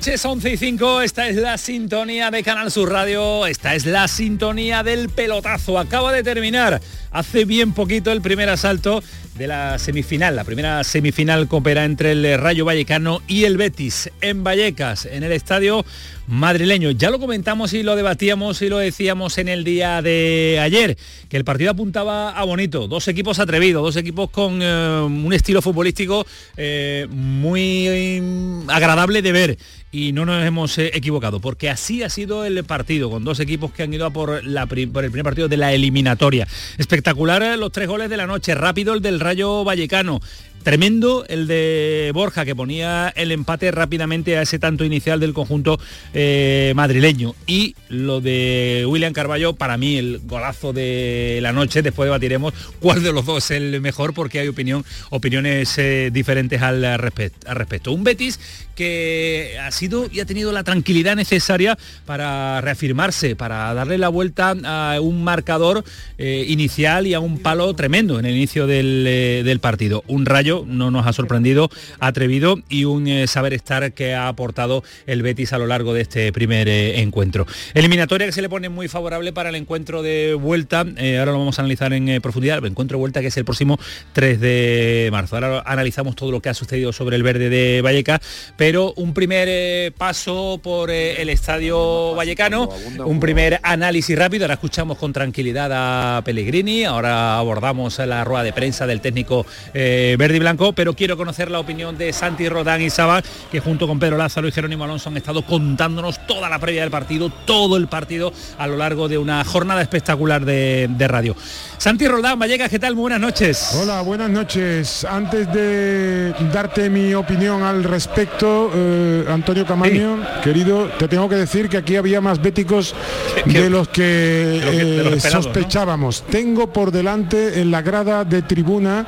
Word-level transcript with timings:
Noches, 0.00 0.24
11 0.24 0.52
y 0.52 0.56
5. 0.56 1.02
Esta 1.02 1.28
es 1.28 1.36
la 1.36 1.58
sintonía 1.58 2.30
de 2.30 2.42
Canal 2.42 2.70
Sur 2.70 2.90
Radio. 2.90 3.44
Esta 3.44 3.74
es 3.74 3.84
la 3.84 4.08
sintonía 4.08 4.82
del 4.82 5.10
pelotazo. 5.10 5.78
Acaba 5.78 6.10
de 6.10 6.22
terminar 6.22 6.80
hace 7.10 7.44
bien 7.44 7.74
poquito 7.74 8.10
el 8.10 8.22
primer 8.22 8.48
asalto 8.48 9.02
de 9.34 9.46
la 9.46 9.78
semifinal. 9.78 10.36
La 10.36 10.44
primera 10.44 10.82
semifinal 10.84 11.48
coopera 11.48 11.84
entre 11.84 12.12
el 12.12 12.38
Rayo 12.38 12.64
Vallecano 12.64 13.20
y 13.26 13.44
el 13.44 13.58
Betis 13.58 14.10
en 14.22 14.42
Vallecas, 14.42 15.04
en 15.04 15.22
el 15.22 15.32
estadio 15.32 15.84
madrileño. 16.26 16.92
Ya 16.92 17.10
lo 17.10 17.18
comentamos 17.18 17.72
y 17.72 17.82
lo 17.82 17.96
debatíamos 17.96 18.62
y 18.62 18.68
lo 18.68 18.78
decíamos 18.78 19.38
en 19.38 19.48
el 19.48 19.64
día 19.64 20.00
de 20.00 20.58
ayer, 20.62 20.96
que 21.28 21.36
el 21.36 21.44
partido 21.44 21.72
apuntaba 21.72 22.30
a 22.30 22.44
bonito. 22.44 22.86
Dos 22.86 23.08
equipos 23.08 23.38
atrevidos, 23.38 23.82
dos 23.82 23.96
equipos 23.96 24.30
con 24.30 24.60
eh, 24.62 25.00
un 25.02 25.32
estilo 25.32 25.60
futbolístico 25.60 26.26
eh, 26.56 27.06
muy 27.10 27.88
eh, 27.88 28.22
agradable 28.68 29.22
de 29.22 29.32
ver 29.32 29.58
y 29.92 30.12
no 30.12 30.24
nos 30.24 30.44
hemos 30.44 30.78
equivocado, 30.78 31.40
porque 31.40 31.68
así 31.68 32.02
ha 32.02 32.08
sido 32.08 32.44
el 32.44 32.62
partido, 32.64 33.10
con 33.10 33.24
dos 33.24 33.40
equipos 33.40 33.72
que 33.72 33.82
han 33.82 33.92
ido 33.92 34.06
a 34.06 34.10
por, 34.10 34.44
la, 34.44 34.66
por 34.66 34.78
el 34.78 35.10
primer 35.10 35.24
partido 35.24 35.48
de 35.48 35.56
la 35.56 35.72
eliminatoria. 35.72 36.46
Espectacular 36.78 37.58
los 37.58 37.72
tres 37.72 37.88
goles 37.88 38.08
de 38.08 38.16
la 38.16 38.26
noche, 38.26 38.54
rápido 38.54 38.94
el 38.94 39.02
del 39.02 39.20
Rayo 39.20 39.64
Vallecano, 39.64 40.20
Tremendo 40.62 41.24
el 41.26 41.46
de 41.46 42.10
Borja, 42.12 42.44
que 42.44 42.54
ponía 42.54 43.10
el 43.16 43.32
empate 43.32 43.70
rápidamente 43.70 44.36
a 44.36 44.42
ese 44.42 44.58
tanto 44.58 44.84
inicial 44.84 45.18
del 45.18 45.32
conjunto 45.32 45.80
eh, 46.12 46.74
madrileño. 46.76 47.34
Y 47.46 47.74
lo 47.88 48.20
de 48.20 48.84
William 48.86 49.14
Carballo, 49.14 49.54
para 49.54 49.78
mí 49.78 49.96
el 49.96 50.20
golazo 50.24 50.74
de 50.74 51.38
la 51.40 51.52
noche, 51.52 51.80
después 51.80 52.08
debatiremos 52.08 52.52
cuál 52.78 53.02
de 53.02 53.10
los 53.10 53.24
dos 53.24 53.50
es 53.50 53.50
el 53.52 53.80
mejor, 53.80 54.12
porque 54.12 54.40
hay 54.40 54.48
opinión, 54.48 54.84
opiniones 55.08 55.78
eh, 55.78 56.10
diferentes 56.12 56.60
al, 56.60 56.82
respecto. 56.98 57.92
Un 57.92 58.04
Betis 58.04 58.38
que 58.74 59.56
ha 59.62 59.70
sido 59.70 60.08
y 60.10 60.20
ha 60.20 60.26
tenido 60.26 60.52
la 60.52 60.64
tranquilidad 60.64 61.16
necesaria 61.16 61.78
para 62.04 62.60
reafirmarse, 62.60 63.34
para 63.34 63.72
darle 63.72 63.98
la 63.98 64.08
vuelta 64.08 64.54
a 64.64 65.00
un 65.00 65.24
marcador 65.24 65.84
eh, 66.18 66.44
inicial 66.48 67.06
y 67.06 67.14
a 67.14 67.20
un 67.20 67.38
palo 67.38 67.72
tremendo 67.74 68.18
en 68.18 68.26
el 68.26 68.36
inicio 68.36 68.66
del 68.66 69.58
partido. 69.60 70.02
Un 70.06 70.26
rayo 70.26 70.49
no 70.66 70.90
nos 70.90 71.06
ha 71.06 71.12
sorprendido, 71.12 71.70
atrevido 71.98 72.58
y 72.68 72.84
un 72.84 73.06
eh, 73.06 73.26
saber 73.26 73.54
estar 73.54 73.92
que 73.92 74.14
ha 74.14 74.28
aportado 74.28 74.82
el 75.06 75.22
Betis 75.22 75.52
a 75.52 75.58
lo 75.58 75.66
largo 75.66 75.94
de 75.94 76.02
este 76.02 76.32
primer 76.32 76.68
eh, 76.68 77.00
encuentro. 77.00 77.46
Eliminatoria 77.74 78.26
que 78.26 78.32
se 78.32 78.42
le 78.42 78.48
pone 78.48 78.68
muy 78.68 78.88
favorable 78.88 79.32
para 79.32 79.50
el 79.50 79.54
encuentro 79.54 80.02
de 80.02 80.34
vuelta, 80.34 80.84
eh, 80.96 81.18
ahora 81.18 81.32
lo 81.32 81.38
vamos 81.38 81.58
a 81.58 81.62
analizar 81.62 81.92
en 81.92 82.20
profundidad, 82.20 82.58
el 82.58 82.66
encuentro 82.66 82.96
de 82.96 83.00
vuelta 83.00 83.20
que 83.20 83.28
es 83.28 83.36
el 83.36 83.44
próximo 83.44 83.78
3 84.12 84.40
de 84.40 85.08
marzo. 85.12 85.36
Ahora 85.36 85.62
analizamos 85.64 86.16
todo 86.16 86.32
lo 86.32 86.40
que 86.40 86.48
ha 86.48 86.54
sucedido 86.54 86.92
sobre 86.92 87.16
el 87.16 87.22
verde 87.22 87.48
de 87.48 87.80
Valleca, 87.82 88.20
pero 88.56 88.92
un 88.96 89.14
primer 89.14 89.92
paso 89.92 90.60
por 90.62 90.90
el 90.90 91.28
estadio 91.28 92.14
vallecano, 92.14 92.68
un 93.04 93.20
primer 93.20 93.60
análisis 93.62 94.18
rápido, 94.18 94.44
ahora 94.44 94.54
escuchamos 94.54 94.98
con 94.98 95.12
tranquilidad 95.12 95.70
a 95.72 96.22
Pellegrini, 96.24 96.84
ahora 96.84 97.38
abordamos 97.38 97.98
la 97.98 98.24
rueda 98.24 98.42
de 98.42 98.52
prensa 98.52 98.86
del 98.86 99.00
técnico 99.00 99.46
verde 99.72 100.39
blanco, 100.40 100.72
pero 100.72 100.94
quiero 100.94 101.16
conocer 101.16 101.50
la 101.50 101.60
opinión 101.60 101.96
de 101.96 102.12
Santi 102.12 102.48
Rodán 102.48 102.82
y 102.82 102.90
Saba, 102.90 103.22
que 103.52 103.60
junto 103.60 103.86
con 103.86 104.00
Pedro 104.00 104.16
Lázaro 104.16 104.48
y 104.48 104.52
Jerónimo 104.52 104.82
Alonso 104.82 105.08
han 105.08 105.16
estado 105.16 105.42
contándonos 105.42 106.26
toda 106.26 106.48
la 106.48 106.58
previa 106.58 106.80
del 106.82 106.90
partido, 106.90 107.30
todo 107.44 107.76
el 107.76 107.86
partido 107.86 108.32
a 108.58 108.66
lo 108.66 108.76
largo 108.76 109.06
de 109.06 109.18
una 109.18 109.44
jornada 109.44 109.82
espectacular 109.82 110.44
de, 110.44 110.88
radio. 111.10 111.36
Santi 111.78 112.06
Rodán, 112.06 112.38
Vallecas, 112.38 112.70
¿qué 112.70 112.78
tal? 112.78 112.94
Muy 112.94 113.02
buenas 113.02 113.20
noches. 113.20 113.70
Hola, 113.74 114.00
buenas 114.02 114.30
noches. 114.30 115.04
Antes 115.04 115.52
de 115.52 116.34
darte 116.52 116.88
mi 116.90 117.14
opinión 117.14 117.62
al 117.62 117.84
respecto, 117.84 118.70
eh, 118.74 119.24
Antonio 119.28 119.66
Camaño, 119.66 120.18
querido, 120.42 120.88
te 120.98 121.08
tengo 121.08 121.28
que 121.28 121.36
decir 121.36 121.68
que 121.68 121.76
aquí 121.76 121.96
había 121.96 122.20
más 122.20 122.40
béticos 122.40 122.94
de 123.46 123.70
los 123.70 123.88
que, 123.88 124.02
eh, 124.04 125.20
sospechábamos. 125.20 126.22
Tengo 126.30 126.72
por 126.72 126.90
delante 126.92 127.60
en 127.60 127.70
la 127.70 127.82
grada 127.82 128.24
de 128.24 128.42
tribuna 128.42 129.06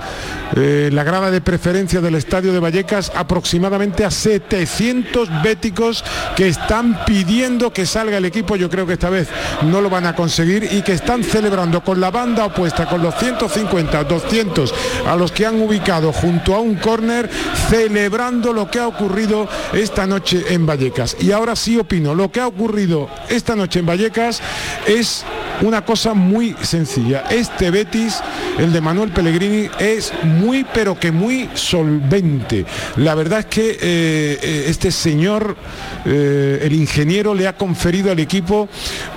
eh, 0.54 0.91
la 0.93 1.04
grada 1.04 1.22
de 1.31 1.41
preferencia 1.41 2.00
del 2.00 2.15
estadio 2.15 2.53
de 2.53 2.60
Vallecas 2.60 3.12
aproximadamente 3.15 4.05
a 4.05 4.10
700 4.10 5.43
béticos 5.43 6.05
que 6.37 6.49
están 6.49 7.05
pidiendo 7.05 7.72
que 7.72 7.87
salga 7.87 8.19
el 8.19 8.25
equipo, 8.25 8.56
yo 8.56 8.69
creo 8.69 8.87
que 8.87 8.94
esta 8.94 9.10
vez 9.10 9.28
no 9.62 9.81
lo 9.81 9.91
van 9.91 10.06
a 10.06 10.15
conseguir 10.15 10.69
y 10.72 10.82
que 10.82 10.93
están 10.93 11.22
celebrando 11.22 11.82
con 11.82 12.00
la 12.00 12.11
banda 12.11 12.47
opuesta, 12.47 12.88
con 12.88 13.03
los 13.03 13.15
150, 13.16 14.05
200 14.05 14.75
a 15.06 15.16
los 15.16 15.32
que 15.32 15.47
han 15.47 15.61
ubicado 15.61 16.12
junto 16.12 16.55
a 16.55 16.61
un 16.61 16.77
córner, 16.77 17.31
celebrando 17.69 18.53
lo 18.53 18.71
que 18.71 18.78
ha 18.78 18.88
ocurrido 18.88 19.49
esta 19.72 20.06
noche 20.06 20.44
en 20.49 20.66
Vallecas. 20.66 21.16
Y 21.21 21.32
ahora 21.32 21.56
sí 21.56 21.78
opino, 21.78 22.15
lo 22.15 22.31
que 22.31 22.41
ha 22.41 22.47
ocurrido 22.47 23.09
esta 23.28 23.55
noche 23.55 23.81
en 23.81 23.87
Vallecas 23.87 24.41
es 24.87 25.25
una 25.61 25.84
cosa 25.84 26.15
muy 26.15 26.56
sencilla. 26.62 27.25
Este 27.31 27.71
Betis, 27.71 28.21
el 28.59 28.72
de 28.72 28.81
Manuel 28.81 29.11
Pellegrini, 29.11 29.69
es 29.78 30.12
muy 30.25 30.65
pero 30.65 30.99
que 30.99 31.12
muy 31.12 31.49
solvente. 31.55 32.65
La 32.97 33.15
verdad 33.15 33.41
es 33.41 33.47
que 33.47 33.71
eh, 33.71 33.78
eh, 33.81 34.65
este 34.67 34.91
señor, 34.91 35.56
eh, 36.05 36.61
el 36.62 36.73
ingeniero, 36.73 37.34
le 37.34 37.47
ha 37.47 37.56
conferido 37.56 38.11
al 38.11 38.19
equipo 38.19 38.69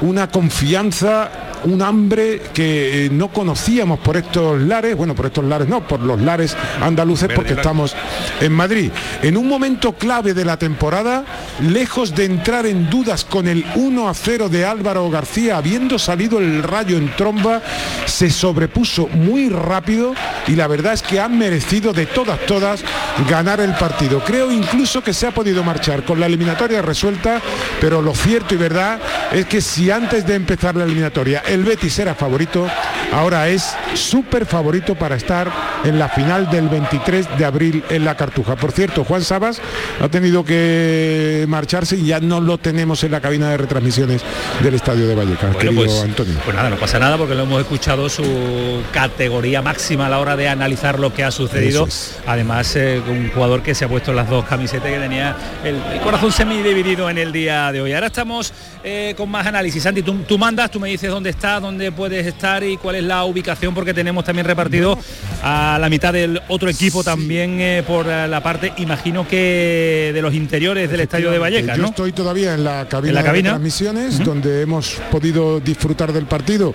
una 0.02 0.30
confianza 0.30 1.45
un 1.66 1.82
hambre 1.82 2.42
que 2.54 3.10
no 3.12 3.30
conocíamos 3.30 4.00
por 4.00 4.18
estos 4.18 4.60
lares, 4.62 4.96
bueno, 4.96 5.16
por 5.16 5.26
estos 5.28 5.44
lares 5.44 5.68
no, 5.68 5.88
por 5.88 6.00
los 6.00 6.22
lares 6.22 6.56
andaluces 6.82 7.30
porque 7.36 7.54
estamos 7.54 7.96
en 8.40 8.52
Madrid. 8.52 8.92
En 9.22 9.38
un 9.38 9.48
momento 9.48 9.94
clave 9.94 10.34
de 10.34 10.46
la 10.46 10.58
temporada, 10.58 11.26
lejos 11.62 12.16
de 12.16 12.26
entrar 12.26 12.66
en 12.66 12.90
dudas 12.90 13.26
con 13.26 13.48
el 13.48 13.66
1 13.76 14.10
a 14.10 14.14
0 14.14 14.50
de 14.50 14.66
Álvaro 14.66 15.10
García, 15.10 15.58
habiendo 15.58 15.98
salido 16.00 16.40
el 16.40 16.64
rayo 16.64 16.98
en 16.98 17.16
tromba, 17.16 17.62
se 18.06 18.30
sobrepuso 18.30 19.08
muy 19.08 19.50
rápido 19.50 20.14
y 20.48 20.56
la 20.56 20.68
verdad 20.68 20.94
es 20.94 21.02
que 21.02 21.20
han 21.20 21.38
merecido 21.38 21.94
de 21.94 22.06
todas, 22.06 22.40
todas 22.46 22.84
ganar 23.30 23.60
el 23.60 23.74
partido. 23.74 24.24
Creo 24.24 24.52
incluso 24.52 25.04
que 25.04 25.14
se 25.14 25.28
ha 25.28 25.32
podido 25.32 25.64
marchar 25.64 26.04
con 26.04 26.20
la 26.20 26.28
eliminatoria 26.28 26.82
resuelta, 26.82 27.42
pero 27.82 28.02
lo 28.02 28.14
cierto 28.14 28.54
y 28.54 28.58
verdad 28.58 29.00
es 29.32 29.46
que 29.46 29.62
si 29.62 29.90
antes 29.90 30.26
de 30.26 30.36
empezar 30.36 30.76
la 30.76 30.84
eliminatoria 30.84 31.42
el 31.56 31.64
Betis 31.64 31.98
era 32.00 32.14
favorito, 32.14 32.68
ahora 33.14 33.48
es 33.48 33.76
súper 33.94 34.46
favorito 34.46 34.94
para 34.96 35.16
estar 35.16 35.50
en 35.86 35.98
la 35.98 36.10
final 36.10 36.50
del 36.50 36.68
23 36.68 37.38
de 37.38 37.46
abril 37.46 37.84
en 37.90 38.04
la 38.04 38.16
Cartuja. 38.16 38.58
Por 38.58 38.74
cierto, 38.74 39.06
Juan 39.06 39.24
Sabas 39.24 39.62
ha 40.02 40.10
tenido 40.10 40.44
que 40.44 41.46
marcharse 41.48 41.96
y 41.96 42.08
ya 42.08 42.20
no 42.20 42.42
lo 42.42 42.58
tenemos 42.58 43.04
en 43.06 43.12
la 43.12 43.22
cabina 43.22 43.50
de 43.50 43.58
retransmisiones 43.58 44.22
del 44.62 44.76
Estadio 44.76 45.08
de 45.08 45.16
Vallecas, 45.16 45.56
querido 45.56 45.86
pues, 45.86 46.02
Antonio. 46.02 46.36
Pues 46.44 46.56
nada, 46.56 46.70
no 46.70 46.76
pasa 46.76 47.00
nada 47.00 47.18
porque 47.18 47.36
lo 47.36 47.44
hemos 47.44 47.62
escuchado 47.62 48.10
su 48.10 48.84
categoría 48.92 49.62
máxima 49.62 50.08
a 50.08 50.10
la 50.10 50.20
hora 50.20 50.36
de 50.36 50.50
analizar 50.50 51.00
lo 51.00 51.14
que 51.14 51.24
ha 51.24 51.32
sucedido. 51.32 51.88
Además, 52.28 52.76
eh, 52.76 53.02
un 53.08 53.32
jugador 53.32 53.64
que 53.64 53.74
se 53.74 53.86
ha 53.86 53.88
puesto 53.88 54.12
las 54.12 54.30
dos 54.30 54.44
camisetas 54.44 54.92
que 54.92 55.00
tenía 55.00 55.38
el, 55.64 55.80
corazón 56.02 56.34
semi 56.34 56.62
dividido 56.62 57.10
en 57.10 57.18
el 57.18 57.32
día 57.32 57.72
de 57.72 57.82
hoy. 57.82 57.94
Ahora 57.94 58.08
estamos 58.08 58.54
eh, 58.84 59.14
con 59.16 59.30
más 59.30 59.48
análisis. 59.48 59.84
Santi, 59.84 60.02
tú, 60.02 60.18
tú 60.28 60.38
mandas, 60.38 60.70
tú 60.70 60.82
me 60.82 60.90
dices 60.90 61.10
dónde 61.10 61.30
está, 61.36 61.60
dónde 61.60 61.92
puedes 61.92 62.26
estar 62.26 62.64
y 62.64 62.78
cuál 62.78 62.96
es 62.96 63.04
la 63.04 63.24
ubicación 63.26 63.74
porque 63.74 63.94
tenemos 63.94 64.24
también 64.24 64.46
repartido 64.46 64.98
a 65.44 65.78
la 65.80 65.90
mitad 65.90 66.14
del 66.14 66.42
otro 66.48 66.70
equipo 66.70 67.04
también 67.04 67.60
eh, 67.60 67.84
por 67.86 68.06
la 68.06 68.42
parte, 68.42 68.74
imagino 68.78 69.28
que 69.28 70.12
de 70.14 70.22
los 70.22 70.34
interiores 70.34 70.90
del 70.90 71.02
estadio 71.02 71.32
de 71.32 71.38
Vallecas. 71.38 71.78
Yo 71.78 71.86
estoy 71.86 72.12
todavía 72.12 72.54
en 72.54 72.64
la 72.64 72.88
cabina, 72.90 73.22
de 73.22 73.44
transmisiones 73.44 74.24
donde 74.24 74.62
hemos 74.62 75.00
podido 75.12 75.60
disfrutar 75.60 76.12
del 76.14 76.26
partido. 76.26 76.74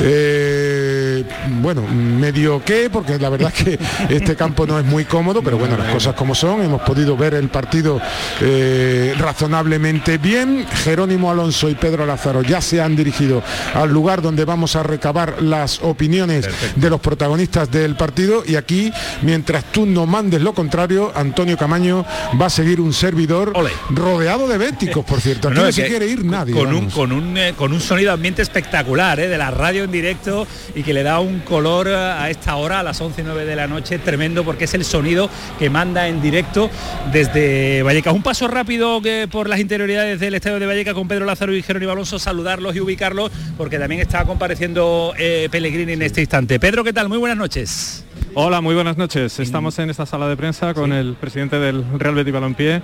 Eh, 0.00 1.05
eh, 1.16 1.24
bueno, 1.60 1.82
medio 1.82 2.62
qué, 2.64 2.88
porque 2.90 3.18
la 3.18 3.28
verdad 3.28 3.52
es 3.54 3.64
que 3.64 3.78
este 4.14 4.36
campo 4.36 4.66
no 4.66 4.78
es 4.78 4.84
muy 4.84 5.04
cómodo, 5.04 5.42
pero 5.42 5.58
bueno, 5.58 5.76
las 5.76 5.92
cosas 5.92 6.14
como 6.14 6.34
son, 6.34 6.62
hemos 6.62 6.82
podido 6.82 7.16
ver 7.16 7.34
el 7.34 7.48
partido 7.48 8.00
eh, 8.40 9.14
razonablemente 9.18 10.18
bien. 10.18 10.66
Jerónimo 10.84 11.30
Alonso 11.30 11.68
y 11.68 11.74
Pedro 11.74 12.06
Lázaro 12.06 12.42
ya 12.42 12.60
se 12.60 12.80
han 12.80 12.96
dirigido 12.96 13.42
al 13.74 13.90
lugar 13.90 14.22
donde 14.22 14.44
vamos 14.44 14.76
a 14.76 14.82
recabar 14.82 15.42
las 15.42 15.80
opiniones 15.82 16.48
de 16.76 16.90
los 16.90 17.00
protagonistas 17.00 17.70
del 17.70 17.96
partido 17.96 18.42
y 18.46 18.56
aquí, 18.56 18.92
mientras 19.22 19.64
tú 19.72 19.86
no 19.86 20.06
mandes 20.06 20.40
lo 20.40 20.54
contrario, 20.54 21.12
Antonio 21.14 21.56
Camaño 21.56 22.04
va 22.40 22.46
a 22.46 22.50
seguir 22.50 22.80
un 22.80 22.92
servidor 22.92 23.52
rodeado 23.90 24.48
de 24.48 24.58
béticos, 24.58 25.04
por 25.04 25.20
cierto. 25.20 25.48
Aquí 25.48 25.58
no, 25.58 25.72
se 25.72 25.86
quiere 25.86 26.06
ir 26.06 26.24
nadie. 26.24 26.54
Con 26.54 26.74
un, 26.74 26.90
con 26.90 27.12
un, 27.12 27.36
eh, 27.36 27.54
con 27.56 27.72
un 27.72 27.80
sonido 27.80 28.12
ambiente 28.12 28.42
espectacular, 28.42 29.16
de 29.16 29.38
la 29.38 29.50
radio 29.50 29.84
en 29.84 29.92
directo 29.92 30.46
y 30.74 30.82
que 30.82 30.92
le 30.92 31.02
da 31.06 31.20
un 31.20 31.38
color 31.38 31.86
a 31.86 32.28
esta 32.30 32.56
hora, 32.56 32.80
a 32.80 32.82
las 32.82 33.00
11 33.00 33.20
y 33.20 33.24
9 33.24 33.44
de 33.44 33.54
la 33.54 33.68
noche, 33.68 34.00
tremendo 34.00 34.42
porque 34.42 34.64
es 34.64 34.74
el 34.74 34.84
sonido 34.84 35.30
que 35.56 35.70
manda 35.70 36.08
en 36.08 36.20
directo 36.20 36.68
desde 37.12 37.84
Vallecas. 37.84 38.12
Un 38.12 38.24
paso 38.24 38.48
rápido 38.48 39.00
que 39.00 39.28
por 39.30 39.48
las 39.48 39.60
interioridades 39.60 40.18
del 40.18 40.34
estadio 40.34 40.58
de 40.58 40.66
Vallecas 40.66 40.94
con 40.94 41.06
Pedro 41.06 41.24
Lázaro 41.24 41.54
y 41.54 41.62
Jerónimo 41.62 41.92
Alonso, 41.92 42.18
saludarlos 42.18 42.74
y 42.74 42.80
ubicarlos 42.80 43.30
porque 43.56 43.78
también 43.78 44.00
está 44.00 44.24
compareciendo 44.24 45.14
eh, 45.16 45.46
Pellegrini 45.48 45.92
en 45.92 46.02
este 46.02 46.22
instante. 46.22 46.58
Pedro, 46.58 46.82
¿qué 46.82 46.92
tal? 46.92 47.08
Muy 47.08 47.18
buenas 47.18 47.38
noches. 47.38 48.04
Hola, 48.34 48.60
muy 48.60 48.74
buenas 48.74 48.96
noches. 48.96 49.38
Estamos 49.38 49.78
en 49.78 49.90
esta 49.90 50.06
sala 50.06 50.26
de 50.26 50.36
prensa 50.36 50.74
con 50.74 50.92
el 50.92 51.14
presidente 51.14 51.60
del 51.60 51.84
Real 52.00 52.16
Betis 52.16 52.32
Balompié, 52.32 52.82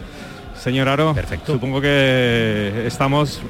señor 0.62 0.88
Aro. 0.88 1.12
Perfecto. 1.12 1.54
Supongo 1.54 1.80
que 1.80 2.84
estamos 2.86 3.42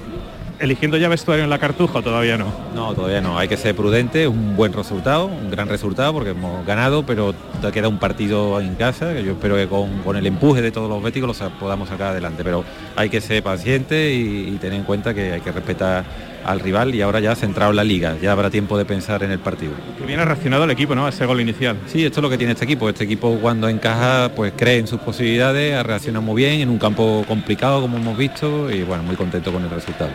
eligiendo 0.63 0.97
ya 0.97 1.09
vestuario 1.09 1.45
en 1.45 1.51
la 1.51 1.59
cartuja 1.59 2.01
todavía 2.03 2.39
no? 2.39 2.47
No, 2.75 2.95
todavía 2.95 3.21
no. 3.21 3.37
Hay 3.37 3.49
que 3.49 3.57
ser 3.57 3.75
prudente, 3.75 4.29
un 4.29 4.57
buen 4.57 4.73
resultado, 4.73 5.27
un 5.27 5.51
gran 5.51 5.69
resultado 5.69 6.13
porque 6.13 6.31
hemos 6.31 6.65
ganado, 6.65 7.05
pero 7.05 7.35
te 7.61 7.73
queda 7.73 7.89
un 7.89 7.99
partido 7.99 8.61
en 8.61 8.77
casa 8.77 9.13
que 9.13 9.25
yo 9.25 9.33
espero 9.33 9.57
que 9.57 9.67
con, 9.67 10.17
el 10.17 10.27
empuje 10.27 10.63
de 10.63 10.71
todos 10.71 10.89
los 10.89 11.03
béticos 11.03 11.41
lo 11.41 11.51
podamos 11.59 11.89
sacar 11.89 12.13
adelante. 12.13 12.45
Pero 12.45 12.65
hay 12.95 13.11
que 13.11 13.21
ser 13.21 13.43
paciente 13.43 14.15
y 14.15 14.57
tener 14.61 14.79
en 14.79 14.85
cuenta 14.85 15.13
que 15.13 15.33
hay 15.33 15.41
que 15.41 15.51
respetar 15.51 16.05
al 16.45 16.61
rival 16.61 16.95
y 16.95 17.03
ahora 17.03 17.21
ya 17.21 17.35
centrado 17.35 17.71
en 17.71 17.77
la 17.77 17.85
liga, 17.85 18.17
ya 18.21 18.33
habrá 18.33 18.51
tiempo 18.51 18.77
de 18.79 18.85
pensar 18.85 19.23
en 19.23 19.31
el 19.31 19.39
partido. 19.39 19.73
Que 19.99 20.05
bien 20.05 20.21
ha 20.21 20.25
reaccionado 20.25 20.65
el 20.65 20.71
equipo, 20.71 20.95
¿no? 20.95 21.07
A 21.07 21.11
ese 21.11 21.27
gol 21.27 21.41
inicial. 21.41 21.77
Sí, 21.87 22.05
esto 22.05 22.21
es 22.21 22.23
lo 22.23 22.31
que 22.31 22.39
tiene 22.39 22.53
este 22.53 22.65
equipo. 22.65 22.89
Este 22.89 23.05
equipo 23.05 23.39
cuando 23.41 23.69
encaja, 23.69 24.31
pues 24.35 24.53
cree 24.57 24.79
en 24.79 24.87
sus 24.87 25.01
posibilidades, 25.01 25.75
ha 25.75 25.83
reaccionado 25.83 26.23
muy 26.23 26.43
bien 26.43 26.61
en 26.61 26.69
un 26.69 26.79
campo 26.79 27.25
complicado 27.27 27.81
como 27.81 27.99
hemos 27.99 28.17
visto 28.17 28.71
y 28.71 28.83
bueno, 28.83 29.03
muy 29.03 29.17
contento 29.17 29.53
con 29.53 29.63
el 29.63 29.71
resultado. 29.71 30.11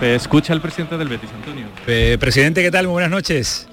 escucha 0.00 0.52
el 0.52 0.60
presidente 0.60 0.96
del 0.96 1.08
Betis, 1.08 1.30
Antonio. 1.34 1.66
presidente, 2.18 2.62
¿qué 2.62 2.70
tal? 2.70 2.86
Muy 2.86 2.92
buenas 2.92 3.10
noches. 3.10 3.66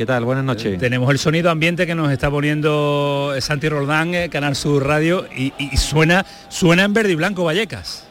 ¿Qué 0.00 0.06
tal? 0.06 0.24
Buenas 0.24 0.44
noches. 0.44 0.78
tenemos 0.78 1.10
el 1.10 1.18
sonido 1.18 1.50
ambiente 1.50 1.86
que 1.86 1.94
nos 1.94 2.10
está 2.10 2.30
poniendo 2.30 3.34
Santi 3.38 3.68
Roldán, 3.68 4.14
eh, 4.14 4.30
Canal 4.30 4.56
Sur 4.56 4.86
Radio, 4.86 5.26
y, 5.36 5.52
y, 5.58 5.76
suena, 5.76 6.24
suena 6.48 6.84
en 6.84 6.94
verde 6.94 7.12
y 7.12 7.16
blanco 7.16 7.44
Vallecas. 7.44 8.09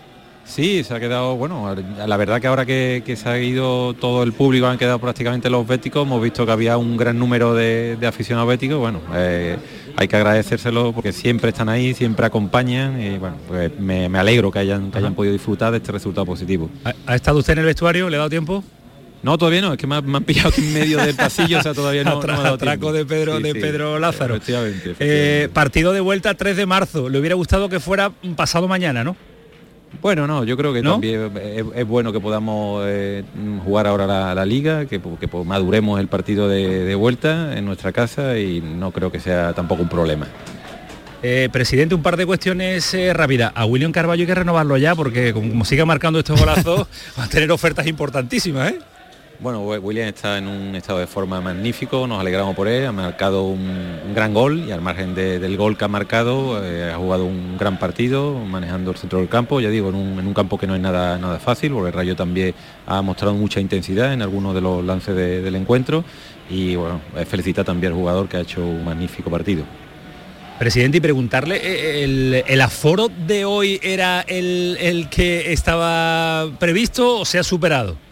Sí, 0.49 0.83
se 0.83 0.95
ha 0.95 0.99
quedado, 0.99 1.35
bueno, 1.35 1.75
la 2.07 2.17
verdad 2.17 2.41
que 2.41 2.47
ahora 2.47 2.65
que, 2.65 3.15
se 3.15 3.29
ha 3.29 3.39
ido 3.39 3.93
todo 3.93 4.23
el 4.23 4.33
público, 4.33 4.65
han 4.65 4.79
quedado 4.79 4.97
prácticamente 4.97 5.47
los 5.47 5.65
béticos, 5.65 6.07
hemos 6.07 6.21
visto 6.21 6.43
que 6.43 6.51
había 6.51 6.75
un 6.75 6.97
gran 6.97 7.19
número 7.19 7.53
de, 7.53 7.97
aficionados 8.05 8.49
béticos, 8.49 8.79
bueno, 8.79 8.99
eh, 9.13 9.57
hay 9.95 10.07
que 10.07 10.15
agradecérselo 10.15 10.91
porque 10.91 11.13
siempre 11.13 11.49
están 11.49 11.69
ahí, 11.69 11.93
siempre 11.93 12.25
acompañan 12.25 12.99
y 12.99 13.19
bueno, 13.19 13.37
pues 13.47 13.79
me, 13.79 14.05
alegro 14.17 14.51
que 14.51 14.57
hayan, 14.57 14.89
que 14.89 14.97
hayan 14.97 15.13
podido 15.13 15.33
disfrutar 15.33 15.71
de 15.71 15.77
este 15.77 15.91
resultado 15.91 16.25
positivo. 16.25 16.67
¿Ha, 17.05 17.15
estado 17.15 17.37
usted 17.37 17.53
en 17.53 17.59
el 17.59 17.65
vestuario? 17.65 18.09
¿Le 18.09 18.15
ha 18.15 18.19
dado 18.19 18.31
tiempo? 18.31 18.63
No, 19.21 19.37
todavía 19.37 19.61
no, 19.61 19.73
es 19.73 19.77
que 19.77 19.85
me, 19.85 19.97
han 19.97 20.23
pillado 20.23 20.49
aquí 20.49 20.61
en 20.61 20.73
medio 20.73 20.97
del 20.97 21.15
pasillo, 21.15 21.59
o 21.59 21.61
sea, 21.61 21.75
todavía 21.75 22.03
no. 22.03 22.19
atraco 22.19 22.91
de 22.91 23.05
Pedro, 23.05 23.39
de 23.39 23.53
Pedro 23.53 23.99
Lázaro. 23.99 24.35
Efectivamente, 24.35 24.95
eh, 24.99 25.47
partido 25.53 25.93
de 25.93 25.99
vuelta 25.99 26.33
3 26.33 26.57
de 26.57 26.65
marzo. 26.65 27.07
Le 27.07 27.19
hubiera 27.19 27.35
gustado 27.35 27.69
que 27.69 27.79
fuera 27.79 28.11
pasado 28.35 28.67
mañana, 28.67 29.03
¿no? 29.03 29.15
Bueno, 30.01 30.27
no, 30.27 30.43
yo 30.43 30.55
creo 30.55 30.71
que 30.71 30.81
también 30.81 31.31
es, 31.75 31.87
bueno 31.87 32.13
que 32.13 32.19
podamos 32.19 32.83
eh, 32.87 33.23
jugar 33.65 33.87
ahora 33.87 34.33
la, 34.33 34.45
liga, 34.45 34.85
que, 34.85 35.01
maduremos 35.45 35.99
el 35.99 36.07
partido 36.07 36.47
de, 36.47 36.95
vuelta 36.95 37.57
en 37.57 37.65
nuestra 37.65 37.91
casa 37.91 38.37
y 38.37 38.61
no 38.61 38.91
creo 38.91 39.11
que 39.11 39.19
sea 39.19 39.53
tampoco 39.53 39.83
un 39.83 39.89
problema. 39.89 40.27
Eh, 41.21 41.49
presidente, 41.51 41.95
un 41.95 42.01
par 42.01 42.15
de 42.15 42.25
cuestiones 42.25 42.93
eh, 42.93 43.13
rápidas. 43.13 43.51
A 43.53 43.65
William 43.65 43.91
Carballo 43.91 44.21
hay 44.21 44.27
que 44.27 44.35
renovarlo 44.35 44.77
ya 44.77 44.95
porque 44.95 45.33
como 45.33 45.65
siga 45.65 45.85
marcando 45.85 46.19
estos 46.19 46.39
golazos 46.39 46.87
va 47.19 47.25
a 47.25 47.27
tener 47.27 47.51
ofertas 47.51 47.85
importantísimas. 47.87 48.71
¿eh? 48.71 48.79
Bueno, 49.41 49.61
William 49.61 50.09
está 50.09 50.37
en 50.37 50.49
un 50.49 50.75
estado 50.75 50.99
de 50.99 51.07
forma 51.07 51.39
magnífico, 51.39 52.05
nos 52.05 52.19
alegramos 52.19 52.57
por 52.57 52.67
él, 52.67 52.85
ha 52.85 52.91
marcado 52.91 53.43
un, 53.43 54.13
gran 54.13 54.33
gol 54.33 54.65
y 54.67 54.71
al 54.73 54.81
margen 54.81 55.15
del 55.15 55.55
gol 55.55 55.77
que 55.77 55.85
ha 55.85 55.87
marcado 55.87 56.61
eh, 56.61 56.91
ha 56.91 56.97
jugado 56.97 57.23
un 57.23 57.57
gran 57.57 57.79
partido 57.79 58.33
manejando 58.33 58.91
el 58.91 58.97
centro 58.97 59.19
del 59.19 59.29
campo, 59.29 59.61
ya 59.61 59.69
digo, 59.69 59.87
en 59.91 59.95
un, 59.95 60.33
campo 60.33 60.57
que 60.57 60.67
no 60.67 60.75
es 60.75 60.81
nada, 60.81 61.17
nada 61.17 61.39
fácil, 61.39 61.71
porque 61.71 61.87
el 61.87 61.93
Rayo 61.93 62.17
también 62.17 62.53
ha 62.85 63.01
mostrado 63.01 63.33
mucha 63.33 63.61
intensidad 63.61 64.11
en 64.11 64.21
algunos 64.21 64.53
de 64.53 64.59
los 64.59 64.83
lances 64.83 65.15
del 65.15 65.55
encuentro 65.55 66.03
y 66.49 66.75
bueno, 66.75 66.99
eh, 67.15 67.23
felicita 67.23 67.63
también 67.63 67.93
al 67.93 67.97
jugador 67.97 68.27
que 68.27 68.35
ha 68.35 68.41
hecho 68.41 68.59
un 68.59 68.83
magnífico 68.83 69.31
partido. 69.31 69.63
Presidente, 70.59 70.97
y 70.97 71.01
preguntarle, 71.01 71.61
eh, 71.63 72.43
¿el, 72.45 72.59
aforo 72.59 73.07
de 73.07 73.45
hoy 73.45 73.79
era 73.81 74.19
el, 74.19 74.75
el 74.81 75.07
que 75.07 75.53
estaba 75.53 76.49
previsto 76.59 77.19
o 77.19 77.23
se 77.23 77.39
ha 77.39 77.43
superado? 77.43 78.08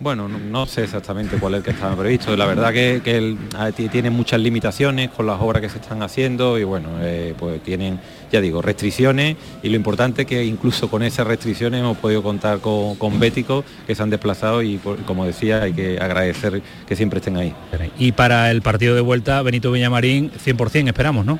Bueno, 0.00 0.28
no, 0.28 0.66
sé 0.66 0.84
exactamente 0.84 1.36
cuál 1.36 1.54
es 1.54 1.58
el 1.58 1.64
que 1.64 1.70
estaba 1.70 1.96
previsto. 1.96 2.36
La 2.36 2.46
verdad 2.46 2.72
que, 2.72 3.00
que 3.04 3.88
tiene 3.88 4.10
muchas 4.10 4.40
limitaciones 4.40 5.10
con 5.10 5.26
las 5.26 5.40
obras 5.40 5.62
que 5.62 5.68
se 5.68 5.78
están 5.78 6.02
haciendo 6.02 6.58
y 6.58 6.64
bueno, 6.64 6.88
eh, 7.00 7.34
pues 7.38 7.62
tienen, 7.62 8.00
ya 8.30 8.40
digo, 8.40 8.60
restricciones 8.60 9.36
y 9.62 9.68
lo 9.68 9.76
importante 9.76 10.22
es 10.22 10.28
que 10.28 10.44
incluso 10.44 10.90
con 10.90 11.02
esas 11.02 11.26
restricciones 11.26 11.80
hemos 11.80 11.96
podido 11.98 12.22
contar 12.22 12.58
con, 12.58 13.20
béticos 13.20 13.64
que 13.86 13.94
se 13.94 14.02
han 14.02 14.10
desplazado 14.10 14.62
y 14.62 14.78
como 15.06 15.24
decía 15.24 15.62
hay 15.62 15.72
que 15.72 15.98
agradecer 15.98 16.60
que 16.86 16.96
siempre 16.96 17.18
estén 17.18 17.36
ahí. 17.36 17.54
Y 17.98 18.12
para 18.12 18.50
el 18.50 18.62
partido 18.62 18.94
de 18.94 19.00
vuelta, 19.00 19.40
Benito 19.42 19.70
Villamarín, 19.70 20.32
100% 20.32 20.88
esperamos, 20.88 21.24
¿no? 21.24 21.38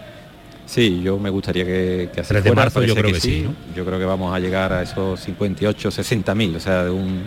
Sí, 0.66 1.02
yo 1.02 1.18
me 1.18 1.28
gustaría 1.28 1.64
que, 1.64 2.08
que 2.14 2.22
3 2.22 2.42
de 2.42 2.52
marzo 2.52 2.82
yo 2.82 2.94
creo 2.94 3.12
que, 3.12 3.20
sí. 3.20 3.46
Yo 3.76 3.84
creo 3.84 3.98
que 3.98 4.06
vamos 4.06 4.34
a 4.34 4.38
llegar 4.38 4.72
a 4.72 4.82
esos 4.82 5.20
58, 5.20 5.90
60 5.90 6.34
mil, 6.34 6.56
o 6.56 6.60
sea, 6.60 6.84
de 6.84 6.90
un, 6.90 7.24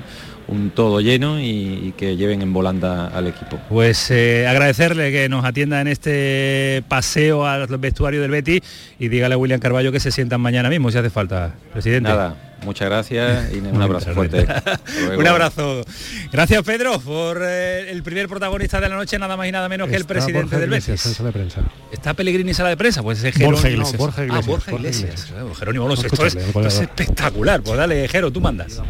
un 0.47 0.71
todo 0.71 1.01
lleno 1.01 1.39
y, 1.39 1.93
que 1.97 2.15
lleven 2.15 2.41
en 2.41 2.53
volanda 2.53 3.07
al 3.07 3.27
equipo. 3.27 3.59
Pues 3.69 4.11
eh, 4.11 4.47
agradecerle 4.47 5.11
que 5.11 5.29
nos 5.29 5.45
atienda 5.45 5.81
en 5.81 5.87
este 5.87 6.83
paseo 6.87 7.45
al 7.45 7.67
vestuario 7.77 8.21
del 8.21 8.31
Betty 8.31 8.61
y 8.99 9.07
dígale 9.09 9.35
a 9.35 9.37
William 9.37 9.59
Carballo 9.59 9.91
que 9.91 9.99
se 9.99 10.11
sientan 10.11 10.41
mañana 10.41 10.69
mismo 10.69 10.91
si 10.91 10.97
hace 10.97 11.09
falta, 11.09 11.55
presidente. 11.73 12.09
Nada, 12.09 12.35
muchas 12.63 12.87
gracias 12.87 13.53
y 13.53 13.57
un 13.73 13.81
abrazo 13.81 14.13
fuerte. 14.13 14.47
un 15.17 15.27
abrazo. 15.27 15.83
Gracias 16.31 16.63
Pedro 16.63 16.99
por 16.99 17.41
eh, 17.43 17.91
el 17.91 18.03
primer 18.03 18.27
protagonista 18.27 18.79
de 18.79 18.89
la 18.89 18.95
noche, 18.95 19.17
nada 19.19 19.35
más 19.35 19.47
y 19.47 19.51
nada 19.51 19.67
menos 19.67 19.89
que 19.89 19.95
el 19.95 20.05
presidente 20.05 20.59
del 20.59 20.69
Betis. 20.69 20.99
sala 21.01 21.27
de 21.27 21.33
prensa. 21.33 21.61
Está 21.91 22.13
Pellegrini 22.13 22.51
en 22.51 22.55
sala 22.55 22.69
de 22.69 22.77
prensa, 22.77 23.03
pues 23.03 23.23
es 23.23 23.33
Jerónimo. 23.35 23.57
Borja 23.57 23.69
Iglesias. 23.69 23.97
Borja 23.97 24.23
Iglesias. 24.23 24.45
Ah, 24.45 24.51
Borja 24.51 24.71
Iglesias. 24.73 25.33
Jerónimo 25.59 25.93
esto, 25.93 26.25
es, 26.25 26.35
espectacular. 26.79 27.61
Pues 27.61 27.77
dale, 27.77 28.07
Jero, 28.07 28.31
tú 28.31 28.39
mandas 28.39 28.81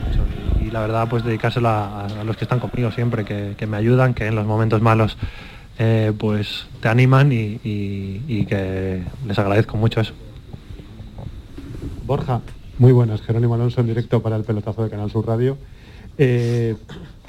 y 0.68 0.72
la 0.72 0.82
verdad 0.82 1.08
pues 1.10 1.24
dedicárselo 1.24 1.70
a, 1.70 2.08
los 2.26 2.36
que 2.36 2.46
están 2.46 2.60
conmigo 2.60 2.92
siempre, 2.92 3.24
que, 3.26 3.68
me 3.68 3.78
ayudan, 3.78 4.14
que 4.14 4.28
en 4.28 4.36
los 4.36 4.46
momentos 4.46 4.82
malos 4.82 5.18
eh, 5.80 6.12
pues 6.18 6.68
te 6.82 6.90
animan 6.90 7.32
y, 7.32 8.46
que 8.46 9.04
les 9.26 9.40
agradezco 9.40 9.78
mucho 9.78 10.02
eso. 10.02 10.14
Borja, 12.06 12.42
muy 12.78 12.92
buenas, 12.92 13.22
Jerónimo 13.22 13.56
Alonso 13.56 13.82
en 13.82 13.88
directo 13.88 14.22
para 14.22 14.36
el 14.36 14.44
pelotazo 14.44 14.84
de 14.84 14.90
Canal 14.90 15.10
Sur 15.10 15.28
Radio. 15.28 15.58
Eh, 16.18 16.76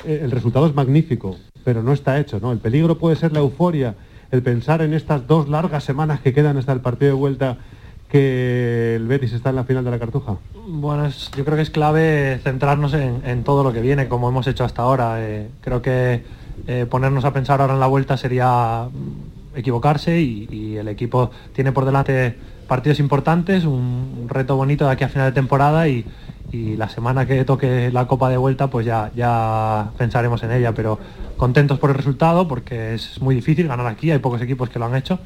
el 0.05 0.31
resultado 0.31 0.67
es 0.67 0.75
magnífico, 0.75 1.37
pero 1.65 1.83
no 1.83 1.93
está 1.93 2.19
hecho, 2.19 2.39
¿no? 2.41 2.53
El 2.53 2.59
peligro 2.59 2.99
puede 2.99 3.17
ser 3.17 3.33
la 3.33 3.41
euforia, 3.41 3.95
el 4.31 4.43
pensar 4.43 4.83
en 4.83 4.95
estas 4.95 5.27
dos 5.27 5.49
largas 5.49 5.85
semanas 5.85 6.21
que 6.21 6.33
quedan 6.33 6.57
hasta 6.57 6.73
el 6.73 6.81
partido 6.81 7.13
de 7.13 7.19
vuelta 7.19 7.59
que 8.09 8.97
el 8.97 9.07
Betis 9.07 9.33
está 9.33 9.51
en 9.51 9.57
la 9.57 9.65
final 9.65 9.85
de 9.85 9.91
la 9.91 9.99
Cartuja? 9.99 10.37
Bueno, 10.67 11.09
yo 11.37 11.45
creo 11.45 11.57
que 11.57 11.63
es 11.63 11.71
clave 11.71 12.41
centrarnos 12.43 12.95
en, 12.95 13.45
todo 13.45 13.63
lo 13.63 13.73
que 13.73 13.81
viene, 13.81 14.09
como 14.09 14.29
hemos 14.29 14.47
hecho 14.47 14.65
hasta 14.65 14.83
ahora. 14.83 15.17
Eh, 15.21 15.49
creo 15.61 15.83
que 15.83 16.23
eh, 16.67 16.87
ponernos 16.89 17.25
a 17.25 17.33
pensar 17.33 17.61
ahora 17.61 17.75
en 17.75 17.81
la 17.81 17.87
vuelta 17.87 18.17
sería 18.17 18.89
mm, 18.91 19.59
equivocarse 19.59 20.21
y, 20.21 20.77
el 20.77 20.89
equipo 20.89 21.31
tiene 21.53 21.73
por 21.73 21.85
delante 21.85 22.37
partidos 22.67 23.01
importantes, 23.01 23.65
un, 23.65 24.27
reto 24.29 24.57
bonito 24.57 24.87
de 24.87 24.93
aquí 24.93 25.05
a 25.05 25.09
final 25.09 25.31
de 25.31 25.33
temporada 25.33 25.89
y, 25.89 26.05
la 26.51 26.89
semana 26.89 27.27
que 27.27 27.45
toque 27.45 27.91
la 27.93 28.07
Copa 28.07 28.31
de 28.31 28.39
Vuelta 28.39 28.69
pues 28.69 28.87
ya, 28.87 29.11
ya 29.15 29.91
pensaremos 29.99 30.43
en 30.45 30.53
ella, 30.53 30.73
pero 30.73 30.99
contentos 31.37 31.79
por 31.79 31.91
el 31.91 31.97
resultado 31.97 32.49
porque 32.49 32.95
es 32.95 33.21
muy 33.21 33.35
difícil 33.35 33.69
ganar 33.69 33.87
aquí, 33.87 34.11
hay 34.11 34.19
pocos 34.19 34.41
equipos 34.41 34.71
que 34.71 34.79
lo 34.79 34.87
han 34.87 34.97
hecho 34.97 35.19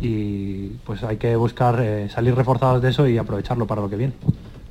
y 0.00 0.68
pues 0.84 1.02
hay 1.02 1.16
que 1.16 1.36
buscar 1.36 1.80
eh, 1.80 2.08
salir 2.08 2.34
reforzados 2.34 2.82
de 2.82 2.90
eso 2.90 3.06
y 3.06 3.18
aprovecharlo 3.18 3.66
para 3.66 3.82
lo 3.82 3.90
que 3.90 3.96
viene. 3.96 4.12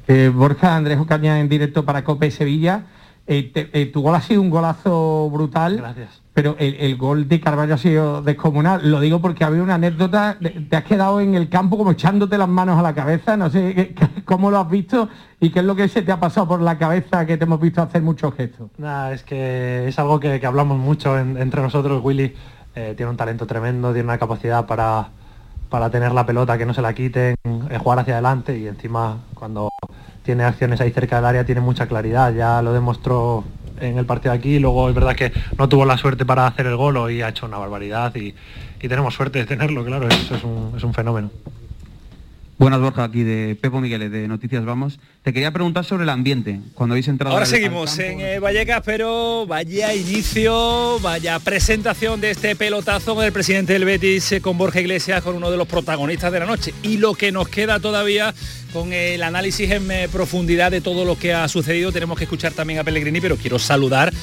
Eh, 0.08 0.32
Borja, 0.34 0.75
Andrés 0.75 1.00
Ocaña 1.00 1.39
en 1.39 1.50
directo 1.50 1.84
para 1.86 2.03
Cope 2.03 2.29
Sevilla. 2.32 2.86
Eh, 3.27 3.89
tu 3.91 4.01
gol 4.01 4.13
ha 4.13 4.22
sido 4.22 4.41
un 4.41 4.51
golazo 4.51 5.32
brutal. 5.32 5.77
Gracias. 5.77 6.22
pero 6.32 6.55
el, 6.60 6.96
gol 6.96 7.27
de 7.27 7.39
Carvalho 7.39 7.74
ha 7.74 7.77
sido 7.77 8.22
descomunal. 8.22 8.91
Lo 8.91 9.00
digo 9.00 9.20
porque 9.20 9.44
había 9.44 9.63
una 9.63 9.75
anécdota, 9.75 10.38
te 10.70 10.75
has 10.75 10.84
quedado 10.84 11.20
en 11.20 11.34
el 11.34 11.50
campo 11.50 11.75
como 11.75 11.91
echándote 11.91 12.38
las 12.38 12.48
manos 12.48 12.77
a 12.77 12.84
la 12.84 12.94
cabeza, 12.94 13.36
no 13.36 13.50
sé 13.50 13.96
cómo 14.25 14.51
lo 14.51 14.60
has 14.60 14.70
visto 14.70 15.10
y 15.39 15.50
qué 15.50 15.60
es 15.60 15.65
lo 15.65 15.75
que 15.75 15.88
se 15.88 16.03
te 16.03 16.12
ha 16.12 16.20
pasado 16.20 16.48
por 16.48 16.62
la 16.62 16.77
cabeza 16.77 17.25
que 17.25 17.38
te 17.38 17.46
hemos 17.46 17.60
visto 17.60 17.82
hacer 17.82 18.03
muchos 18.03 18.36
gestos. 18.36 18.70
Nada, 18.77 19.12
es 19.12 19.24
que 19.24 19.88
es 19.88 19.98
algo 19.98 20.20
que, 20.20 20.46
hablamos 20.46 20.77
mucho 20.77 21.17
entre 21.17 21.63
nosotros, 21.63 22.03
Willy. 22.03 22.36
Eh, 22.75 22.94
tiene 22.96 23.10
un 23.10 23.17
talento 23.17 23.48
tremendo, 23.48 23.94
tiene 23.94 24.10
una 24.10 24.17
capacidad 24.17 24.65
para, 24.65 25.08
para 25.70 25.89
tener 25.89 26.12
la 26.12 26.25
pelota, 26.25 26.58
que 26.58 26.65
no 26.65 26.74
se 26.74 26.82
la 26.82 26.94
quiten, 26.94 27.36
eh, 27.70 27.77
jugar 27.77 28.00
hacia 28.00 28.15
adelante 28.15 28.58
y 28.58 28.67
encima 28.67 29.20
cuando 29.34 29.70
tiene 30.24 30.44
acciones 30.44 30.82
ahí 30.82 30.91
cerca 30.91 31.15
del 31.17 31.25
área 31.25 31.46
tiene 31.46 31.62
mucha 31.62 31.88
claridad, 31.88 32.34
ya 32.34 32.62
lo 32.62 32.74
demostró 32.74 33.46
en 33.79 33.98
el 33.98 34.05
partido 34.05 34.34
aquí, 34.34 34.60
luego 34.60 34.89
es 34.89 34.96
verdad 34.96 35.15
que 35.15 35.32
no 35.58 35.70
tuvo 35.70 35.86
la 35.86 35.98
suerte 35.98 36.25
para 36.25 36.48
hacer 36.48 36.65
el 36.65 36.75
gol 36.75 37.12
y 37.12 37.22
ha 37.22 37.29
hecho 37.29 37.46
una 37.46 37.58
barbaridad 37.58 38.13
y, 38.15 38.36
tenemos 38.88 39.15
suerte 39.15 39.39
de 39.39 39.46
tenerlo, 39.46 39.84
claro, 39.84 40.08
eso 40.08 40.36
es 40.36 40.44
un, 40.44 40.74
es 40.77 40.84
un 40.84 40.94
fenómeno. 40.94 41.32
Buenas 42.57 42.79
Borja, 42.79 43.03
aquí 43.03 43.24
de 43.24 43.57
Pepo 43.59 43.81
Migueles 43.81 44.09
de 44.12 44.29
Noticias 44.29 44.63
Vamos. 44.63 44.97
Te 45.24 45.33
quería 45.33 45.51
preguntar 45.51 45.83
sobre 45.83 46.03
el 46.03 46.09
ambiente, 46.09 46.62
cuando 46.74 46.93
habéis 46.93 47.09
entrado... 47.09 47.33
Ahora 47.33 47.45
seguimos 47.45 48.00
en 48.00 48.21
eh, 48.21 48.39
Vallecas, 48.39 48.81
pero 48.85 49.45
vaya 49.45 49.93
inicio, 49.93 50.97
vaya 51.01 51.38
presentación 51.39 52.21
de 52.21 52.31
este 52.31 52.55
pelotazo 52.55 53.19
del 53.19 53.33
presidente 53.33 53.74
del 53.74 53.83
Betis 53.83 54.31
eh, 54.31 54.41
con 54.41 54.57
Borja 54.57 54.79
Iglesias, 54.79 55.21
con 55.21 55.35
uno 55.35 55.51
de 55.51 55.57
los 55.57 55.67
protagonistas 55.67 56.31
de 56.31 56.39
la 56.39 56.45
noche. 56.45 56.74
Y 56.81 56.95
lo 56.95 57.13
que 57.13 57.33
nos 57.33 57.50
queda 57.50 57.81
todavía 57.81 58.33
con 58.71 58.93
el 58.93 59.21
análisis 59.24 59.71
en 59.71 59.91
eh, 59.91 60.07
profundidad 60.09 60.71
de 60.71 60.79
todo 60.79 61.03
lo 61.03 61.19
que 61.19 61.33
ha 61.33 61.50
sucedido, 61.50 61.91
tenemos 61.91 62.17
que 62.17 62.24
escuchar 62.24 62.53
también 62.53 62.79
a 62.79 62.85
Pellegrini, 62.85 63.19
pero 63.19 63.35
quiero 63.35 63.59
saludar 63.59 64.13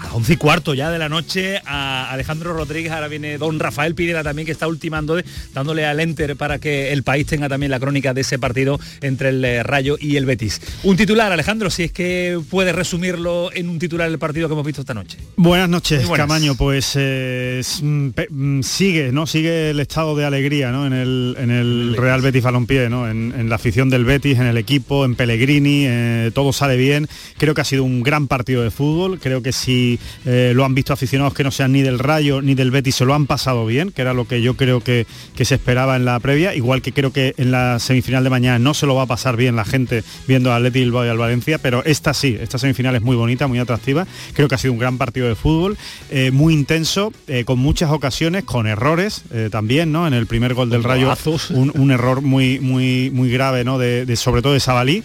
a 0.00 0.04
las 0.04 0.12
11 0.14 0.32
y 0.32 0.36
cuarto 0.36 0.74
ya 0.74 0.90
de 0.90 0.98
la 0.98 1.08
noche 1.08 1.60
a 1.66 2.10
Alejandro 2.10 2.54
Rodríguez, 2.54 2.92
ahora 2.92 3.08
viene 3.08 3.38
don 3.38 3.60
Rafael 3.60 3.94
Pineda 3.94 4.22
también 4.22 4.46
que 4.46 4.52
está 4.52 4.66
ultimando, 4.66 5.20
dándole 5.52 5.84
al 5.84 6.00
enter 6.00 6.36
para 6.36 6.58
que 6.58 6.92
el 6.92 7.02
país 7.02 7.26
tenga 7.26 7.48
también 7.48 7.70
la 7.70 7.80
crónica 7.80 8.14
de 8.14 8.22
ese 8.22 8.38
partido 8.38 8.80
entre 9.00 9.30
el 9.30 9.44
eh, 9.44 9.62
Rayo 9.62 9.96
y 10.00 10.16
el 10.16 10.26
Betis. 10.26 10.60
Un 10.82 10.96
titular, 10.96 11.32
Alejandro, 11.32 11.70
si 11.70 11.84
es 11.84 11.92
que 11.92 12.40
puede 12.48 12.72
resumirlo 12.72 13.50
en 13.52 13.68
un 13.68 13.78
titular 13.78 14.08
del 14.08 14.18
partido 14.18 14.48
que 14.48 14.54
hemos 14.54 14.66
visto 14.66 14.80
esta 14.80 14.94
noche. 14.94 15.18
Buenas 15.36 15.68
noches, 15.68 16.08
Camaño, 16.08 16.54
pues 16.54 16.92
eh, 16.96 17.62
mm, 17.82 18.08
mm, 18.30 18.62
sigue, 18.62 19.12
¿no? 19.12 19.26
Sigue 19.26 19.70
el 19.70 19.80
estado 19.80 20.16
de 20.16 20.24
alegría 20.24 20.70
¿no? 20.70 20.86
en 20.86 20.92
el, 20.92 21.36
en 21.38 21.50
el 21.50 21.96
Real 21.96 22.22
Betis 22.22 22.42
Balompié, 22.42 22.88
¿no? 22.88 23.08
En, 23.08 23.30
la 23.50 23.56
afición 23.56 23.90
del 23.90 24.04
Betis, 24.04 24.38
en 24.38 24.46
el 24.46 24.56
equipo, 24.56 25.04
en 25.04 25.16
Pellegrini, 25.16 25.84
eh, 25.86 26.30
todo 26.32 26.52
sale 26.52 26.76
bien. 26.76 27.08
Creo 27.36 27.52
que 27.52 27.62
ha 27.62 27.64
sido 27.64 27.82
un 27.82 28.02
gran 28.02 28.28
partido 28.28 28.62
de 28.62 28.70
fútbol, 28.70 29.18
creo 29.18 29.42
que 29.42 29.50
si 29.50 29.89
eh, 30.24 30.52
lo 30.54 30.64
han 30.64 30.74
visto 30.74 30.92
aficionados 30.92 31.34
que 31.34 31.44
no 31.44 31.50
sean 31.50 31.72
ni 31.72 31.82
del 31.82 31.98
Rayo 31.98 32.42
ni 32.42 32.54
del 32.54 32.70
Betis, 32.70 32.96
se 32.96 33.04
lo 33.04 33.14
han 33.14 33.26
pasado 33.26 33.66
bien, 33.66 33.90
que 33.90 34.02
era 34.02 34.14
lo 34.14 34.26
que 34.26 34.42
yo 34.42 34.54
creo 34.54 34.80
que, 34.80 35.06
se 35.40 35.54
esperaba 35.54 35.96
en 35.96 36.04
la 36.04 36.20
previa, 36.20 36.54
igual 36.54 36.82
que 36.82 36.92
creo 36.92 37.12
que 37.12 37.34
en 37.38 37.50
la 37.50 37.78
semifinal 37.78 38.22
de 38.22 38.30
mañana 38.30 38.58
no 38.58 38.74
se 38.74 38.84
lo 38.84 38.94
va 38.94 39.02
a 39.02 39.06
pasar 39.06 39.36
bien 39.36 39.56
la 39.56 39.64
gente 39.64 40.04
viendo 40.28 40.52
al 40.52 40.62
Betis 40.64 40.82
Bilbao 40.82 41.06
y 41.06 41.08
al 41.08 41.16
Valencia, 41.16 41.58
pero 41.58 41.82
esta 41.84 42.12
sí, 42.12 42.36
esta 42.38 42.58
semifinal 42.58 42.94
es 42.94 43.02
muy 43.02 43.16
bonita, 43.16 43.46
muy 43.46 43.58
atractiva, 43.58 44.06
creo 44.34 44.48
que 44.48 44.54
ha 44.54 44.58
sido 44.58 44.74
un 44.74 44.78
gran 44.78 44.98
partido 44.98 45.28
de 45.28 45.34
fútbol, 45.34 45.78
eh, 46.10 46.30
muy 46.30 46.52
intenso, 46.52 47.12
eh, 47.26 47.44
con 47.44 47.58
muchas 47.58 47.90
ocasiones, 47.90 48.44
con 48.44 48.66
errores 48.66 49.22
también, 49.50 49.92
¿no? 49.92 50.06
En 50.06 50.14
el 50.14 50.26
primer 50.26 50.54
gol 50.54 50.70
del 50.70 50.84
Rayo, 50.84 51.12
un, 51.50 51.90
error 51.90 52.20
muy, 52.20 52.60
muy, 52.60 53.10
muy 53.10 53.30
grave, 53.30 53.64
¿no? 53.64 53.78
De, 53.78 54.16
sobre 54.16 54.42
todo 54.42 54.52
de 54.52 54.60
Sabalí 54.60 55.02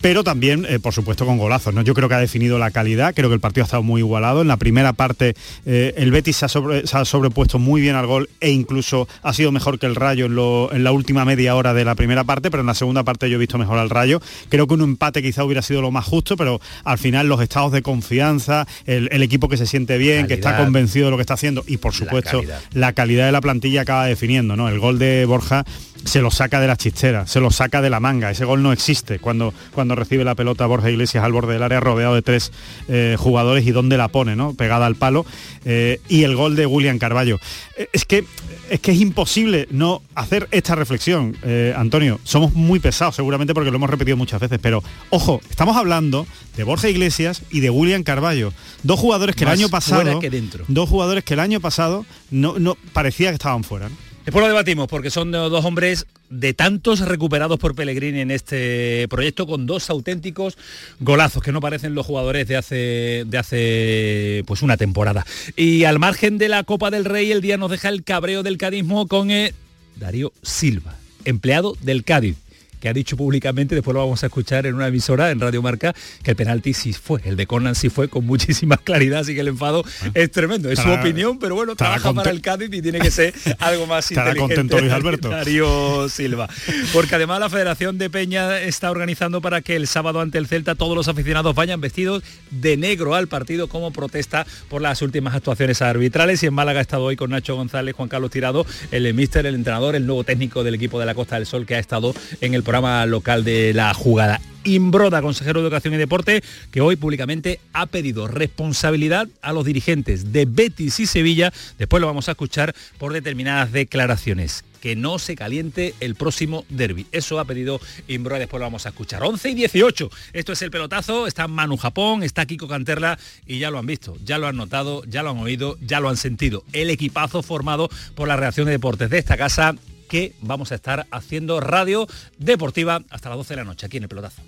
pero 0.00 0.24
también, 0.24 0.66
eh, 0.68 0.78
por 0.78 0.92
supuesto, 0.92 1.26
con 1.26 1.38
golazos. 1.38 1.74
¿no? 1.74 1.82
Yo 1.82 1.94
creo 1.94 2.08
que 2.08 2.14
ha 2.14 2.20
definido 2.20 2.58
la 2.58 2.70
calidad, 2.70 3.14
creo 3.14 3.28
que 3.28 3.34
el 3.34 3.40
partido 3.40 3.64
ha 3.64 3.66
estado 3.66 3.82
muy 3.82 4.00
igualado. 4.00 4.42
En 4.42 4.48
la 4.48 4.56
primera 4.56 4.92
parte 4.92 5.34
eh, 5.66 5.94
el 5.96 6.10
Betis 6.10 6.36
se 6.36 6.44
ha, 6.44 7.04
sobrepuesto 7.04 7.58
muy 7.58 7.80
bien 7.80 7.96
al 7.96 8.06
gol 8.06 8.28
e 8.40 8.50
incluso 8.50 9.08
ha 9.22 9.32
sido 9.32 9.52
mejor 9.52 9.78
que 9.78 9.86
el 9.86 9.94
Rayo 9.94 10.26
en, 10.72 10.84
la 10.84 10.92
última 10.92 11.24
media 11.24 11.56
hora 11.56 11.74
de 11.74 11.84
la 11.84 11.94
primera 11.94 12.24
parte, 12.24 12.50
pero 12.50 12.60
en 12.60 12.66
la 12.66 12.74
segunda 12.74 13.02
parte 13.02 13.28
yo 13.28 13.36
he 13.36 13.38
visto 13.38 13.58
mejor 13.58 13.78
al 13.78 13.90
Rayo. 13.90 14.20
Creo 14.48 14.66
que 14.66 14.74
un 14.74 14.82
empate 14.82 15.22
quizá 15.22 15.44
hubiera 15.44 15.62
sido 15.62 15.82
lo 15.82 15.90
más 15.90 16.04
justo, 16.04 16.36
pero 16.36 16.60
al 16.84 16.98
final 16.98 17.28
los 17.28 17.40
estados 17.40 17.72
de 17.72 17.82
confianza, 17.82 18.66
el, 18.86 19.08
equipo 19.22 19.48
que 19.48 19.56
se 19.56 19.66
siente 19.66 19.98
bien, 19.98 20.26
que 20.26 20.34
está 20.34 20.56
convencido 20.56 21.06
de 21.06 21.10
lo 21.10 21.16
que 21.16 21.22
está 21.22 21.34
haciendo 21.34 21.64
y 21.66 21.76
por 21.78 21.92
supuesto 21.92 22.42
la 22.72 22.92
calidad, 22.92 23.26
de 23.26 23.32
la 23.32 23.40
plantilla 23.40 23.82
acaba 23.82 24.06
definiendo. 24.06 24.56
¿no? 24.56 24.68
El 24.68 24.78
gol 24.78 24.98
de 24.98 25.24
Borja 25.24 25.64
se 26.04 26.20
lo 26.20 26.30
saca 26.30 26.60
de 26.60 26.66
la 26.66 26.76
chistera, 26.76 27.26
se 27.26 27.40
lo 27.40 27.50
saca 27.50 27.82
de 27.82 27.90
la 27.90 28.00
manga. 28.00 28.30
Ese 28.30 28.44
gol 28.44 28.62
no 28.62 28.72
existe 28.72 29.18
cuando, 29.18 29.52
cuando 29.72 29.94
recibe 29.94 30.24
la 30.24 30.34
pelota 30.34 30.66
Borja 30.66 30.90
Iglesias 30.90 31.24
al 31.24 31.32
borde 31.32 31.54
del 31.54 31.62
área 31.62 31.80
rodeado 31.80 32.14
de 32.14 32.22
tres 32.22 32.52
eh, 32.88 33.16
jugadores 33.18 33.66
y 33.66 33.72
dónde 33.72 33.96
la 33.96 34.08
pone, 34.08 34.36
¿no? 34.36 34.54
Pegada 34.54 34.86
al 34.86 34.96
palo. 34.96 35.26
Eh, 35.64 36.00
y 36.08 36.24
el 36.24 36.36
gol 36.36 36.56
de 36.56 36.66
William 36.66 36.98
Carballo. 36.98 37.38
Eh, 37.76 37.88
es 37.92 38.04
que 38.04 38.24
es 38.70 38.80
que 38.80 38.92
es 38.92 39.00
imposible 39.00 39.66
no 39.70 40.02
hacer 40.14 40.46
esta 40.50 40.74
reflexión, 40.74 41.34
Antonio. 41.74 42.20
Somos 42.22 42.52
muy 42.52 42.80
pesados, 42.80 43.16
seguramente 43.16 43.54
porque 43.54 43.70
lo 43.70 43.76
hemos 43.76 43.88
repetido 43.88 44.14
muchas 44.18 44.40
veces, 44.40 44.58
pero 44.60 44.82
ojo, 45.08 45.40
estamos 45.48 45.74
hablando 45.74 46.26
de 46.54 46.64
Borja 46.64 46.90
Iglesias 46.90 47.42
y 47.50 47.60
de 47.60 47.70
William 47.70 48.02
Carballo. 48.02 48.52
Dos 48.82 49.00
jugadores 49.00 49.36
que 49.36 49.44
el 49.44 49.50
año 49.50 49.70
pasado. 49.70 50.20
Que 50.20 50.28
dentro. 50.28 50.66
Dos 50.68 50.86
jugadores 50.86 51.24
que 51.24 51.32
el 51.32 51.40
año 51.40 51.60
pasado 51.60 52.04
no, 52.30 52.58
no 52.58 52.76
parecía 52.92 53.30
que 53.30 53.36
estaban 53.36 53.64
fuera. 53.64 53.88
Después 54.28 54.42
lo 54.42 54.48
debatimos 54.48 54.88
porque 54.88 55.08
son 55.08 55.32
dos 55.32 55.64
hombres 55.64 56.06
de 56.28 56.52
tantos 56.52 57.00
recuperados 57.00 57.58
por 57.58 57.74
Pellegrini 57.74 58.20
en 58.20 58.30
este 58.30 59.08
proyecto 59.08 59.46
con 59.46 59.64
dos 59.64 59.88
auténticos 59.88 60.58
golazos 61.00 61.42
que 61.42 61.50
no 61.50 61.62
parecen 61.62 61.94
los 61.94 62.04
jugadores 62.04 62.46
de 62.46 62.58
hace 62.58 63.24
de 63.26 63.38
hace 63.38 64.44
pues 64.46 64.60
una 64.60 64.76
temporada. 64.76 65.24
Y 65.56 65.84
al 65.84 65.98
margen 65.98 66.36
de 66.36 66.50
la 66.50 66.62
Copa 66.64 66.90
del 66.90 67.06
Rey 67.06 67.32
el 67.32 67.40
día 67.40 67.56
nos 67.56 67.70
deja 67.70 67.88
el 67.88 68.04
cabreo 68.04 68.42
del 68.42 68.58
cadismo 68.58 69.08
con 69.08 69.30
eh, 69.30 69.54
Darío 69.96 70.34
Silva, 70.42 70.94
empleado 71.24 71.74
del 71.80 72.04
Cádiz 72.04 72.36
que 72.80 72.88
ha 72.88 72.92
dicho 72.92 73.16
públicamente, 73.16 73.74
después 73.74 73.94
lo 73.94 74.00
vamos 74.00 74.22
a 74.22 74.26
escuchar 74.26 74.66
en 74.66 74.74
una 74.74 74.88
emisora, 74.88 75.30
en 75.30 75.40
Radio 75.40 75.62
Marca, 75.62 75.94
que 76.22 76.30
el 76.30 76.36
penalti 76.36 76.74
sí 76.74 76.92
fue, 76.92 77.20
el 77.24 77.36
de 77.36 77.46
Conan 77.46 77.74
sí 77.74 77.88
fue 77.88 78.08
con 78.08 78.24
muchísima 78.26 78.76
claridad, 78.84 79.20
así 79.20 79.34
que 79.34 79.40
el 79.40 79.48
enfado 79.48 79.84
es 80.14 80.30
tremendo. 80.30 80.70
Es 80.70 80.78
su 80.78 80.90
opinión, 80.90 81.38
pero 81.38 81.54
bueno, 81.54 81.76
trabaja 81.76 82.12
para 82.12 82.30
el 82.30 82.40
Cádiz 82.40 82.70
y 82.72 82.82
tiene 82.82 83.00
que 83.00 83.10
ser 83.10 83.34
algo 83.58 83.86
más 83.86 84.10
Estará 84.10 84.34
contento 84.34 84.78
Luis 84.80 84.92
Alberto. 84.92 85.28
Darío 85.38 86.08
Silva. 86.08 86.48
Porque 86.92 87.14
además 87.14 87.40
la 87.40 87.50
Federación 87.50 87.98
de 87.98 88.10
Peña 88.10 88.60
está 88.60 88.90
organizando 88.90 89.40
para 89.40 89.60
que 89.60 89.76
el 89.76 89.86
sábado 89.86 90.20
ante 90.20 90.38
el 90.38 90.46
Celta 90.46 90.74
todos 90.74 90.96
los 90.96 91.08
aficionados 91.08 91.54
vayan 91.54 91.80
vestidos 91.80 92.22
de 92.50 92.76
negro 92.76 93.14
al 93.14 93.28
partido 93.28 93.68
como 93.68 93.92
protesta 93.92 94.46
por 94.68 94.82
las 94.82 95.02
últimas 95.02 95.34
actuaciones 95.34 95.82
arbitrales. 95.82 96.42
Y 96.42 96.46
en 96.46 96.54
Málaga 96.54 96.78
ha 96.78 96.82
estado 96.82 97.04
hoy 97.04 97.16
con 97.16 97.30
Nacho 97.30 97.56
González, 97.56 97.94
Juan 97.94 98.08
Carlos 98.08 98.30
Tirado, 98.30 98.66
el 98.90 99.12
mister, 99.14 99.46
el 99.46 99.54
entrenador, 99.54 99.94
el 99.96 100.06
nuevo 100.06 100.24
técnico 100.24 100.64
del 100.64 100.74
equipo 100.74 100.98
de 100.98 101.06
la 101.06 101.14
Costa 101.14 101.36
del 101.36 101.46
Sol 101.46 101.66
que 101.66 101.74
ha 101.74 101.78
estado 101.78 102.14
en 102.40 102.54
el 102.54 102.62
programa 102.68 103.06
local 103.06 103.44
de 103.44 103.72
la 103.72 103.94
jugada. 103.94 104.42
Imbroda, 104.62 105.22
consejero 105.22 105.60
de 105.60 105.68
Educación 105.68 105.94
y 105.94 105.96
Deporte, 105.96 106.42
que 106.70 106.82
hoy 106.82 106.96
públicamente 106.96 107.60
ha 107.72 107.86
pedido 107.86 108.28
responsabilidad 108.28 109.26
a 109.40 109.54
los 109.54 109.64
dirigentes 109.64 110.34
de 110.34 110.44
Betis 110.44 111.00
y 111.00 111.06
Sevilla, 111.06 111.50
después 111.78 112.02
lo 112.02 112.08
vamos 112.08 112.28
a 112.28 112.32
escuchar 112.32 112.74
por 112.98 113.14
determinadas 113.14 113.72
declaraciones 113.72 114.64
que 114.82 114.96
no 114.96 115.18
se 115.18 115.34
caliente 115.34 115.94
el 116.00 116.14
próximo 116.14 116.66
derby. 116.68 117.06
Eso 117.10 117.40
ha 117.40 117.46
pedido 117.46 117.80
Imbroda, 118.06 118.40
después 118.40 118.60
lo 118.60 118.66
vamos 118.66 118.84
a 118.84 118.90
escuchar. 118.90 119.22
11 119.22 119.48
y 119.48 119.54
18. 119.54 120.10
Esto 120.34 120.52
es 120.52 120.60
el 120.60 120.70
pelotazo, 120.70 121.26
está 121.26 121.48
Manu 121.48 121.78
Japón, 121.78 122.22
está 122.22 122.44
Kiko 122.44 122.68
Canterla 122.68 123.18
y 123.46 123.58
ya 123.60 123.70
lo 123.70 123.78
han 123.78 123.86
visto, 123.86 124.18
ya 124.26 124.36
lo 124.36 124.46
han 124.46 124.56
notado, 124.56 125.04
ya 125.04 125.22
lo 125.22 125.30
han 125.30 125.38
oído, 125.38 125.78
ya 125.80 126.00
lo 126.00 126.10
han 126.10 126.18
sentido. 126.18 126.64
El 126.74 126.90
equipazo 126.90 127.42
formado 127.42 127.88
por 128.14 128.28
la 128.28 128.36
reacción 128.36 128.66
de 128.66 128.72
deportes 128.72 129.08
de 129.08 129.16
esta 129.16 129.38
casa 129.38 129.74
que 130.08 130.34
vamos 130.40 130.72
a 130.72 130.74
estar 130.74 131.06
haciendo 131.10 131.60
radio 131.60 132.06
deportiva 132.38 133.02
hasta 133.10 133.28
las 133.28 133.38
12 133.38 133.54
de 133.54 133.56
la 133.56 133.64
noche 133.64 133.86
aquí 133.86 133.98
en 133.98 134.04
el 134.04 134.08
pelotazo. 134.08 134.42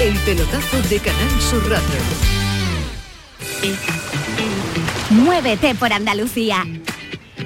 El 0.00 0.16
pelotazo 0.18 0.82
de 0.88 0.98
Canal 1.00 1.40
Sur 1.40 1.68
Radio. 1.68 2.38
Muévete 5.10 5.74
por 5.74 5.92
Andalucía. 5.92 6.64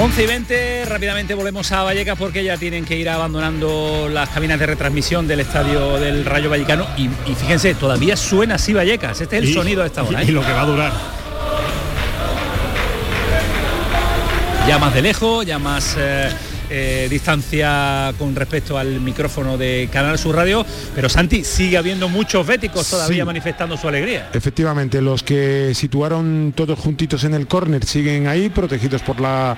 11 0.00 0.22
y 0.22 0.26
20, 0.26 0.84
rápidamente 0.84 1.34
volvemos 1.34 1.72
a 1.72 1.82
Vallecas 1.82 2.16
porque 2.16 2.44
ya 2.44 2.56
tienen 2.56 2.84
que 2.84 2.96
ir 2.96 3.08
abandonando 3.08 4.08
las 4.10 4.28
cabinas 4.28 4.58
de 4.60 4.66
retransmisión 4.66 5.26
del 5.26 5.40
estadio 5.40 5.98
del 5.98 6.24
Rayo 6.24 6.48
Vallecano 6.50 6.86
y, 6.96 7.06
y 7.30 7.34
fíjense, 7.34 7.74
todavía 7.74 8.16
suena 8.16 8.54
así 8.56 8.72
Vallecas, 8.72 9.20
este 9.20 9.38
es 9.38 9.42
el 9.44 9.48
Y- 9.50 9.54
sonido 9.54 9.80
de 9.82 9.88
esta 9.88 10.02
hora. 10.04 10.22
y 10.22 10.28
¿eh? 10.28 10.32
lo 10.32 10.44
que 10.44 10.52
va 10.52 10.60
a 10.62 10.66
durar. 10.66 10.92
Ya 14.68 14.78
más 14.78 14.94
de 14.94 15.02
lejos, 15.02 15.46
ya 15.46 15.58
más 15.58 15.96
eh, 15.98 16.30
eh, 16.70 17.06
distancia 17.10 18.12
con 18.18 18.34
respecto 18.34 18.78
al 18.78 19.00
micrófono 19.00 19.56
de 19.56 19.88
Canal 19.92 20.18
Sur 20.18 20.36
Radio, 20.36 20.64
pero 20.94 21.08
Santi, 21.08 21.44
sigue 21.44 21.76
habiendo 21.78 22.08
muchos 22.08 22.46
béticos 22.46 22.88
todavía 22.88 23.22
Sí. 23.22 23.26
manifestando 23.26 23.76
su 23.76 23.88
alegría. 23.88 24.30
Efectivamente, 24.32 25.00
los 25.00 25.22
que 25.22 25.72
situaron 25.74 26.52
todos 26.54 26.78
juntitos 26.78 27.24
en 27.24 27.34
el 27.34 27.46
córner 27.46 27.84
siguen 27.84 28.26
ahí, 28.26 28.48
protegidos 28.48 29.02
por 29.02 29.20
la 29.20 29.56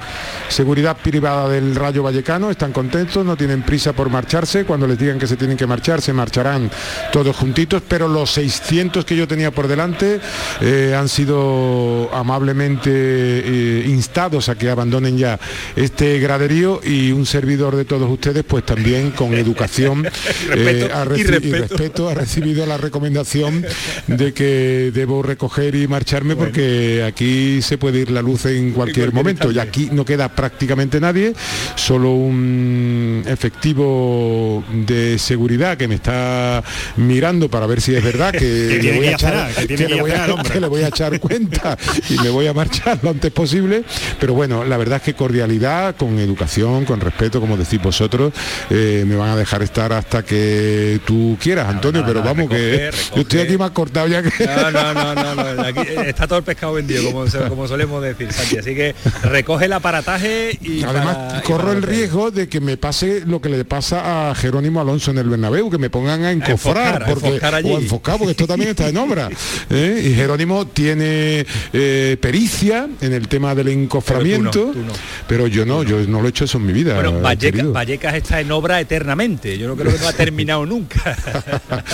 seguridad 0.48 0.96
privada 0.96 1.48
del 1.48 1.74
Rayo 1.74 2.02
Vallecano, 2.02 2.50
están 2.50 2.72
contentos, 2.72 3.24
no 3.24 3.36
tienen 3.36 3.62
prisa 3.62 3.92
por 3.92 4.08
marcharse, 4.10 4.64
cuando 4.64 4.86
les 4.86 4.98
digan 4.98 5.18
que 5.18 5.26
se 5.26 5.36
tienen 5.36 5.56
que 5.56 5.66
marchar, 5.66 6.00
se 6.00 6.12
marcharán 6.12 6.70
todos 7.12 7.36
juntitos, 7.36 7.82
pero 7.86 8.08
los 8.08 8.30
600 8.32 9.04
que 9.04 9.16
yo 9.16 9.26
tenía 9.26 9.50
por 9.50 9.68
delante 9.68 10.20
eh, 10.60 10.94
han 10.98 11.08
sido 11.08 12.10
amablemente 12.12 12.90
eh, 12.92 13.84
instados 13.86 14.48
a 14.48 14.54
que 14.56 14.68
abandonen 14.70 15.16
ya 15.18 15.38
este 15.76 16.18
graderío 16.18 16.80
y 16.84 16.99
un 17.12 17.26
servidor 17.26 17.76
de 17.76 17.84
todos 17.84 18.10
ustedes, 18.10 18.44
pues 18.44 18.64
también 18.64 19.10
con 19.12 19.34
educación 19.34 20.06
Y 20.44 20.48
respeto, 20.48 20.86
eh, 20.86 20.90
ha 20.92 21.04
y 21.16 21.20
y 21.20 21.24
respeto. 21.24 22.08
ha 22.08 22.14
recibido 22.14 22.66
la 22.66 22.76
recomendación 22.76 23.64
de 24.06 24.32
que 24.34 24.90
debo 24.94 25.22
recoger 25.22 25.74
y 25.74 25.86
marcharme 25.88 26.36
porque 26.36 27.02
aquí 27.06 27.60
se 27.62 27.78
puede 27.78 28.00
ir 28.00 28.10
la 28.10 28.22
luz 28.22 28.46
en 28.46 28.72
cualquier 28.72 29.12
momento 29.12 29.50
y 29.50 29.58
aquí 29.58 29.88
no 29.92 30.04
queda 30.04 30.28
prácticamente 30.28 31.00
nadie, 31.00 31.34
solo 31.76 32.10
un 32.12 33.22
efectivo 33.26 34.64
de 34.86 35.18
seguridad 35.18 35.76
que 35.76 35.88
me 35.88 35.94
está 35.96 36.62
mirando 36.96 37.48
para 37.48 37.66
ver 37.66 37.80
si 37.80 37.94
es 37.94 38.02
verdad 38.04 38.32
que, 38.32 38.78
le 38.82 38.96
voy 38.96 39.06
a 39.06 39.12
echar- 39.16 39.68
le 39.68 40.00
voy 40.00 40.10
a- 40.10 40.26
que 40.52 40.60
le 40.60 40.68
voy 40.68 40.82
a 40.82 40.88
echar 40.88 41.18
cuenta 41.20 41.76
y 42.08 42.14
me 42.18 42.28
voy 42.30 42.46
a 42.46 42.52
marchar 42.52 42.98
lo 43.02 43.10
antes 43.10 43.30
posible, 43.32 43.84
pero 44.18 44.34
bueno, 44.34 44.64
la 44.64 44.76
verdad 44.76 44.96
es 44.96 45.02
que 45.02 45.14
cordialidad, 45.14 45.96
con 45.96 46.18
educación, 46.18 46.84
con 46.90 47.00
respeto, 47.00 47.38
como 47.40 47.56
decís 47.56 47.80
vosotros, 47.80 48.32
eh, 48.68 49.04
me 49.06 49.14
van 49.14 49.30
a 49.30 49.36
dejar 49.36 49.62
estar 49.62 49.92
hasta 49.92 50.24
que 50.24 50.98
tú 51.06 51.36
quieras, 51.40 51.68
Antonio, 51.68 52.02
pero 52.04 52.20
vamos 52.20 52.50
que 52.50 52.90
recoge, 52.90 53.14
yo 53.14 53.20
estoy 53.22 53.40
aquí 53.40 53.56
más 53.56 53.70
cortado 53.70 54.08
ya 54.08 54.22
que... 54.24 54.44
No, 54.44 54.70
no, 54.72 54.92
no, 54.94 55.14
no, 55.14 55.54
no, 55.54 55.62
aquí 55.62 55.80
está 56.04 56.26
todo 56.26 56.38
el 56.38 56.44
pescado 56.44 56.72
vendido, 56.72 57.04
como, 57.12 57.24
como 57.48 57.68
solemos 57.68 58.02
decir, 58.02 58.32
Santi. 58.32 58.58
Así 58.58 58.74
que 58.74 58.96
recoge 59.22 59.66
el 59.66 59.72
aparataje 59.72 60.58
y 60.60 60.82
Además, 60.82 61.16
para- 61.16 61.42
corro 61.42 61.70
el 61.72 61.82
riesgo 61.82 62.32
de 62.32 62.48
que 62.48 62.60
me 62.60 62.76
pase 62.76 63.22
lo 63.24 63.40
que 63.40 63.48
le 63.50 63.64
pasa 63.64 64.30
a 64.30 64.34
Jerónimo 64.34 64.80
Alonso 64.80 65.12
en 65.12 65.18
el 65.18 65.28
Bernabéu, 65.28 65.70
que 65.70 65.78
me 65.78 65.90
pongan 65.90 66.24
a 66.24 66.32
encofrar 66.32 66.50
enfocar, 66.96 67.02
a 67.02 67.06
porque, 67.06 67.28
enfocar 67.28 67.54
allí. 67.54 67.70
o 67.70 67.76
a 67.76 67.80
enfocar, 67.80 68.18
porque 68.18 68.32
esto 68.32 68.46
también 68.48 68.70
está 68.70 68.88
en 68.88 68.96
obra. 68.96 69.28
¿eh? 69.70 70.02
Y 70.10 70.14
Jerónimo 70.14 70.66
tiene 70.66 71.46
eh, 71.72 72.16
pericia 72.20 72.88
en 73.00 73.12
el 73.12 73.28
tema 73.28 73.54
del 73.54 73.68
encoframiento, 73.68 74.50
Pero 74.50 74.72
tú 74.72 74.78
no, 74.80 74.86
tú 74.86 74.86
no. 74.88 74.92
pero 75.28 75.46
yo 75.46 75.64
no, 75.64 75.82
yo 75.84 75.98
no 76.08 76.20
lo 76.20 76.26
he 76.26 76.30
hecho 76.30 76.44
eso 76.46 76.58
en 76.58 76.66
mi 76.66 76.72
vida. 76.72 76.79
Bueno, 76.84 77.20
Vallecas, 77.20 77.52
querido. 77.52 77.72
Vallecas 77.72 78.14
está 78.14 78.40
en 78.40 78.50
obra 78.52 78.80
eternamente. 78.80 79.58
Yo 79.58 79.68
no 79.68 79.76
creo 79.76 79.92
que 79.92 79.98
no 79.98 80.08
ha 80.08 80.12
terminado 80.12 80.66
nunca. 80.66 81.16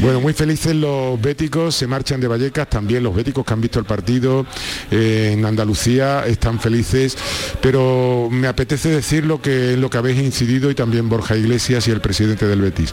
Bueno, 0.00 0.20
muy 0.20 0.32
felices 0.32 0.74
los 0.74 1.20
béticos, 1.20 1.76
se 1.76 1.86
marchan 1.86 2.20
de 2.20 2.26
Vallecas, 2.26 2.68
también 2.68 3.04
los 3.04 3.14
béticos 3.14 3.44
que 3.44 3.52
han 3.52 3.60
visto 3.60 3.78
el 3.78 3.84
partido 3.84 4.44
eh, 4.90 5.30
en 5.32 5.44
Andalucía 5.44 6.26
están 6.26 6.58
felices, 6.58 7.16
pero 7.60 8.28
me 8.28 8.48
apetece 8.48 8.88
decir 8.88 9.24
lo 9.24 9.40
que, 9.40 9.76
lo 9.76 9.88
que 9.90 9.98
habéis 9.98 10.18
incidido 10.18 10.68
y 10.70 10.74
también 10.74 11.08
Borja 11.08 11.36
Iglesias 11.36 11.86
y 11.86 11.92
el 11.92 12.00
presidente 12.00 12.46
del 12.46 12.60
Betis. 12.60 12.92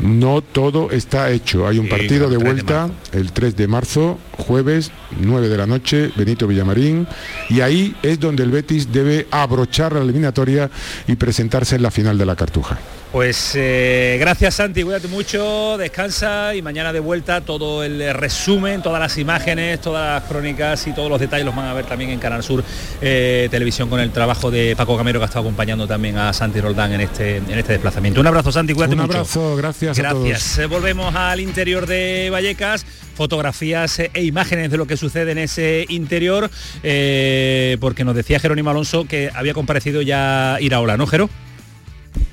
No 0.00 0.42
todo 0.42 0.90
está 0.90 1.30
hecho. 1.30 1.66
Hay 1.66 1.78
un 1.78 1.84
Sí, 1.86 1.90
partido 1.90 2.28
de 2.28 2.36
el 2.36 2.40
3 2.40 2.44
de 2.44 2.44
vuelta 2.44 2.90
el 3.12 3.32
3 3.32 3.56
de 3.56 3.68
marzo, 3.68 4.18
jueves, 4.32 4.90
9 5.20 5.48
de 5.48 5.56
la 5.56 5.66
noche, 5.66 6.10
Benito 6.16 6.46
Villamarín, 6.46 7.06
y 7.48 7.60
ahí 7.60 7.94
es 8.02 8.18
donde 8.18 8.42
el 8.42 8.50
Betis 8.50 8.92
debe 8.92 9.26
abrochar 9.30 9.92
la 9.92 10.00
eliminatoria 10.00 10.70
y 11.06 11.16
presentarse 11.16 11.76
en 11.76 11.82
la 11.82 11.90
final 11.90 12.18
de 12.18 12.26
la 12.26 12.36
Cartuja. 12.36 12.78
Pues 13.12 13.52
eh, 13.56 14.16
gracias 14.18 14.54
Santi, 14.54 14.82
cuídate 14.82 15.06
mucho, 15.06 15.76
descansa 15.76 16.54
y 16.54 16.62
mañana 16.62 16.94
de 16.94 17.00
vuelta 17.00 17.42
todo 17.42 17.84
el 17.84 18.14
resumen, 18.14 18.80
todas 18.80 18.98
las 19.00 19.18
imágenes, 19.18 19.82
todas 19.82 20.22
las 20.22 20.30
crónicas 20.30 20.86
y 20.86 20.94
todos 20.94 21.10
los 21.10 21.20
detalles 21.20 21.44
los 21.44 21.54
van 21.54 21.66
a 21.66 21.74
ver 21.74 21.84
también 21.84 22.08
en 22.08 22.18
Canal 22.18 22.42
Sur 22.42 22.64
eh, 23.02 23.48
Televisión 23.50 23.90
con 23.90 24.00
el 24.00 24.12
trabajo 24.12 24.50
de 24.50 24.74
Paco 24.76 24.96
Camero 24.96 25.20
que 25.20 25.24
ha 25.24 25.26
estado 25.26 25.42
acompañando 25.44 25.86
también 25.86 26.16
a 26.16 26.32
Santi 26.32 26.62
Roldán 26.62 26.94
en 26.94 27.02
este, 27.02 27.36
en 27.36 27.50
este 27.50 27.74
desplazamiento. 27.74 28.18
Un 28.18 28.28
abrazo 28.28 28.50
Santi, 28.50 28.72
cuídate 28.72 28.94
Un 28.94 29.02
mucho. 29.02 29.12
abrazo, 29.18 29.56
gracias, 29.56 29.98
a 29.98 30.08
todos. 30.08 30.28
Gracias. 30.28 30.58
Eh, 30.60 30.66
Volvemos 30.66 31.14
al 31.14 31.38
interior 31.40 31.84
de 31.84 32.30
Vallecas, 32.32 32.86
fotografías 33.14 33.98
e 33.98 34.22
imágenes 34.22 34.70
de 34.70 34.78
lo 34.78 34.86
que 34.86 34.96
sucede 34.96 35.32
en 35.32 35.38
ese 35.38 35.84
interior, 35.90 36.50
eh, 36.82 37.76
porque 37.78 38.04
nos 38.04 38.14
decía 38.14 38.40
Jerónimo 38.40 38.70
Alonso 38.70 39.04
que 39.04 39.30
había 39.34 39.52
comparecido 39.52 40.00
ya 40.00 40.56
Iraola, 40.60 40.96
¿no, 40.96 41.06
Jero? 41.06 41.28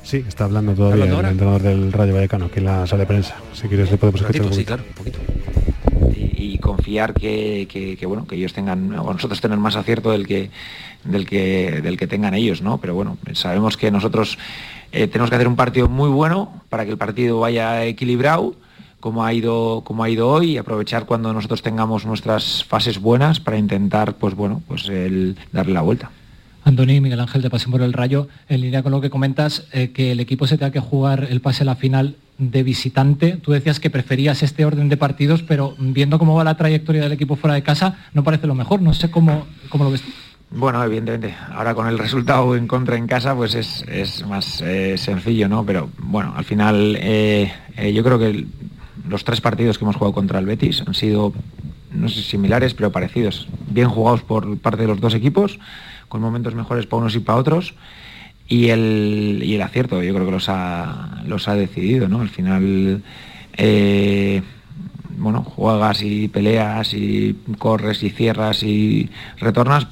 Sí, 0.10 0.26
está 0.28 0.46
hablando 0.46 0.74
todavía 0.74 1.04
¿Hablando 1.04 1.20
el 1.22 1.26
entrenador 1.34 1.62
del 1.62 1.92
Rayo 1.94 2.16
Vallecano, 2.16 2.46
aquí 2.46 2.58
en 2.58 2.66
la 2.66 2.88
sala 2.88 3.02
de 3.02 3.06
prensa. 3.06 3.36
Si 3.54 3.68
quieres 3.68 3.92
le 3.92 3.98
podemos 3.98 4.22
escuchar 4.22 4.42
un 4.42 4.50
poquito. 4.50 4.74
un 4.76 4.94
poquito. 4.96 5.20
Y, 6.20 6.54
y 6.54 6.58
confiar 6.58 7.14
que, 7.14 7.68
que- 7.72 7.96
que, 7.96 8.06
bueno 8.08 8.26
que 8.26 8.36
ellos 8.36 8.52
tengan 8.54 8.92
o 8.98 9.14
nosotros 9.14 9.40
tener 9.40 9.60
más 9.60 9.76
acierto 9.76 10.10
del 10.10 10.26
que 10.26 10.50
del 11.04 11.28
que 11.28 11.82
del 11.84 11.96
que 11.96 12.08
tengan 12.08 12.34
ellos, 12.34 12.64
¿no? 12.64 12.80
Pero 12.80 12.96
bueno, 12.96 13.18
sabemos 13.34 13.78
que 13.78 13.92
nosotros 13.92 14.40
eh, 14.92 15.06
tenemos 15.08 15.30
que 15.30 15.36
hacer 15.36 15.48
un 15.48 15.56
partido 15.56 15.88
muy 15.88 16.10
bueno 16.10 16.60
para 16.70 16.86
que 16.86 16.92
el 16.92 16.98
partido 16.98 17.40
vaya 17.40 17.86
equilibrado 17.86 18.56
como 19.00 19.24
ha 19.24 19.32
ido 19.32 19.82
como 19.86 20.04
ha 20.04 20.10
ido 20.10 20.28
hoy 20.28 20.54
y 20.54 20.58
aprovechar 20.58 21.06
cuando 21.06 21.32
nosotros 21.34 21.62
tengamos 21.62 22.08
nuestras 22.08 22.64
fases 22.66 23.00
buenas 23.00 23.40
para 23.40 23.60
intentar 23.60 24.16
pues 24.16 24.34
bueno 24.34 24.64
pues 24.68 24.90
el 24.90 25.38
darle 25.52 25.74
la 25.74 25.82
vuelta. 25.82 26.10
Antoni 26.70 27.02
Miguel 27.02 27.20
Ángel 27.20 27.42
de 27.42 27.50
Pasión 27.50 27.72
por 27.72 27.82
el 27.82 27.94
Rayo, 27.94 28.28
en 28.48 28.62
línea 28.62 28.84
con 28.84 28.92
lo 28.92 29.02
que 29.02 29.10
comentas, 29.10 29.66
eh, 29.72 29.92
que 29.92 30.12
el 30.12 30.20
equipo 30.20 30.48
se 30.48 30.58
tenga 30.58 30.72
que 30.72 30.80
jugar 30.80 31.28
el 31.30 31.42
pase 31.42 31.64
a 31.64 31.66
la 31.66 31.76
final 31.76 32.16
de 32.38 32.64
visitante. 32.64 33.38
Tú 33.38 33.52
decías 33.52 33.80
que 33.80 33.90
preferías 33.90 34.44
este 34.44 34.66
orden 34.66 34.88
de 34.88 34.96
partidos, 34.96 35.44
pero 35.44 35.76
viendo 35.80 36.20
cómo 36.20 36.36
va 36.36 36.44
la 36.44 36.58
trayectoria 36.58 37.02
del 37.02 37.12
equipo 37.12 37.36
fuera 37.36 37.56
de 37.56 37.64
casa, 37.64 37.98
no 38.14 38.24
parece 38.24 38.48
lo 38.48 38.56
mejor. 38.56 38.82
No 38.82 38.94
sé 38.94 39.12
cómo, 39.12 39.48
cómo 39.70 39.84
lo 39.84 39.92
ves. 39.92 40.04
Bueno, 40.52 40.84
evidentemente, 40.84 41.36
ahora 41.52 41.76
con 41.76 41.88
el 41.88 42.00
resultado 42.00 42.56
en 42.56 42.68
contra 42.68 42.98
en 42.98 43.08
casa, 43.08 43.36
pues 43.36 43.56
es, 43.56 44.26
más 44.28 44.62
eh, 44.62 44.98
sencillo, 44.98 45.50
¿no? 45.50 45.66
Pero 45.66 45.90
bueno, 45.98 46.34
al 46.36 46.46
final 46.46 46.98
eh, 47.00 47.52
yo 47.94 48.04
creo 48.04 48.18
que 48.18 48.46
los 49.08 49.24
tres 49.24 49.42
partidos 49.42 49.78
que 49.78 49.86
hemos 49.86 49.96
jugado 49.96 50.14
contra 50.14 50.40
el 50.40 50.46
Betis 50.46 50.84
han 50.86 50.94
sido, 50.94 51.34
no 51.92 52.10
sé, 52.10 52.22
similares, 52.22 52.74
pero 52.74 52.92
parecidos. 52.92 53.48
Bien 53.70 53.90
jugados 53.90 54.22
por 54.22 54.58
parte 54.60 54.84
de 54.84 54.88
los 54.88 55.02
dos 55.02 55.14
equipos, 55.14 55.60
con 56.10 56.22
momentos 56.22 56.56
mejores 56.56 56.86
para 56.86 57.02
unos 57.02 57.16
y 57.16 57.20
para 57.20 57.40
otros. 57.40 57.76
Y 58.48 58.70
el, 58.70 59.42
y 59.44 59.56
el 59.56 59.62
acierto, 59.62 60.02
yo 60.04 60.14
creo 60.14 60.26
que 60.26 60.32
los 60.32 60.50
ha, 60.50 61.22
los 61.26 61.48
ha 61.48 61.54
decidido, 61.54 62.10
¿no? 62.10 62.22
Al 62.22 62.30
final 62.30 63.04
bueno, 65.20 65.44
juegas 65.44 66.02
y 66.02 66.30
peleas 66.30 66.94
y 66.94 67.36
corres 67.58 68.04
y 68.04 68.10
cierras 68.10 68.64
y 68.64 69.10
retornas 69.38 69.88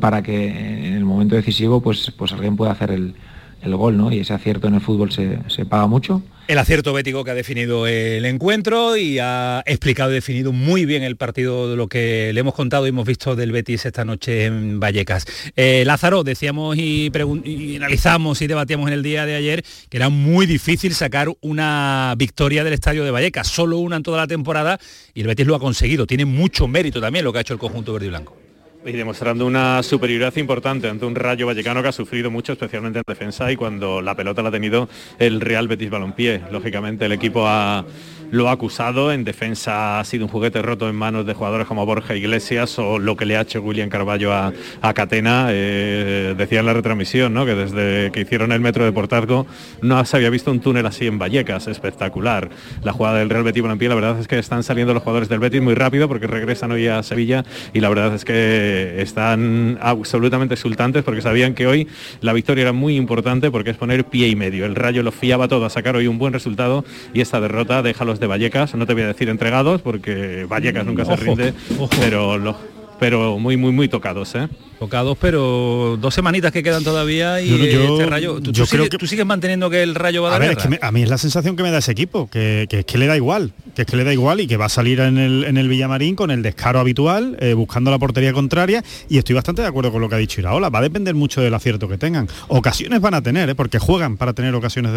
para 0.00 0.22
que 0.22 0.48
en 0.48 0.94
el 0.94 1.04
momento 1.04 1.36
decisivo 1.36 1.80
pues, 1.80 2.12
pues 2.16 2.32
alguien 2.32 2.56
pueda 2.56 2.72
hacer 2.72 2.90
el, 2.90 3.14
el 3.62 3.76
gol, 3.76 3.96
¿no? 3.96 4.12
Y 4.12 4.18
ese 4.18 4.34
acierto 4.34 4.66
en 4.66 4.74
el 4.74 4.80
fútbol 4.80 5.12
se, 5.12 5.38
se 5.48 5.64
paga 5.64 5.86
mucho 5.86 6.22
el 6.48 6.58
acierto 6.58 6.92
bético 6.92 7.24
que 7.24 7.30
ha 7.30 7.34
definido 7.34 7.86
el 7.86 8.24
encuentro 8.24 8.96
y 8.96 9.18
ha 9.18 9.62
explicado 9.64 10.10
y 10.10 10.14
definido 10.14 10.52
muy 10.52 10.84
bien 10.84 11.02
el 11.02 11.16
partido 11.16 11.70
de 11.70 11.76
lo 11.76 11.88
que 11.88 12.32
le 12.32 12.40
hemos 12.40 12.54
contado 12.54 12.86
y 12.86 12.88
hemos 12.88 13.06
visto 13.06 13.36
del 13.36 13.52
Betis 13.52 13.86
esta 13.86 14.04
noche 14.04 14.46
en 14.46 14.80
Vallecas. 14.80 15.24
Eh, 15.56 15.84
Lázaro, 15.86 16.24
decíamos 16.24 16.76
y, 16.76 17.10
y, 17.44 17.76
analizamos 17.76 18.42
y 18.42 18.46
debatíamos 18.46 18.88
en 18.88 18.94
el 18.94 19.02
día 19.02 19.24
de 19.24 19.36
ayer 19.36 19.64
que 19.88 19.96
era 19.96 20.08
muy 20.08 20.46
difícil 20.46 20.94
sacar 20.94 21.28
una 21.40 22.14
victoria 22.18 22.64
del 22.64 22.74
estadio 22.74 23.04
de 23.04 23.10
Vallecas, 23.10 23.46
solo 23.46 23.78
una 23.78 23.96
en 23.96 24.02
toda 24.02 24.18
la 24.18 24.26
temporada 24.26 24.78
y 25.14 25.20
el 25.20 25.28
Betis 25.28 25.46
lo 25.46 25.54
ha 25.54 25.60
conseguido. 25.60 26.06
Tiene 26.06 26.24
mucho 26.24 26.66
mérito 26.66 27.00
también 27.00 27.24
lo 27.24 27.32
que 27.32 27.38
ha 27.38 27.42
hecho 27.42 27.54
el 27.54 27.60
conjunto 27.60 27.92
verde 27.92 28.06
y 28.06 28.10
blanco 28.10 28.36
y 28.84 28.92
demostrando 28.92 29.46
una 29.46 29.82
superioridad 29.82 30.36
importante 30.36 30.88
ante 30.88 31.04
un 31.04 31.14
Rayo 31.14 31.46
Vallecano 31.46 31.82
que 31.82 31.88
ha 31.88 31.92
sufrido 31.92 32.30
mucho, 32.30 32.52
especialmente 32.52 32.98
en 32.98 33.04
defensa 33.06 33.50
y 33.52 33.56
cuando 33.56 34.02
la 34.02 34.14
pelota 34.14 34.42
la 34.42 34.48
ha 34.48 34.52
tenido 34.52 34.88
el 35.18 35.40
Real 35.40 35.68
Betis 35.68 35.90
Balompié. 35.90 36.42
Lógicamente 36.50 37.06
el 37.06 37.12
equipo 37.12 37.46
ha 37.46 37.84
lo 38.32 38.48
ha 38.48 38.52
acusado, 38.52 39.12
en 39.12 39.24
defensa 39.24 40.00
ha 40.00 40.04
sido 40.04 40.24
un 40.24 40.30
juguete 40.30 40.62
roto 40.62 40.88
en 40.88 40.96
manos 40.96 41.26
de 41.26 41.34
jugadores 41.34 41.66
como 41.66 41.84
Borja 41.84 42.16
Iglesias 42.16 42.78
o 42.78 42.98
lo 42.98 43.14
que 43.14 43.26
le 43.26 43.36
ha 43.36 43.42
hecho 43.42 43.60
William 43.60 43.90
Carballo 43.90 44.32
a, 44.32 44.52
Catena, 44.94 45.48
eh, 45.50 46.34
decía 46.36 46.60
en 46.60 46.66
la 46.66 46.72
retransmisión, 46.72 47.34
¿no? 47.34 47.44
que 47.44 47.54
desde 47.54 48.10
que 48.10 48.22
hicieron 48.22 48.50
el 48.52 48.60
metro 48.60 48.86
de 48.86 48.92
Portazgo 48.92 49.46
no 49.82 50.02
se 50.06 50.16
había 50.16 50.30
visto 50.30 50.50
un 50.50 50.60
túnel 50.60 50.86
así 50.86 51.06
en 51.06 51.18
Vallecas, 51.18 51.66
espectacular. 51.66 52.48
La 52.82 52.94
jugada 52.94 53.18
del 53.18 53.28
Real 53.28 53.44
Betis 53.44 53.62
Balompié, 53.62 53.90
la 53.90 53.96
verdad 53.96 54.18
es 54.18 54.26
que 54.26 54.38
están 54.38 54.62
saliendo 54.62 54.94
los 54.94 55.02
jugadores 55.02 55.28
del 55.28 55.38
Betis 55.38 55.60
muy 55.60 55.74
rápido 55.74 56.08
porque 56.08 56.26
regresan 56.26 56.72
hoy 56.72 56.88
a 56.88 57.02
Sevilla 57.02 57.44
y 57.74 57.80
la 57.80 57.90
verdad 57.90 58.14
es 58.14 58.24
que 58.24 59.02
están 59.02 59.76
absolutamente 59.82 60.54
exultantes 60.54 61.04
porque 61.04 61.20
sabían 61.20 61.52
que 61.52 61.66
hoy 61.66 61.86
la 62.22 62.32
victoria 62.32 62.62
era 62.62 62.72
muy 62.72 62.96
importante 62.96 63.50
porque 63.50 63.68
es 63.68 63.76
poner 63.76 64.06
pie 64.06 64.28
y 64.28 64.36
medio. 64.36 64.64
El 64.64 64.74
Rayo 64.74 65.02
lo 65.02 65.12
fiaba 65.12 65.48
todo 65.48 65.66
a 65.66 65.70
sacar 65.70 65.96
hoy 65.96 66.06
un 66.06 66.16
buen 66.16 66.32
resultado 66.32 66.82
y 67.12 67.20
esta 67.20 67.38
derrota 67.38 67.82
deja 67.82 68.06
los 68.06 68.21
de 68.22 68.28
Vallecas, 68.28 68.74
no 68.74 68.86
te 68.86 68.94
voy 68.94 69.02
a 69.02 69.08
decir 69.08 69.28
entregados 69.28 69.82
porque 69.82 70.46
Vallecas 70.48 70.86
nunca 70.86 71.04
se 71.04 71.16
rinde, 71.16 71.52
pero 72.00 72.38
los 72.38 72.56
pero 73.02 73.36
muy, 73.36 73.56
muy, 73.56 73.72
muy 73.72 73.88
tocados, 73.88 74.32
¿eh? 74.36 74.48
Tocados, 74.78 75.18
pero 75.20 75.98
dos 76.00 76.14
semanitas 76.14 76.52
que 76.52 76.62
quedan 76.62 76.84
todavía 76.84 77.40
y 77.40 77.52
este 77.52 78.06
rayo. 78.06 78.40
¿Tú, 78.40 78.52
yo 78.52 78.64
creo 78.64 78.88
que... 78.88 78.96
¿Tú, 78.96 79.08
sigues 79.08 79.26
manteniendo 79.26 79.68
que 79.70 79.82
el 79.82 79.96
rayo 79.96 80.22
va 80.22 80.28
a 80.28 80.32
dar 80.32 80.42
A 80.42 80.44
ver, 80.44 80.56
es 80.56 80.64
que 80.64 80.78
a 80.80 80.92
mí 80.92 81.02
es 81.02 81.08
la 81.08 81.18
sensación 81.18 81.56
que 81.56 81.64
me 81.64 81.72
da 81.72 81.78
ese 81.78 81.90
equipo, 81.90 82.30
que, 82.30 82.68
es 82.70 82.84
que 82.84 82.98
le 82.98 83.06
da 83.06 83.16
igual, 83.16 83.54
que 83.74 83.82
es 83.82 83.88
que 83.88 83.96
le 83.96 84.04
da 84.04 84.12
igual 84.12 84.40
y 84.40 84.46
que 84.46 84.56
va 84.56 84.66
a 84.66 84.68
salir 84.68 85.00
en 85.00 85.18
el, 85.18 85.44
en 85.44 85.56
el 85.56 85.66
Villamarín 85.66 86.14
con 86.14 86.30
el 86.30 86.42
descaro 86.42 86.78
habitual, 86.78 87.36
eh, 87.40 87.54
buscando 87.54 87.90
la 87.90 87.98
portería 87.98 88.32
contraria, 88.32 88.84
y 89.08 89.18
estoy 89.18 89.34
bastante 89.34 89.62
de 89.62 89.68
acuerdo 89.68 89.90
con 89.90 90.00
lo 90.00 90.08
que 90.08 90.14
ha 90.14 90.18
dicho 90.18 90.40
Iraola. 90.40 90.68
Va 90.68 90.78
a 90.78 90.82
depender 90.82 91.16
mucho 91.16 91.40
del 91.40 91.54
acierto 91.54 91.88
que 91.88 91.98
tengan. 91.98 92.28
Ocasiones 92.46 93.00
van 93.00 93.14
a 93.14 93.22
tener, 93.22 93.50
¿eh? 93.50 93.56
porque 93.56 93.80
juegan 93.80 94.16
para 94.16 94.32
tener 94.32 94.54
ocasiones 94.54 94.92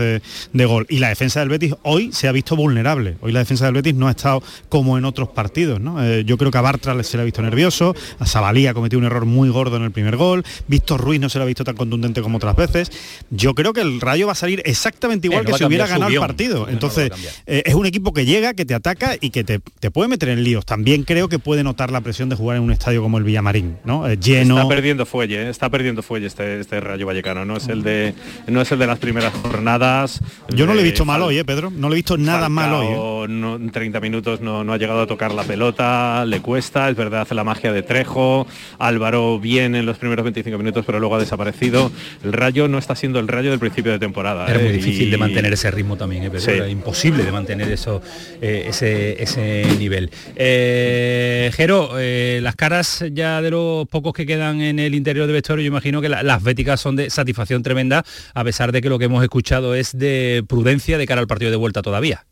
de, 0.53 0.65
gol. 0.65 0.85
Y 0.89 0.99
la 0.99 1.09
defensa 1.09 1.39
del 1.39 1.49
Betis 1.49 1.73
hoy 1.81 2.11
se 2.11 2.27
ha 2.27 2.31
visto 2.31 2.55
vulnerable. 2.55 3.17
Hoy 3.21 3.31
la 3.31 3.39
defensa 3.39 3.65
del 3.65 3.73
Betis 3.73 3.95
no 3.95 4.07
ha 4.07 4.11
estado 4.11 4.43
como 4.69 4.95
en 4.99 5.05
otros 5.05 5.29
partidos. 5.29 5.79
¿no? 5.79 6.03
Eh, 6.03 6.23
yo 6.23 6.37
creo 6.37 6.51
que 6.51 6.57
a 6.59 6.61
Bartra 6.61 7.01
se 7.03 7.17
le 7.17 7.21
ha 7.21 7.25
visto 7.25 7.41
nervioso, 7.41 7.94
a 8.19 8.25
Sabalí 8.25 8.67
ha 8.67 8.73
cometido 8.73 8.99
un 8.99 9.05
error 9.05 9.25
muy 9.25 9.49
gordo 9.49 9.77
en 9.77 9.83
el 9.83 9.91
primer 9.91 10.17
gol, 10.17 10.43
Víctor 10.67 11.01
Ruiz 11.01 11.19
no 11.19 11.29
se 11.29 11.37
lo 11.37 11.43
ha 11.43 11.47
visto 11.47 11.63
tan 11.63 11.75
contundente 11.75 12.21
como 12.21 12.37
otras 12.37 12.55
veces. 12.55 12.91
Yo 13.29 13.53
creo 13.53 13.73
que 13.73 13.81
el 13.81 14.01
Rayo 14.01 14.27
va 14.27 14.33
a 14.33 14.35
salir 14.35 14.61
exactamente 14.65 15.27
igual 15.27 15.45
que 15.45 15.53
si 15.53 15.63
hubiera 15.63 15.87
ganado 15.87 16.11
el 16.11 16.19
partido. 16.19 16.67
Entonces, 16.69 17.11
eh, 17.45 17.63
es 17.65 17.75
un 17.75 17.85
equipo 17.85 18.13
que 18.13 18.25
llega, 18.25 18.53
que 18.53 18.65
te 18.65 18.73
ataca 18.73 19.15
y 19.19 19.29
que 19.29 19.43
te, 19.43 19.59
puede 19.91 20.09
meter 20.09 20.29
en 20.29 20.43
líos. 20.43 20.65
También 20.65 21.03
creo 21.03 21.29
que 21.29 21.39
puede 21.39 21.63
notar 21.63 21.91
la 21.91 22.01
presión 22.01 22.29
de 22.29 22.35
jugar 22.35 22.57
en 22.57 22.63
un 22.63 22.71
estadio 22.71 23.01
como 23.01 23.17
el 23.17 23.23
Villamarín, 23.23 23.77
¿no? 23.85 24.07
Eh, 24.07 24.17
lleno. 24.17 24.57
Está 24.57 24.67
perdiendo 24.67 25.05
fuelle, 25.05 25.43
eh, 25.43 25.49
está 25.49 25.69
perdiendo 25.69 26.03
fuelle 26.03 26.27
este, 26.27 26.59
este 26.59 26.79
Rayo 26.79 27.05
Vallecano, 27.05 27.45
no 27.45 27.57
es 27.57 27.67
el 27.67 27.83
de 27.83 28.13
no 28.47 28.61
es 28.61 28.71
el 28.71 28.79
de 28.79 28.87
las 28.87 28.99
primeras 28.99 29.33
jornadas. 29.33 30.21
Yo 30.49 30.65
no 30.65 30.73
le 30.73 30.81
he 30.81 30.83
visto 30.83 31.05
mal 31.05 31.21
hoy, 31.21 31.41
Pedro, 31.43 31.71
no 31.71 31.89
le 31.89 31.95
he 31.95 31.97
visto 31.97 32.17
nada 32.17 32.49
mal 32.49 32.73
hoy. 32.73 33.25
en 33.25 33.69
30 33.71 33.99
minutos 33.99 34.41
no, 34.41 34.63
no 34.63 34.73
ha 34.73 34.77
llegado 34.77 35.01
a 35.01 35.07
tocar 35.07 35.33
la 35.33 35.43
pelota, 35.43 36.25
le 36.25 36.41
cuesta, 36.41 36.89
es 36.89 36.95
verdad, 36.95 37.21
hace 37.21 37.35
la 37.35 37.43
magia 37.43 37.71
de 37.71 37.83
Trejo, 37.85 38.47
Álvaro 38.79 39.39
bien 39.39 39.75
en 39.75 39.85
los 39.85 39.97
primeros 39.97 40.23
25 40.23 40.57
minutos, 40.57 40.85
pero 40.85 40.99
luego 40.99 41.15
ha 41.15 41.19
desaparecido. 41.19 41.91
El 42.23 42.33
Rayo 42.33 42.67
no 42.67 42.77
está 42.77 42.95
siendo 42.95 43.19
el 43.19 43.27
Rayo 43.27 43.51
del 43.51 43.59
principio 43.59 43.91
de 43.91 43.99
temporada. 43.99 44.47
Era 44.47 44.59
muy 44.59 44.69
¿eh? 44.69 44.73
difícil 44.73 45.11
de 45.11 45.17
mantener 45.17 45.53
ese 45.53 45.71
ritmo 45.71 45.95
también, 45.97 46.23
¿eh? 46.23 46.31
era 46.47 46.67
imposible 46.67 47.23
de 47.23 47.31
mantener 47.31 47.71
eso, 47.71 48.01
eh, 48.41 48.65
ese, 48.67 49.21
ese 49.21 49.65
nivel. 49.77 50.09
Jero, 50.35 51.91
las 51.95 52.55
caras 52.55 53.05
ya 53.11 53.41
de 53.41 53.51
los 53.51 53.87
pocos 53.87 54.13
que 54.13 54.25
quedan 54.25 54.61
en 54.61 54.79
el 54.79 54.95
interior 54.95 55.25
del 55.25 55.33
vestuario, 55.33 55.63
yo 55.63 55.67
imagino 55.67 56.01
que 56.01 56.09
las 56.09 56.43
béticas 56.43 56.79
son 56.79 56.95
de 56.95 57.09
satisfacción 57.09 57.63
tremenda, 57.63 58.03
a 58.33 58.43
pesar 58.43 58.71
de 58.71 58.81
que 58.81 58.89
lo 58.89 58.99
que 58.99 59.05
hemos 59.05 59.23
escuchado 59.23 59.75
es 59.75 59.97
de 59.97 60.43
prudencia 60.47 60.97
de 60.97 61.07
cara 61.07 61.21
al 61.21 61.27
partido 61.27 61.51
de 61.51 61.57
vuelta 61.57 61.81
todavía. 61.81 62.25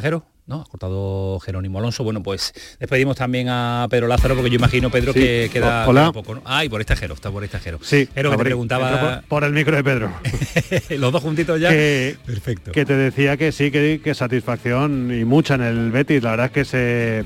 Jero? 0.00 0.33
¿No? 0.46 0.60
Ha 0.60 0.64
cortado 0.64 1.40
Jerónimo 1.40 1.78
Alonso. 1.78 2.04
Bueno, 2.04 2.22
pues 2.22 2.52
despedimos 2.78 3.16
también 3.16 3.48
a 3.48 3.86
Pedro 3.90 4.06
Lázaro, 4.06 4.34
porque 4.34 4.50
yo 4.50 4.56
imagino, 4.56 4.90
Pedro, 4.90 5.12
que 5.12 5.48
queda, 5.52 5.88
Hola. 5.88 6.12
poco. 6.12 6.34
¿no? 6.34 6.42
Ay, 6.44 6.68
por 6.68 6.80
este 6.80 6.96
Jero, 6.96 7.14
está 7.14 7.30
por 7.30 7.44
este 7.44 7.58
Jero. 7.58 7.78
Sí, 7.82 8.08
Jero, 8.14 8.30
que 8.30 8.36
te 8.36 8.44
preguntaba... 8.44 9.22
Por, 9.28 9.44
el 9.44 9.52
micro 9.52 9.76
de 9.76 9.84
Pedro. 9.84 10.12
Los 10.98 11.12
dos 11.12 11.22
juntitos 11.22 11.60
ya. 11.60 11.70
Perfecto. 11.70 12.72
Que 12.72 12.84
te 12.84 12.94
decía 12.94 13.36
que 13.36 13.52
sí, 13.52 13.70
que, 13.70 14.00
que 14.02 14.14
satisfacción 14.14 15.12
y 15.12 15.24
mucha 15.24 15.54
en 15.54 15.62
el 15.62 15.90
Betis. 15.90 16.22
La 16.22 16.30
verdad 16.30 16.46
es 16.46 16.52
que 16.52 16.64
se 16.64 17.24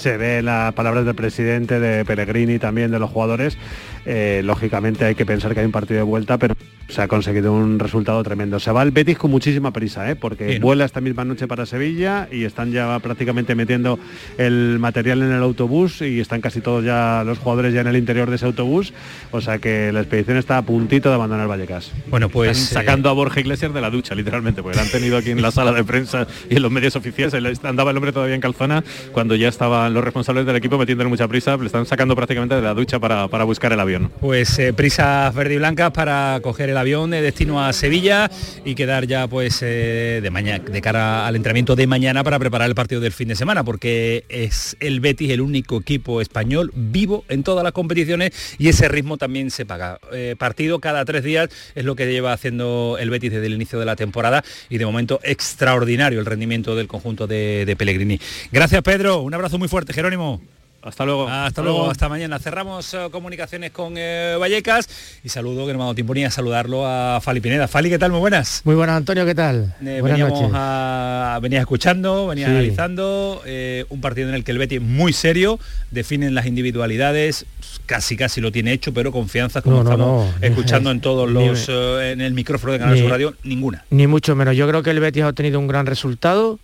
se 0.00 0.16
ve 0.16 0.42
las 0.42 0.72
palabras 0.72 1.04
del 1.04 1.14
presidente, 1.14 1.78
de 1.78 2.04
Pellegrini, 2.04 2.58
también 2.58 2.90
de 2.90 2.98
los 2.98 3.10
jugadores. 3.10 3.58
Eh, 4.06 4.40
lógicamente 4.44 5.04
hay 5.04 5.14
que 5.14 5.26
pensar 5.26 5.52
que 5.52 5.60
hay 5.60 5.66
un 5.66 5.72
partido 5.72 5.98
de 5.98 6.04
vuelta, 6.04 6.38
pero 6.38 6.56
se 6.90 7.02
ha 7.02 7.08
conseguido 7.08 7.52
un 7.52 7.78
resultado 7.78 8.22
tremendo. 8.22 8.60
Se 8.60 8.72
va 8.72 8.82
el 8.82 8.90
Betis 8.90 9.18
con 9.18 9.30
muchísima 9.30 9.72
prisa, 9.72 10.10
¿eh? 10.10 10.16
porque 10.16 10.58
vuela 10.58 10.84
esta 10.84 11.00
misma 11.00 11.24
noche 11.24 11.46
para 11.46 11.66
Sevilla 11.66 12.28
y 12.30 12.44
están 12.44 12.72
ya 12.72 12.98
prácticamente 12.98 13.54
metiendo 13.54 13.98
el 14.38 14.78
material 14.78 15.22
en 15.22 15.32
el 15.32 15.42
autobús 15.42 16.02
y 16.02 16.20
están 16.20 16.40
casi 16.40 16.60
todos 16.60 16.84
ya 16.84 17.22
los 17.24 17.38
jugadores 17.38 17.72
ya 17.72 17.80
en 17.80 17.86
el 17.86 17.96
interior 17.96 18.28
de 18.28 18.36
ese 18.36 18.46
autobús. 18.46 18.92
O 19.30 19.40
sea 19.40 19.58
que 19.58 19.92
la 19.92 20.00
expedición 20.00 20.36
está 20.36 20.58
a 20.58 20.62
puntito 20.62 21.08
de 21.08 21.14
abandonar 21.14 21.48
Vallecas. 21.48 21.92
Bueno, 22.08 22.28
pues 22.28 22.58
sacando 22.58 23.08
a 23.08 23.12
Borja 23.12 23.40
Iglesias 23.40 23.72
de 23.72 23.80
la 23.80 23.90
ducha, 23.90 24.14
literalmente, 24.14 24.62
porque 24.62 24.76
lo 24.76 24.82
han 24.82 24.90
tenido 24.90 25.16
aquí 25.16 25.30
en 25.30 25.42
la 25.42 25.50
sala 25.50 25.72
de 25.72 25.84
prensa 25.84 26.26
y 26.48 26.56
en 26.56 26.62
los 26.62 26.70
medios 26.70 26.96
oficiales. 26.96 27.60
Andaba 27.64 27.90
el 27.90 27.96
hombre 27.96 28.12
todavía 28.12 28.34
en 28.34 28.40
calzona 28.40 28.82
cuando 29.12 29.34
ya 29.34 29.48
estaban 29.48 29.94
los 29.94 30.02
responsables 30.02 30.46
del 30.46 30.56
equipo 30.56 30.78
metiéndole 30.78 31.08
mucha 31.08 31.28
prisa. 31.28 31.56
Le 31.56 31.66
están 31.66 31.86
sacando 31.86 32.16
prácticamente 32.16 32.54
de 32.54 32.62
la 32.62 32.74
ducha 32.74 32.98
para, 32.98 33.28
para 33.28 33.44
buscar 33.44 33.72
el 33.72 33.80
avión. 33.80 34.10
Pues 34.20 34.58
eh, 34.58 34.72
prisas 34.72 35.34
verde 35.34 35.54
y 35.54 35.58
blancas 35.58 35.90
para 35.92 36.40
coger 36.42 36.70
el 36.70 36.76
avión 36.80 37.10
de 37.10 37.22
destino 37.22 37.64
a 37.64 37.72
Sevilla 37.72 38.30
y 38.64 38.74
quedar 38.74 39.06
ya 39.06 39.28
pues 39.28 39.60
eh, 39.62 40.20
de 40.22 40.30
mañana 40.30 40.64
de 40.64 40.80
cara 40.80 41.26
al 41.26 41.36
entrenamiento 41.36 41.76
de 41.76 41.86
mañana 41.86 42.24
para 42.24 42.38
preparar 42.38 42.68
el 42.68 42.74
partido 42.74 43.00
del 43.00 43.12
fin 43.12 43.28
de 43.28 43.36
semana 43.36 43.64
porque 43.64 44.24
es 44.28 44.76
el 44.80 45.00
Betis 45.00 45.30
el 45.30 45.40
único 45.40 45.78
equipo 45.78 46.20
español 46.20 46.72
vivo 46.74 47.24
en 47.28 47.42
todas 47.42 47.62
las 47.62 47.72
competiciones 47.72 48.32
y 48.58 48.68
ese 48.68 48.88
ritmo 48.88 49.16
también 49.16 49.50
se 49.50 49.66
paga. 49.66 50.00
Eh, 50.12 50.34
partido 50.38 50.80
cada 50.80 51.04
tres 51.04 51.22
días 51.22 51.48
es 51.74 51.84
lo 51.84 51.94
que 51.94 52.10
lleva 52.10 52.32
haciendo 52.32 52.96
el 52.98 53.10
Betis 53.10 53.30
desde 53.30 53.46
el 53.46 53.54
inicio 53.54 53.78
de 53.78 53.84
la 53.84 53.96
temporada 53.96 54.42
y 54.68 54.78
de 54.78 54.86
momento 54.86 55.20
extraordinario 55.22 56.18
el 56.18 56.26
rendimiento 56.26 56.74
del 56.74 56.88
conjunto 56.88 57.26
de, 57.26 57.64
de 57.66 57.76
Pellegrini. 57.76 58.20
Gracias 58.50 58.82
Pedro. 58.82 59.20
Un 59.20 59.34
abrazo 59.34 59.58
muy 59.58 59.68
fuerte 59.68 59.92
Jerónimo 59.92 60.40
hasta 60.82 61.04
luego. 61.04 61.28
Hasta, 61.28 61.62
luego, 61.62 61.90
hasta 61.90 62.08
mañana. 62.08 62.38
Cerramos 62.38 62.94
eh, 62.94 63.08
comunicaciones 63.10 63.70
con 63.70 63.94
eh, 63.96 64.36
Vallecas 64.40 64.88
y 65.22 65.28
saludo, 65.28 65.66
que 65.66 65.72
no 65.72 65.78
me 65.78 65.82
ha 65.82 65.86
dado 65.86 65.94
tiempo 65.94 66.14
ni 66.14 66.24
a 66.24 66.30
saludarlo 66.30 66.86
a 66.86 67.20
Fali 67.20 67.40
Pineda. 67.40 67.68
Fali, 67.68 67.90
¿qué 67.90 67.98
tal? 67.98 68.10
Muy 68.10 68.20
buenas. 68.20 68.62
Muy 68.64 68.74
buenas, 68.74 68.96
Antonio, 68.96 69.26
¿qué 69.26 69.34
tal? 69.34 69.74
Eh, 69.84 70.00
veníamos 70.02 70.50
a, 70.54 71.38
venía 71.42 71.60
escuchando, 71.60 72.28
venía 72.28 72.48
analizando 72.48 73.42
un 73.88 74.00
partido 74.00 74.28
en 74.28 74.34
el 74.34 74.44
que 74.44 74.52
el 74.52 74.58
Betis 74.58 74.80
muy 74.80 75.12
serio, 75.12 75.58
definen 75.90 76.34
las 76.34 76.46
individualidades, 76.46 77.46
casi 77.86 78.16
casi 78.16 78.40
lo 78.40 78.50
tiene 78.50 78.72
hecho, 78.72 78.94
pero 78.94 79.12
confianza, 79.12 79.62
como 79.62 79.82
estamos 79.82 80.34
escuchando 80.40 80.90
en 80.90 81.00
todos 81.00 81.30
los, 81.30 81.68
en 81.68 82.20
el 82.20 82.32
micrófono 82.32 82.72
de 82.72 82.78
Canal 82.78 82.98
Sur 82.98 83.10
Radio, 83.10 83.34
ninguna. 83.42 83.84
Ni 83.90 84.06
mucho 84.06 84.34
menos. 84.34 84.56
Yo 84.56 84.66
creo 84.68 84.82
que 84.82 84.90
el 84.90 85.00
Betis 85.00 85.24
ha 85.24 85.28
obtenido 85.28 85.58
un 85.58 85.68
gran 85.68 85.86
resultado 85.86 86.58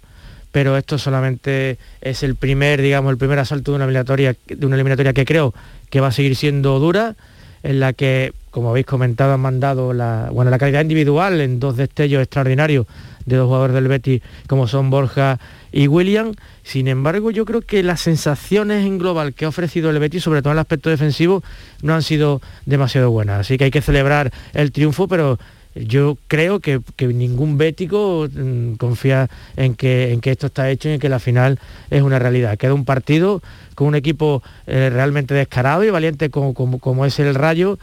pero 0.53 0.77
esto 0.77 0.99
solamente 0.99 1.79
es 2.01 2.23
el 2.23 2.35
primer, 2.35 2.81
digamos, 2.81 3.11
el 3.11 3.19
primer 3.19 3.39
asalto 3.39 3.73
de 3.73 3.77
una 3.77 3.85
eliminatoria, 3.85 4.35
de 4.47 4.67
una 4.67 4.77
eliminatoria 4.77 5.13
que 5.13 5.25
creo 5.25 5.55
que 5.91 6.01
va 6.01 6.09
a 6.09 6.13
seguir 6.13 6.37
siendo 6.37 6.79
dura, 6.79 7.17
en 7.63 7.81
la 7.81 7.93
que, 7.93 8.33
como 8.51 8.71
habéis 8.71 8.87
comentado, 8.87 9.33
han 9.35 9.41
mandado 9.41 9.93
la, 9.93 10.29
bueno, 10.33 10.51
la 10.51 10.59
calidad 10.59 10.83
individual 10.83 11.41
en 11.41 11.59
dos 11.59 11.77
destellos 11.77 12.23
extraordinarios 12.23 12.87
de 13.25 13.37
dos 13.37 13.47
jugadores 13.47 13.75
del 13.75 13.89
Betis 13.89 14.23
como 14.47 14.69
son 14.69 14.89
Borja 14.89 15.39
y 15.73 15.89
William. 15.89 16.33
Sin 16.63 16.89
embargo, 16.89 17.31
yo 17.31 17.45
creo 17.45 17.61
que 17.61 17.83
las 17.83 18.01
sensaciones 18.01 18.87
en 18.87 18.99
global 18.99 19.35
que 19.35 19.45
ha 19.45 19.49
ofrecido 19.49 19.91
el 19.91 19.99
Betis, 19.99 20.23
sobre 20.23 20.43
todo 20.43 20.53
en 20.53 20.59
el 20.59 20.61
aspecto 20.61 20.91
defensivo, 20.91 21.43
no 21.83 21.95
han 21.95 22.03
sido 22.03 22.41
demasiado 22.65 23.11
buenas. 23.11 23.41
Así 23.41 23.59
que 23.59 23.65
hay 23.65 23.71
que 23.71 23.83
celebrar 23.83 24.33
el 24.55 24.71
triunfo, 24.73 25.09
pero 25.09 25.39
yo 25.79 26.17
creo 26.29 26.61
que, 26.61 26.81
ningún 27.01 27.59
bético 27.59 28.29
mm, 28.33 28.75
confía 28.75 29.29
en 29.57 29.75
que, 29.75 30.13
en 30.13 30.21
que 30.21 30.31
esto 30.31 30.47
está 30.47 30.71
hecho 30.71 30.89
y 30.89 30.93
en 30.93 31.01
que 31.01 31.09
la 31.09 31.19
final 31.19 31.59
es 31.91 32.03
una 32.03 32.19
realidad. 32.19 32.57
Queda 32.57 32.75
un 32.75 32.85
partido 32.85 33.43
con 33.75 33.89
un 33.89 33.95
equipo 33.95 34.43
eh, 34.67 34.91
realmente 34.91 35.35
descarado 35.35 35.85
y 35.85 35.91
valiente 35.91 36.31
como, 36.31 36.55
como, 36.55 37.07
es 37.07 37.19
el 37.19 37.35
Rayo, 37.35 37.79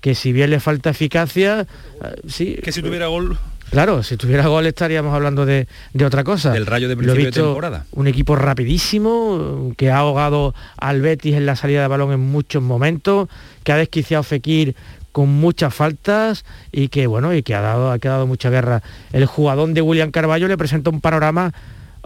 que 0.00 0.14
si 0.14 0.32
bien 0.32 0.50
le 0.50 0.60
falta 0.60 0.90
eficacia, 0.90 1.66
eh, 2.02 2.14
sí. 2.26 2.58
Que 2.62 2.72
si 2.72 2.82
tuviera 2.82 3.06
gol 3.06 3.38
Claro, 3.70 4.02
si 4.02 4.16
tuviera 4.16 4.46
gol 4.46 4.66
estaríamos 4.66 5.14
hablando 5.14 5.44
de, 5.44 5.66
otra 6.04 6.24
cosa. 6.24 6.52
Del 6.52 6.66
rayo 6.66 6.88
de 6.88 6.96
principio 6.96 7.26
de 7.26 7.32
temporada. 7.32 7.84
Un 7.92 8.06
equipo 8.06 8.34
rapidísimo, 8.34 9.72
que 9.76 9.90
ha 9.90 9.98
ahogado 9.98 10.54
al 10.76 11.02
Betis 11.02 11.34
en 11.34 11.44
la 11.44 11.54
salida 11.54 11.82
de 11.82 11.88
balón 11.88 12.12
en 12.12 12.20
muchos 12.20 12.62
momentos, 12.62 13.28
que 13.64 13.72
ha 13.72 13.76
desquiciado 13.76 14.22
Fekir 14.22 14.74
con 15.12 15.28
muchas 15.28 15.74
faltas 15.74 16.44
y 16.72 16.88
que 16.88 17.06
bueno 17.06 17.34
y 17.34 17.42
que 17.42 17.54
ha 17.54 17.60
dado 17.60 17.90
ha 17.90 17.98
quedado 17.98 18.26
mucha 18.26 18.50
guerra. 18.50 18.82
El 19.12 19.26
jugador 19.26 19.70
de 19.70 19.82
William 19.82 20.10
Carballo 20.10 20.48
le 20.48 20.56
presenta 20.56 20.90
un 20.90 21.00
panorama 21.00 21.52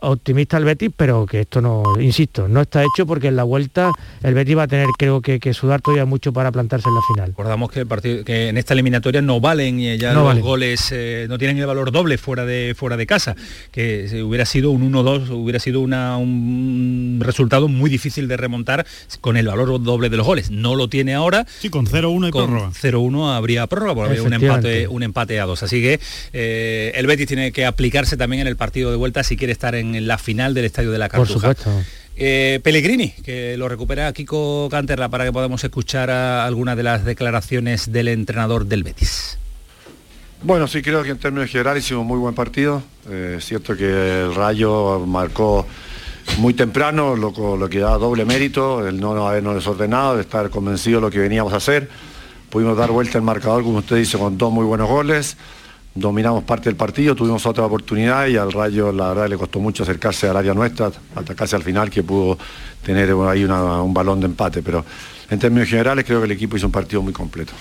optimista 0.03 0.57
al 0.57 0.65
Betis, 0.65 0.91
pero 0.97 1.27
que 1.27 1.41
esto 1.41 1.61
no, 1.61 1.83
insisto, 2.01 2.49
no 2.49 2.61
está 2.63 2.83
hecho 2.83 3.07
porque 3.07 3.29
en 3.29 3.37
la 3.37 3.45
vuelta 3.45 3.93
el 4.23 4.35
Betis 4.35 4.57
va 4.57 4.65
a 4.65 4.69
tener, 4.69 4.87
creo 4.99 5.21
que, 5.21 5.41
que 5.41 5.55
sudar 5.55 5.81
todavía 5.81 6.05
mucho 6.05 6.33
para 6.33 6.53
plantarse 6.53 6.89
en 6.89 6.95
la 6.95 7.01
final. 7.13 7.29
Recordamos 7.31 7.71
que, 7.71 7.81
el 7.81 7.87
partido, 7.87 8.25
que 8.25 8.49
en 8.49 8.59
esta 8.59 8.75
eliminatoria 8.75 9.23
no 9.23 9.41
valen 9.41 9.81
y 9.81 9.97
ya 9.99 10.13
los 10.13 10.39
goles, 10.41 10.89
eh, 10.93 11.27
no 11.29 11.39
tienen 11.39 11.59
el 11.59 11.67
valor 11.67 11.93
doble 11.93 12.19
fuera 12.19 12.45
de, 12.45 12.75
fuera 12.77 12.97
de 12.97 13.07
casa, 13.07 13.37
que 13.71 14.09
si 14.09 14.21
hubiera 14.21 14.45
sido 14.45 14.71
un 14.71 14.93
1-2, 14.93 15.31
hubiera 15.31 15.59
sido 15.59 15.81
una, 15.81 16.17
un 16.17 17.21
resultado 17.23 17.69
muy 17.69 17.89
difícil 17.89 18.29
de 18.29 18.37
remontar 18.37 18.87
con 19.21 19.37
el 19.37 19.47
valor 19.47 19.83
doble 19.83 20.09
de 20.11 20.17
los 20.17 20.27
goles. 20.27 20.51
No 20.51 20.75
lo 20.75 20.89
tiene 20.89 21.15
ahora. 21.15 21.47
Sí, 21.61 21.71
con 21.71 21.87
0-1 21.87 22.29
y 22.29 22.31
con 22.31 22.47
prórroga. 22.47 22.71
0-1 22.71 23.37
habría 23.37 23.67
prórroga, 23.67 23.95
porque 23.95 24.11
había 24.11 24.23
un 24.23 24.33
empate, 24.33 24.89
un 24.89 25.03
empate 25.03 25.41
a 25.41 25.47
dos. 25.47 25.63
Así 25.63 25.81
que 25.81 26.01
eh, 26.33 26.93
el 26.95 27.07
Betis 27.07 27.27
tiene 27.27 27.53
que 27.53 27.65
aplicarse 27.65 28.17
también 28.17 28.43
en 28.43 28.49
el 28.49 28.57
partido 28.57 28.91
de 28.91 28.97
vuelta 28.97 29.23
si 29.23 29.37
quiere 29.37 29.53
estar 29.53 29.75
en 29.75 29.92
en 29.95 30.07
la 30.07 30.19
final 30.19 30.55
del 30.55 30.65
Estadio 30.65 30.91
de 30.91 30.99
la 30.99 31.09
Cartuja. 31.09 31.49
Por 31.49 31.57
supuesto. 31.57 31.83
Eh, 32.17 32.61
Pellegrini, 32.63 33.11
que 33.25 33.57
lo 33.57 33.69
recupera 33.69 34.13
Kiko 34.13 34.69
Canterla 34.71 35.09
para 35.09 35.25
que 35.25 35.33
podamos 35.33 35.65
escuchar 35.65 36.11
algunas 36.11 36.77
de 36.77 36.83
las 36.83 37.05
declaraciones 37.05 37.91
del 37.91 38.09
entrenador 38.09 38.67
del 38.67 38.83
Betis. 38.83 39.39
Bueno, 40.43 40.67
sí 40.67 40.83
creo 40.83 41.03
que 41.03 41.11
en 41.11 41.19
términos 41.19 41.51
generales 41.51 41.85
hicimos 41.85 42.03
un 42.03 42.09
muy 42.09 42.19
buen 42.19 42.35
partido. 42.35 42.83
Eh, 43.09 43.37
es 43.39 43.47
cierto 43.47 43.77
que 43.77 44.23
el 44.23 44.35
Rayo 44.35 45.01
marcó 45.07 45.67
muy 46.39 46.53
temprano, 46.55 47.17
lo, 47.17 47.57
lo 47.57 47.69
que 47.69 47.79
da 47.79 47.97
doble 47.97 48.25
mérito, 48.25 48.87
el 48.87 49.01
no 49.01 49.27
habernos 49.27 49.55
desordenado, 49.55 50.17
de 50.17 50.23
estar 50.23 50.51
convencido 50.51 50.99
de 50.99 51.07
lo 51.07 51.11
que 51.11 51.19
veníamos 51.19 51.53
a 51.53 51.57
hacer. 51.57 51.89
Pudimos 52.51 52.77
dar 52.77 52.91
vuelta 52.91 53.17
el 53.17 53.25
marcador, 53.25 53.63
como 53.63 53.79
usted 53.79 53.97
dice, 53.97 54.19
con 54.19 54.37
dos 54.37 54.53
muy 54.53 54.67
buenos 54.67 54.89
goles 54.89 55.37
dominamos 55.95 56.45
parte 56.45 56.65
del 56.71 56.77
partido, 56.77 57.15
tuvimos 57.15 57.45
otra 57.47 57.65
oportunidad 57.65 58.27
y 58.27 58.37
al 58.37 58.53
Rayo 58.53 58.93
la 58.93 59.09
verdad 59.09 59.29
le 59.29 59.37
costó 59.37 59.61
mucho 59.61 59.83
acercarse 59.83 60.29
al 60.29 60.37
área 60.37 60.55
nuestra, 60.55 60.91
hasta 61.15 61.35
casi 61.35 61.55
al 61.55 61.63
final 61.63 61.91
que 61.91 62.03
pudo 62.03 62.39
tener 62.85 63.15
ahí 63.29 63.45
un 63.45 63.95
balón 63.95 64.21
de 64.21 64.27
empate, 64.27 64.63
pero 64.63 64.85
en 65.31 65.39
términos 65.39 65.69
generales 65.69 66.05
creo 66.05 66.21
que 66.21 66.27
el 66.27 66.33
equipo 66.33 66.57
hizo 66.57 66.67
un 66.67 66.73
partido 66.73 67.03
muy 67.03 67.13
completo. 67.13 67.53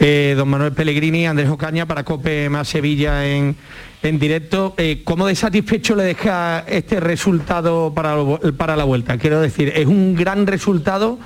Eh, 0.00 0.34
don 0.36 0.48
Manuel 0.48 0.72
Pellegrini, 0.72 1.26
Andrés 1.26 1.48
Ocaña 1.48 1.86
para 1.86 2.02
Cope 2.02 2.48
más 2.48 2.68
Sevilla 2.68 3.24
en, 3.24 3.56
directo. 4.02 4.74
Eh, 4.76 5.02
¿Cómo 5.04 5.26
de 5.26 5.36
satisfecho 5.36 5.94
le 5.94 6.02
deja 6.02 6.64
este 6.66 6.98
resultado 6.98 7.92
para, 7.94 8.16
para 8.56 8.76
la 8.76 8.84
vuelta? 8.84 9.16
Quiero 9.16 9.40
decir, 9.40 9.72
es 9.74 9.86
un 9.86 10.16
gran 10.16 10.46
resultado 10.46 11.20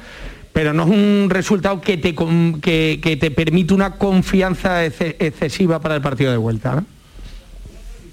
pero 0.56 0.72
no 0.72 0.84
es 0.84 0.88
un 0.88 1.28
resultado 1.28 1.82
que 1.82 1.98
te, 1.98 2.14
que, 2.14 3.18
te 3.20 3.30
permite 3.30 3.74
una 3.74 3.96
confianza 3.96 4.86
excesiva 4.86 5.80
para 5.80 5.96
el 5.96 6.00
partido 6.00 6.30
de 6.30 6.38
vuelta. 6.38 6.82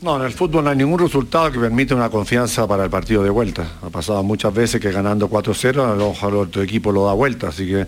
¿no? 0.02 0.18
en 0.18 0.24
el 0.24 0.34
fútbol 0.34 0.66
no 0.66 0.70
hay 0.70 0.76
ningún 0.76 1.00
resultado 1.00 1.50
que 1.54 1.58
permita 1.58 1.96
una 1.96 2.10
confianza 2.10 2.68
para 2.68 2.84
el 2.84 2.90
partido 2.90 3.24
de 3.24 3.30
vuelta. 3.30 3.66
Ha 3.82 3.90
pasado 3.90 4.22
muchas 4.24 4.54
veces 4.54 4.82
que 4.82 4.92
ganando 4.92 5.30
4-0, 5.30 6.02
ojalá 6.02 6.36
otro 6.36 6.62
equipo 6.62 6.92
lo 6.92 7.06
da 7.06 7.14
vuelta, 7.14 7.48
así 7.48 7.66
que 7.66 7.88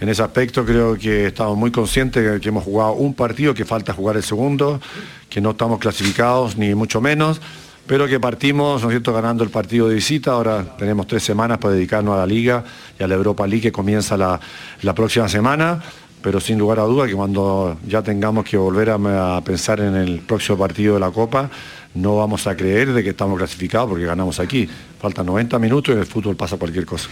en 0.00 0.08
ese 0.08 0.24
aspecto 0.24 0.64
creo 0.64 0.98
que 0.98 1.28
estamos 1.28 1.56
muy 1.56 1.70
conscientes 1.70 2.28
de 2.28 2.40
que 2.40 2.48
hemos 2.48 2.64
jugado 2.64 2.94
un 2.94 3.14
partido, 3.14 3.54
que 3.54 3.64
falta 3.64 3.92
jugar 3.92 4.16
el 4.16 4.24
segundo, 4.24 4.80
que 5.30 5.40
no 5.40 5.52
estamos 5.52 5.78
clasificados 5.78 6.56
ni 6.56 6.74
mucho 6.74 7.00
menos 7.00 7.40
pero 7.86 8.06
que 8.06 8.20
partimos, 8.20 8.82
¿no 8.82 8.88
es 8.88 8.92
cierto?, 8.92 9.12
ganando 9.12 9.42
el 9.42 9.50
partido 9.50 9.88
de 9.88 9.96
visita. 9.96 10.32
Ahora 10.32 10.64
tenemos 10.78 11.06
tres 11.06 11.22
semanas 11.22 11.58
para 11.58 11.74
dedicarnos 11.74 12.14
a 12.14 12.18
la 12.18 12.26
Liga 12.26 12.64
y 12.98 13.02
a 13.02 13.08
la 13.08 13.14
Europa 13.14 13.46
League 13.46 13.62
que 13.62 13.72
comienza 13.72 14.16
la, 14.16 14.40
próxima 14.94 15.28
semana. 15.28 15.82
Pero 16.22 16.38
sin 16.38 16.56
lugar 16.56 16.78
a 16.78 16.84
duda 16.84 17.08
que 17.08 17.14
cuando 17.14 17.76
ya 17.84 18.00
tengamos 18.00 18.44
que 18.44 18.56
volver 18.56 18.90
a, 18.90 19.40
pensar 19.40 19.80
en 19.80 19.96
el 19.96 20.20
próximo 20.20 20.56
partido 20.56 20.94
de 20.94 21.00
la 21.00 21.10
Copa, 21.10 21.50
no 21.94 22.16
vamos 22.16 22.46
a 22.46 22.56
creer 22.56 22.92
de 22.92 23.02
que 23.02 23.10
estamos 23.10 23.36
clasificados 23.36 23.88
porque 23.88 24.04
ganamos 24.04 24.38
aquí. 24.38 24.68
Faltan 25.00 25.26
90 25.26 25.58
minutos 25.58 25.88
y 25.88 25.92
en 25.94 25.98
el 25.98 26.06
fútbol 26.06 26.36
pasa 26.36 26.56
cualquier 26.56 26.86
cosa. 26.86 27.08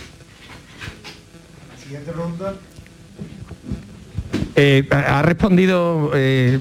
Eh, 4.62 4.86
ha 4.90 5.22
respondido, 5.22 6.10
eh, 6.14 6.58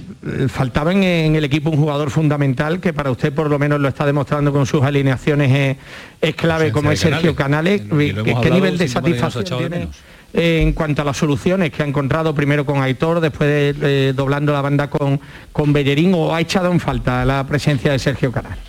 faltaba 0.47 0.93
en, 0.93 1.35
el 1.35 1.43
equipo 1.43 1.69
un 1.69 1.75
jugador 1.75 2.11
fundamental 2.11 2.79
que 2.79 2.93
para 2.93 3.11
usted 3.11 3.33
por 3.33 3.49
lo 3.49 3.59
menos 3.59 3.81
lo 3.81 3.89
está 3.89 4.05
demostrando 4.05 4.53
con 4.53 4.65
sus 4.65 4.83
alineaciones 4.83 5.77
es, 6.21 6.35
clave 6.35 6.71
como 6.71 6.91
es 6.91 6.99
Sergio 7.01 7.35
Canales. 7.35 7.81
¿Qué, 7.81 8.51
nivel 8.51 8.77
de 8.77 8.87
satisfacción 8.87 9.59
tiene 9.59 9.89
en 10.31 10.71
cuanto 10.71 11.01
a 11.01 11.05
las 11.05 11.17
soluciones 11.17 11.71
que 11.71 11.83
ha 11.83 11.85
encontrado 11.85 12.33
primero 12.33 12.65
con 12.65 12.81
Aitor, 12.81 13.19
después 13.19 13.77
de, 13.77 14.13
doblando 14.13 14.53
la 14.53 14.61
banda 14.61 14.89
con, 14.89 15.19
con 15.51 15.73
Bellerín 15.73 16.13
o 16.13 16.33
ha 16.33 16.39
echado 16.39 16.71
en 16.71 16.79
falta 16.79 17.25
la 17.25 17.45
presencia 17.45 17.91
de 17.91 17.99
Sergio 17.99 18.31
Canales? 18.31 18.68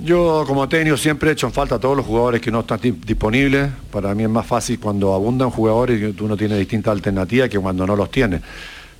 Yo 0.00 0.44
como 0.46 0.68
técnico 0.68 0.96
siempre 0.96 1.30
he 1.30 1.32
hecho 1.32 1.48
en 1.48 1.52
falta 1.52 1.74
a 1.74 1.78
todos 1.80 1.96
los 1.96 2.06
jugadores 2.06 2.40
que 2.40 2.52
no 2.52 2.60
están 2.60 2.78
disponibles. 2.80 3.68
Para 3.90 4.14
mí 4.14 4.22
es 4.22 4.28
más 4.28 4.46
fácil 4.46 4.78
cuando 4.78 5.12
abundan 5.12 5.50
jugadores 5.50 6.00
y 6.00 6.12
tú 6.12 6.28
no 6.28 6.36
tienes 6.36 6.58
distintas 6.58 6.92
alternativas 6.92 7.48
que 7.48 7.58
cuando 7.58 7.84
no 7.84 7.96
los 7.96 8.08
tienes. 8.10 8.40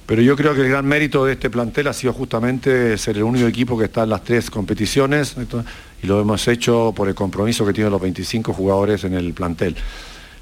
Pero 0.06 0.22
yo 0.22 0.34
creo 0.36 0.54
que 0.54 0.62
el 0.62 0.70
gran 0.70 0.86
mérito 0.86 1.24
de 1.24 1.34
este 1.34 1.50
plantel 1.50 1.86
ha 1.86 1.92
sido 1.92 2.12
justamente 2.12 2.98
ser 2.98 3.18
el 3.18 3.22
único 3.22 3.46
equipo 3.46 3.78
que 3.78 3.84
está 3.84 4.02
en 4.04 4.10
las 4.10 4.24
tres 4.24 4.50
competiciones 4.50 5.36
y 6.02 6.06
lo 6.06 6.20
hemos 6.20 6.48
hecho 6.48 6.92
por 6.96 7.08
el 7.08 7.14
compromiso 7.14 7.64
que 7.64 7.72
tienen 7.72 7.92
los 7.92 8.00
25 8.00 8.52
jugadores 8.52 9.04
en 9.04 9.14
el 9.14 9.34
plantel. 9.34 9.76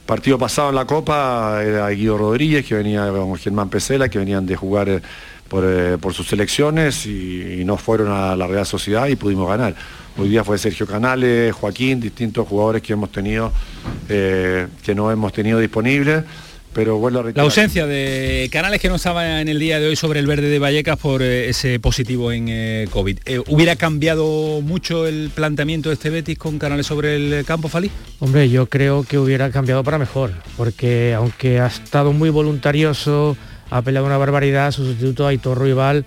Partido 0.07 0.39
pasado 0.39 0.71
en 0.71 0.77
la 0.77 0.85
Copa 0.85 1.63
era 1.65 1.91
Guido 1.91 2.17
Rodríguez, 2.17 2.65
que 2.65 2.77
venía 2.77 3.09
con 3.11 3.37
Germán 3.37 3.69
Pesela, 3.69 4.09
que 4.09 4.21
venían 4.21 4.47
de 4.47 4.55
jugar 4.55 4.89
eh, 4.89 5.03
eh, 5.53 5.99
por, 6.01 6.15
sus 6.15 6.29
selecciones 6.29 7.05
y 7.05 7.63
no 7.67 7.77
fueron 7.77 8.13
a 8.13 8.37
la 8.37 8.47
Real 8.47 8.65
Sociedad 8.65 9.09
y 9.09 9.17
pudimos 9.17 9.49
ganar. 9.49 9.75
Hoy 10.19 10.31
día 10.31 10.43
fue 10.45 10.57
Sergio 10.57 10.87
Canales, 10.87 11.55
Joaquín, 11.55 12.01
distintos 12.01 12.49
jugadores 12.49 12.81
que 12.81 12.95
hemos 12.95 13.13
tenido, 13.13 13.53
eh, 14.09 14.67
que 14.83 14.95
no 14.95 15.11
hemos 15.11 15.33
tenido 15.33 15.59
disponibles. 15.59 16.25
Pero 16.73 16.99
bueno, 16.99 17.23
la 17.35 17.43
ausencia 17.43 17.87
de 17.87 18.49
Canales 18.51 18.81
que 18.81 18.89
no 18.89 18.97
estaba 18.97 19.41
en 19.41 19.49
el 19.49 19.59
día 19.59 19.79
de 19.79 19.89
hoy 19.89 19.97
sobre 19.97 20.21
el 20.21 20.27
verde 20.27 20.49
de 20.49 20.59
Vallecas 20.59 20.99
por 20.99 21.23
eh, 21.23 21.49
ese 21.49 21.81
positivo 21.81 22.33
en 22.33 22.47
eh, 22.49 22.89
COVID. 22.91 23.19
¿Hubiera 23.49 23.77
cambiado 23.77 24.61
mucho 24.63 25.07
el 25.07 25.31
planteamiento 25.35 25.91
de 25.91 25.95
este 25.95 26.11
Betis 26.11 26.39
con 26.39 26.59
Canales 26.59 26.87
sobre 26.87 27.17
el 27.17 27.45
campo, 27.45 27.69
Falí? 27.69 27.91
Hombre, 28.19 28.49
yo 28.49 28.67
creo 28.67 29.05
que 29.05 29.19
hubiera 29.19 29.51
cambiado 29.51 29.85
para 29.85 29.99
mejor, 29.99 30.33
porque 30.57 31.15
aunque 31.15 31.61
ha 31.61 31.67
estado 31.67 32.13
muy 32.13 32.29
voluntarioso, 32.31 33.37
ha 33.71 33.83
peleado 33.83 34.07
una 34.07 34.19
barbaridad, 34.19 34.71
su 34.71 34.85
sustituto 34.85 35.27
Aitor 35.27 35.63
Rival 35.63 36.05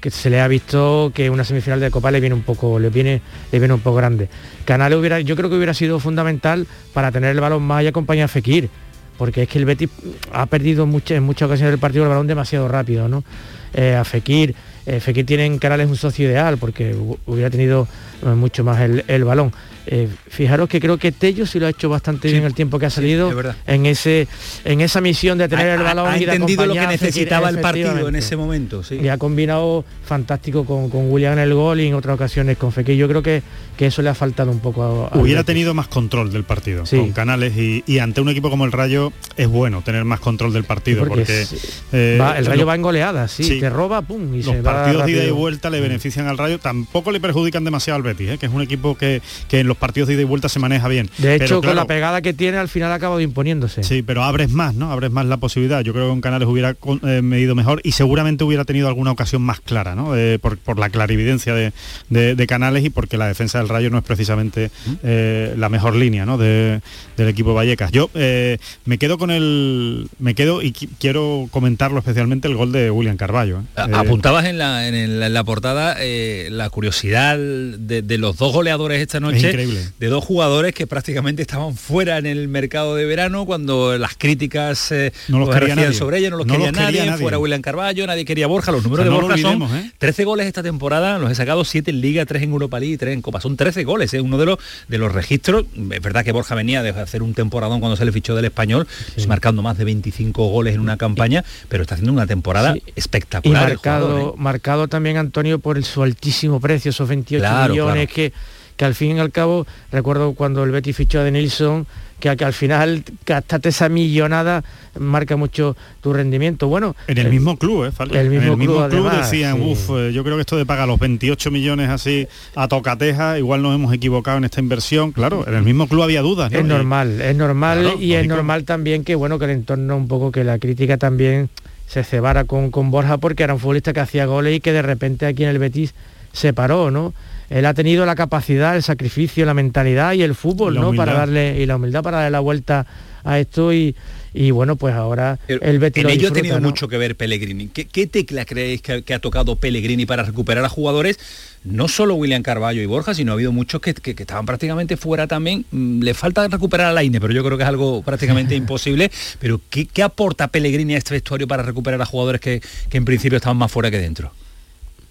que 0.00 0.10
se 0.10 0.30
le 0.30 0.40
ha 0.40 0.48
visto 0.48 1.12
que 1.14 1.30
una 1.30 1.44
semifinal 1.44 1.80
de 1.80 1.90
Copa 1.90 2.10
le 2.10 2.20
viene 2.20 2.34
un 2.34 2.42
poco, 2.42 2.78
le 2.78 2.90
viene, 2.90 3.20
le 3.52 3.58
viene 3.58 3.74
un 3.74 3.80
poco 3.80 3.96
grande. 3.96 4.28
Canales 4.64 4.98
hubiera, 4.98 5.20
yo 5.20 5.36
creo 5.36 5.50
que 5.50 5.56
hubiera 5.56 5.74
sido 5.74 6.00
fundamental 6.00 6.66
para 6.92 7.12
tener 7.12 7.30
el 7.30 7.40
balón 7.40 7.62
más 7.62 7.82
y 7.82 7.86
acompañar 7.86 8.26
a 8.26 8.28
Fekir, 8.28 8.70
porque 9.18 9.42
es 9.42 9.48
que 9.48 9.58
el 9.58 9.64
Betis 9.64 9.90
ha 10.32 10.46
perdido 10.46 10.86
muchas, 10.86 11.18
en 11.18 11.24
muchas 11.24 11.46
ocasiones 11.46 11.74
el 11.74 11.80
partido 11.80 12.04
el 12.04 12.10
balón 12.10 12.26
demasiado 12.26 12.68
rápido, 12.68 13.08
¿no? 13.08 13.24
Eh, 13.72 13.94
a 13.94 14.04
Fekir, 14.04 14.54
eh, 14.86 15.00
Fekir 15.00 15.26
tiene 15.26 15.46
en 15.46 15.58
Canales 15.58 15.88
un 15.88 15.96
socio 15.96 16.26
ideal 16.26 16.58
porque 16.58 16.94
hubiera 17.26 17.50
tenido 17.50 17.88
eh, 18.22 18.28
mucho 18.28 18.62
más 18.62 18.80
el, 18.80 19.24
balón. 19.24 19.52
Eh, 19.86 20.08
fijaros 20.28 20.68
que 20.68 20.80
creo 20.80 20.96
que 20.98 21.12
Tello 21.12 21.46
sí 21.46 21.58
lo 21.60 21.66
ha 21.66 21.70
hecho 21.70 21.88
bastante 21.88 22.30
bien 22.30 22.44
el 22.44 22.54
tiempo 22.54 22.78
que 22.78 22.86
ha 22.86 22.90
salido 22.90 23.32
en 23.66 23.86
ese 23.86 24.26
en 24.64 24.80
esa 24.80 25.00
misión 25.00 25.38
de 25.38 25.48
tener 25.48 25.68
el 25.68 25.82
balón 25.82 26.08
ha 26.08 26.16
y 26.16 26.24
de 26.24 26.32
entendido 26.32 26.66
lo 26.66 26.74
que 26.74 26.86
necesitaba 26.86 27.48
el 27.50 27.60
partido 27.60 28.08
en 28.08 28.16
ese 28.16 28.36
momento. 28.36 28.82
Sí. 28.82 28.96
Y 29.02 29.08
ha 29.08 29.18
combinado 29.18 29.84
fantástico 30.04 30.64
con, 30.64 30.90
con 30.90 31.10
William 31.10 31.34
en 31.34 31.38
el 31.40 31.54
gol 31.54 31.80
y 31.80 31.86
en 31.88 31.94
otras 31.94 32.14
ocasiones 32.14 32.56
con 32.56 32.72
Fekir. 32.72 32.96
Yo 32.96 33.08
creo 33.08 33.22
que, 33.22 33.42
que 33.76 33.86
eso 33.86 34.02
le 34.02 34.08
ha 34.10 34.14
faltado 34.14 34.50
un 34.50 34.60
poco 34.60 34.82
a, 35.12 35.18
Hubiera 35.18 35.40
Betis. 35.40 35.46
tenido 35.46 35.74
más 35.74 35.88
control 35.88 36.32
del 36.32 36.44
partido 36.44 36.86
Sí. 36.86 36.96
con 36.96 37.12
Canales 37.12 37.56
y, 37.56 37.82
y 37.86 37.98
ante 37.98 38.20
un 38.20 38.28
equipo 38.28 38.50
como 38.50 38.64
el 38.64 38.72
Rayo 38.72 39.12
es 39.36 39.48
bueno 39.48 39.82
tener 39.82 40.04
más 40.04 40.20
control 40.20 40.52
del 40.52 40.64
partido 40.64 41.00
Porque 41.06 41.20
porque, 41.22 41.42
es- 41.42 41.82
eh, 41.92 42.18
Va- 42.20 42.38
el 42.38 42.46
Rayo 42.46 42.60
lo- 42.62 42.66
va 42.66 42.74
en 42.74 42.82
goleadas, 42.82 43.30
sí, 43.30 43.44
Sí. 43.44 43.60
te 43.60 43.70
roba, 43.70 44.02
pum, 44.02 44.34
y 44.34 44.42
los 44.42 44.54
se 44.54 44.60
va 44.62 44.74
partidos 44.74 45.06
de 45.06 45.12
ida 45.12 45.24
y 45.24 45.30
vuelta 45.30 45.70
le 45.70 45.80
benefician 45.80 46.26
al 46.26 46.38
Rayo, 46.38 46.58
tampoco 46.58 47.10
le 47.12 47.20
perjudican 47.20 47.64
demasiado 47.64 47.96
al 47.96 48.02
Betis, 48.02 48.30
¿eh? 48.30 48.38
que 48.38 48.46
es 48.46 48.52
un 48.52 48.62
equipo 48.62 48.96
que, 48.96 49.22
que 49.48 49.60
en 49.60 49.66
los 49.68 49.73
partidos 49.76 50.08
de 50.08 50.14
ida 50.14 50.22
y 50.22 50.24
vuelta 50.24 50.48
se 50.48 50.58
maneja 50.58 50.88
bien. 50.88 51.08
De 51.18 51.34
hecho, 51.36 51.60
Pero, 51.60 51.62
con 51.62 51.76
la 51.76 51.86
pegada 51.86 52.22
que 52.22 52.32
tiene, 52.32 52.58
al 52.58 52.68
final 52.68 52.90
ha 52.92 52.94
acabado 52.94 53.20
imponiéndose. 53.20 53.82
Sí, 53.84 54.02
pero 54.02 54.22
abres 54.24 54.50
más, 54.50 54.74
¿no? 54.74 54.90
Abres 54.92 55.10
más 55.10 55.26
la 55.26 55.36
posibilidad. 55.36 55.80
Yo 55.82 55.92
creo 55.92 56.04
que 56.06 56.10
con 56.10 56.20
Canales 56.20 56.48
hubiera 56.48 56.74
con- 56.74 57.00
eh, 57.04 57.22
medido 57.22 57.54
mejor 57.54 57.80
y 57.84 57.92
seguramente 57.92 58.44
hubiera 58.44 58.64
tenido 58.64 58.88
alguna 58.88 59.10
ocasión 59.10 59.42
más 59.42 59.60
clara, 59.60 59.94
¿no? 59.94 60.16
Eh, 60.16 60.38
por, 60.38 60.58
por 60.58 60.78
la 60.78 60.90
clarividencia 60.90 61.54
de, 61.54 61.72
de- 62.10 62.34
de 62.34 62.46
Canales 62.46 62.84
y 62.84 62.90
porque 62.90 63.16
la 63.16 63.26
defensa 63.28 63.58
del 63.58 63.68
Rayo 63.68 63.90
no 63.90 63.98
es 63.98 64.04
precisamente 64.04 64.70
eh, 65.02 65.54
la 65.56 65.68
mejor 65.68 65.94
línea, 65.96 66.24
¿no? 66.26 66.38
de- 66.38 66.80
del 67.16 67.28
equipo 67.28 67.54
Vallecas. 67.54 67.90
Yo 67.92 68.10
eh, 68.14 68.58
me 68.84 68.98
quedo 68.98 69.18
con 69.18 69.30
el, 69.30 70.08
me 70.18 70.34
quedo 70.34 70.62
y 70.62 70.72
qui- 70.72 70.88
quiero 70.98 71.48
comentarlo 71.50 71.98
especialmente 71.98 72.48
el 72.48 72.56
gol 72.56 72.72
de 72.72 72.90
William 72.90 73.16
Carballo. 73.16 73.62
Apuntabas 73.76 74.44
en 74.46 74.58
la, 74.58 74.88
en 74.88 74.94
el- 74.94 75.22
en 75.22 75.32
la 75.34 75.44
portada 75.44 75.96
eh, 76.00 76.48
la 76.50 76.70
curiosidad 76.70 77.36
de, 77.38 78.02
de 78.02 78.18
los 78.18 78.36
dos 78.36 78.52
goleadores 78.52 79.00
esta 79.00 79.20
noche, 79.20 79.50
increíble. 79.64 79.92
de 79.98 80.06
dos 80.08 80.24
jugadores 80.24 80.74
que 80.74 80.86
prácticamente 80.86 81.42
estaban 81.42 81.74
fuera 81.76 82.18
en 82.18 82.26
el 82.26 82.48
mercado 82.48 82.94
de 82.96 83.04
verano 83.04 83.44
cuando 83.46 83.96
las 83.98 84.14
críticas 84.16 84.90
eh, 84.92 85.12
No 85.28 85.38
los 85.40 85.48
pues, 85.48 85.58
quería 85.60 85.74
nadie. 85.76 85.92
sobre 85.94 86.18
ellos, 86.18 86.30
no 86.30 86.36
los 86.38 86.46
No 86.46 86.54
quería, 86.54 86.70
los 86.72 86.80
quería 86.86 87.04
nadie, 87.06 87.18
fuera 87.22 87.38
William 87.38 87.62
Carballo, 87.62 88.06
nadie 88.06 88.24
quería 88.24 88.46
Borja, 88.46 88.72
los 88.72 88.82
números 88.84 89.06
O 89.06 89.10
sea, 89.10 89.14
de 89.14 89.20
no 89.20 89.26
Borja 89.28 89.68
son 89.68 89.76
¿eh? 89.84 89.92
13 89.98 90.24
goles 90.24 90.46
esta 90.46 90.62
temporada, 90.62 91.18
los 91.18 91.30
he 91.30 91.34
sacado 91.34 91.64
7 91.64 91.90
en 91.90 92.00
Liga, 92.00 92.24
3 92.26 92.42
en 92.42 92.50
Europa 92.50 92.78
League 92.80 92.94
y 92.94 92.98
3 92.98 93.14
en 93.14 93.22
Copa, 93.22 93.40
son 93.40 93.56
13 93.56 93.84
goles, 93.84 94.12
es 94.14 94.20
uno 94.22 94.38
de 94.38 94.46
los, 94.46 94.58
de 94.88 94.98
los 94.98 95.12
registros, 95.12 95.64
es 95.90 96.00
verdad 96.02 96.24
que 96.24 96.32
Borja 96.32 96.54
venía 96.54 96.82
de 96.82 96.90
hacer 96.90 97.22
un 97.22 97.34
temporadón 97.34 97.80
cuando 97.80 97.96
se 97.96 98.04
le 98.04 98.12
fichó 98.12 98.34
del 98.34 98.44
español, 98.46 98.86
marcando 99.28 99.62
más 99.62 99.78
de 99.78 99.84
25 99.84 100.48
goles 100.48 100.74
en 100.74 100.80
una 100.80 100.96
campaña, 100.96 101.44
pero 101.68 101.82
está 101.82 101.94
haciendo 101.94 102.12
una 102.12 102.26
temporada 102.26 102.74
espectacular. 102.96 103.68
marcado, 103.68 104.06
jugador, 104.08 104.34
¿eh? 104.34 104.34
marcado 104.38 104.88
también 104.88 105.16
Antonio 105.16 105.58
por 105.58 105.76
el, 105.76 105.84
su 105.84 106.02
altísimo 106.02 106.60
precio, 106.60 106.90
esos 106.90 107.08
28 107.08 107.42
Claro, 107.42 107.72
millones 107.74 108.08
claro. 108.08 108.14
que 108.14 108.32
que 108.76 108.84
al 108.84 108.94
fin 108.94 109.16
y 109.16 109.20
al 109.20 109.30
cabo 109.30 109.66
recuerdo 109.92 110.34
cuando 110.34 110.64
el 110.64 110.70
Betis 110.70 110.96
fichó 110.96 111.20
a 111.20 111.24
De 111.24 111.30
Nilsson 111.30 111.86
que, 112.20 112.36
que 112.36 112.44
al 112.44 112.52
final 112.52 113.04
gastarte 113.26 113.68
esa 113.68 113.88
millonada 113.88 114.64
marca 114.98 115.36
mucho 115.36 115.76
tu 116.00 116.12
rendimiento 116.12 116.68
bueno 116.68 116.94
En 117.08 117.18
el 117.18 117.26
eh, 117.26 117.30
mismo 117.30 117.56
club, 117.56 117.86
¿eh? 117.86 117.90
El 118.12 118.30
mismo 118.30 118.46
en 118.46 118.52
el 118.52 118.56
mismo 118.56 118.56
club, 118.56 118.88
club, 118.90 119.06
además, 119.06 119.30
decían, 119.30 119.56
sí. 119.56 119.72
uff, 119.72 119.90
eh, 119.90 120.12
yo 120.12 120.24
creo 120.24 120.36
que 120.36 120.42
esto 120.42 120.56
de 120.56 120.66
pagar 120.66 120.88
los 120.88 120.98
28 120.98 121.50
millones 121.50 121.90
así 121.90 122.26
a 122.54 122.68
tocateja, 122.68 123.38
igual 123.38 123.62
nos 123.62 123.74
hemos 123.74 123.92
equivocado 123.92 124.38
en 124.38 124.44
esta 124.44 124.60
inversión. 124.60 125.12
Claro, 125.12 125.46
en 125.46 125.54
el 125.54 125.62
mismo 125.62 125.88
club 125.88 126.02
había 126.02 126.22
dudas, 126.22 126.50
¿no? 126.50 126.58
Es 126.58 126.64
normal, 126.64 127.20
es 127.20 127.36
normal 127.36 127.80
Claro, 127.80 128.00
y 128.00 128.14
es 128.14 128.26
normal 128.26 128.64
también 128.64 129.04
que 129.04 129.14
bueno 129.14 129.38
que 129.38 129.46
el 129.46 129.50
entorno 129.52 129.96
un 129.96 130.08
poco 130.08 130.30
que 130.32 130.44
la 130.44 130.58
crítica 130.58 130.96
también 130.96 131.50
se 131.86 132.04
cebara 132.04 132.44
con, 132.44 132.70
con 132.70 132.90
Borja 132.90 133.18
porque 133.18 133.42
era 133.42 133.54
un 133.54 133.60
futbolista 133.60 133.92
que 133.92 134.00
hacía 134.00 134.26
goles 134.26 134.56
y 134.56 134.60
que 134.60 134.72
de 134.72 134.82
repente 134.82 135.26
aquí 135.26 135.44
en 135.44 135.50
el 135.50 135.58
Betis 135.58 135.94
se 136.34 136.52
paró, 136.52 136.90
¿no? 136.90 137.14
Él 137.48 137.64
ha 137.66 137.72
tenido 137.74 138.04
la 138.04 138.14
capacidad, 138.14 138.76
el 138.76 138.82
sacrificio, 138.82 139.46
la 139.46 139.54
mentalidad 139.54 140.12
y 140.12 140.22
el 140.22 140.34
fútbol, 140.34 140.74
¿no? 140.74 140.92
Para 140.94 141.14
darle 141.14 141.60
y 141.60 141.66
la 141.66 141.76
humildad 141.76 142.02
para 142.02 142.18
darle 142.18 142.30
la 142.32 142.40
vuelta 142.40 142.86
a 143.22 143.38
esto 143.38 143.72
y, 143.72 143.94
y 144.34 144.50
bueno, 144.50 144.76
pues 144.76 144.94
ahora 144.94 145.38
el 145.48 145.78
Betis 145.78 146.02
En 146.02 146.08
lo 146.08 146.12
ello 146.14 146.28
ha 146.28 146.32
tenido 146.32 146.60
¿no? 146.60 146.68
mucho 146.68 146.88
que 146.88 146.98
ver 146.98 147.16
Pellegrini. 147.16 147.68
¿Qué, 147.68 147.86
qué 147.86 148.06
tecla 148.06 148.44
creéis 148.44 148.82
que, 148.82 149.02
que 149.02 149.14
ha 149.14 149.18
tocado 149.18 149.56
Pellegrini 149.56 150.04
para 150.04 150.22
recuperar 150.24 150.62
a 150.64 150.68
jugadores? 150.68 151.18
No 151.64 151.88
solo 151.88 152.16
William 152.16 152.42
Carballo 152.42 152.82
y 152.82 152.86
Borja, 152.86 153.14
sino 153.14 153.32
ha 153.32 153.34
habido 153.34 153.52
muchos 153.52 153.80
que, 153.80 153.94
que- 153.94 154.14
que 154.14 154.22
estaban 154.24 154.44
prácticamente 154.44 154.96
fuera 154.98 155.26
también. 155.26 155.64
Mm, 155.70 156.02
Le 156.02 156.12
falta 156.12 156.46
recuperar 156.48 156.88
a 156.88 156.92
Laine, 156.92 157.18
pero 157.20 157.32
yo 157.32 157.42
creo 157.44 157.56
que 157.56 157.62
es 157.62 157.68
algo 157.68 158.02
prácticamente 158.02 158.54
imposible. 158.56 159.10
Pero 159.38 159.60
¿qué, 159.70 159.86
qué 159.86 160.02
aporta 160.02 160.48
Pellegrini 160.48 160.94
a 160.94 160.98
este 160.98 161.14
vestuario 161.14 161.46
para 161.48 161.62
recuperar 161.62 162.00
a 162.02 162.06
jugadores 162.06 162.40
que, 162.42 162.60
que 162.90 162.96
en 162.98 163.04
principio 163.06 163.36
estaban 163.36 163.56
más 163.56 163.70
fuera 163.72 163.90
que 163.90 163.98
dentro? 163.98 164.32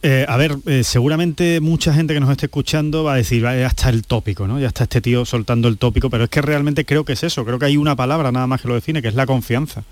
Eh, 0.05 0.25
a 0.27 0.35
ver, 0.35 0.57
eh, 0.65 0.83
seguramente 0.83 1.61
mucha 1.61 1.93
gente 1.93 2.13
que 2.13 2.19
nos 2.19 2.29
esté 2.29 2.47
escuchando 2.47 3.05
va 3.05 3.13
a 3.13 3.15
decir, 3.15 3.43
"Va, 3.45 3.55
ya 3.55 3.67
está 3.67 3.87
el 3.89 4.03
tópico, 4.03 4.47
¿no? 4.47 4.59
Ya 4.59 4.67
está 4.67 4.83
este 4.83 4.99
tío 4.99 5.23
soltando 5.23 5.69
el 5.69 5.77
tópico, 5.77 6.09
pero 6.09 6.25
es 6.25 6.29
que 6.29 6.41
realmente 6.41 6.83
creo 6.83 7.05
que 7.05 7.13
es 7.13 7.23
eso, 7.23 7.45
creo 7.45 7.57
que 7.57 7.67
hay 7.67 7.77
una 7.77 7.95
palabra 7.95 8.29
nada 8.33 8.45
más 8.45 8.61
que 8.61 8.67
lo 8.67 8.73
define, 8.73 9.01
que 9.01 9.07
es 9.07 9.15
la 9.15 9.25
confianza. 9.25 9.83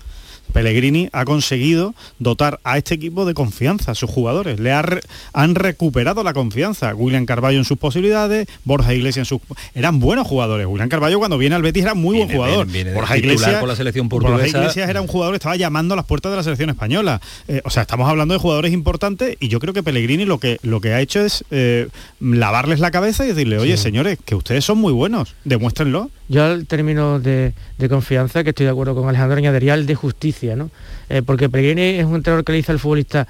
Pellegrini 0.52 1.08
ha 1.12 1.24
conseguido 1.24 1.94
dotar 2.18 2.60
a 2.64 2.78
este 2.78 2.94
equipo 2.94 3.24
de 3.24 3.34
confianza 3.34 3.92
a 3.92 3.94
sus 3.94 4.10
jugadores. 4.10 4.60
Le 4.60 4.72
ha 4.72 4.82
re- 4.82 5.00
han 5.32 5.54
recuperado 5.54 6.22
la 6.22 6.32
confianza. 6.32 6.94
William 6.94 7.26
Carballo 7.26 7.58
en 7.58 7.64
sus 7.64 7.78
posibilidades, 7.78 8.46
Borja 8.64 8.94
Iglesias 8.94 9.18
en 9.30 9.38
sus... 9.38 9.40
Eran 9.74 9.98
buenos 9.98 10.26
jugadores. 10.26 10.66
William 10.66 10.88
Carballo 10.88 11.18
cuando 11.18 11.38
viene 11.38 11.54
al 11.56 11.62
Betis 11.62 11.82
era 11.82 11.94
muy 11.94 12.16
buen 12.18 12.30
jugador. 12.30 12.66
viene- 12.66 12.84
viene 12.84 12.94
Borja 12.94 13.14
titular 13.14 13.34
Iglesias, 13.36 13.60
con 13.60 13.68
la 13.68 13.76
selección 13.76 14.08
Borja. 14.08 14.46
Iglesias 14.46 14.88
era 14.88 15.00
un 15.00 15.06
jugador 15.08 15.32
que 15.34 15.36
estaba 15.38 15.56
llamando 15.56 15.94
a 15.94 15.96
las 15.96 16.06
puertas 16.06 16.30
de 16.32 16.36
la 16.36 16.42
selección 16.42 16.70
española. 16.70 17.20
Eh, 17.48 17.60
o 17.64 17.70
sea, 17.70 17.82
estamos 17.82 18.08
hablando 18.08 18.34
de 18.34 18.40
jugadores 18.40 18.72
importantes 18.72 19.36
y 19.40 19.48
yo 19.48 19.58
creo 19.58 19.72
que 19.74 19.82
Pellegrini 19.82 20.24
lo 20.24 20.38
que, 20.38 20.58
lo 20.62 20.80
que 20.80 20.92
ha 20.92 21.00
hecho 21.00 21.20
es 21.24 21.44
eh, 21.50 21.88
lavarles 22.20 22.80
la 22.80 22.90
cabeza 22.90 23.24
y 23.24 23.28
decirle, 23.28 23.58
oye, 23.58 23.76
señores, 23.76 24.18
que 24.24 24.34
ustedes 24.34 24.64
son 24.64 24.78
muy 24.78 24.92
buenos, 24.92 25.34
demuéstrenlo. 25.44 26.10
Yo 26.28 26.44
al 26.44 26.66
término 26.66 27.20
de, 27.20 27.52
de 27.78 27.88
confianza, 27.88 28.42
que 28.42 28.50
estoy 28.50 28.64
de 28.66 28.72
acuerdo 28.72 28.94
con 28.94 29.08
Alejandro, 29.08 29.36
añadiría 29.38 29.74
el 29.74 29.86
de 29.86 29.94
justicia, 29.94 30.41
¿no? 30.56 30.70
Eh, 31.08 31.22
porque 31.22 31.48
Pellegrini 31.48 31.98
es 31.98 32.04
un 32.04 32.16
entrenador 32.16 32.44
que 32.44 32.52
le 32.52 32.58
dice 32.58 32.72
al 32.72 32.78
futbolista, 32.78 33.26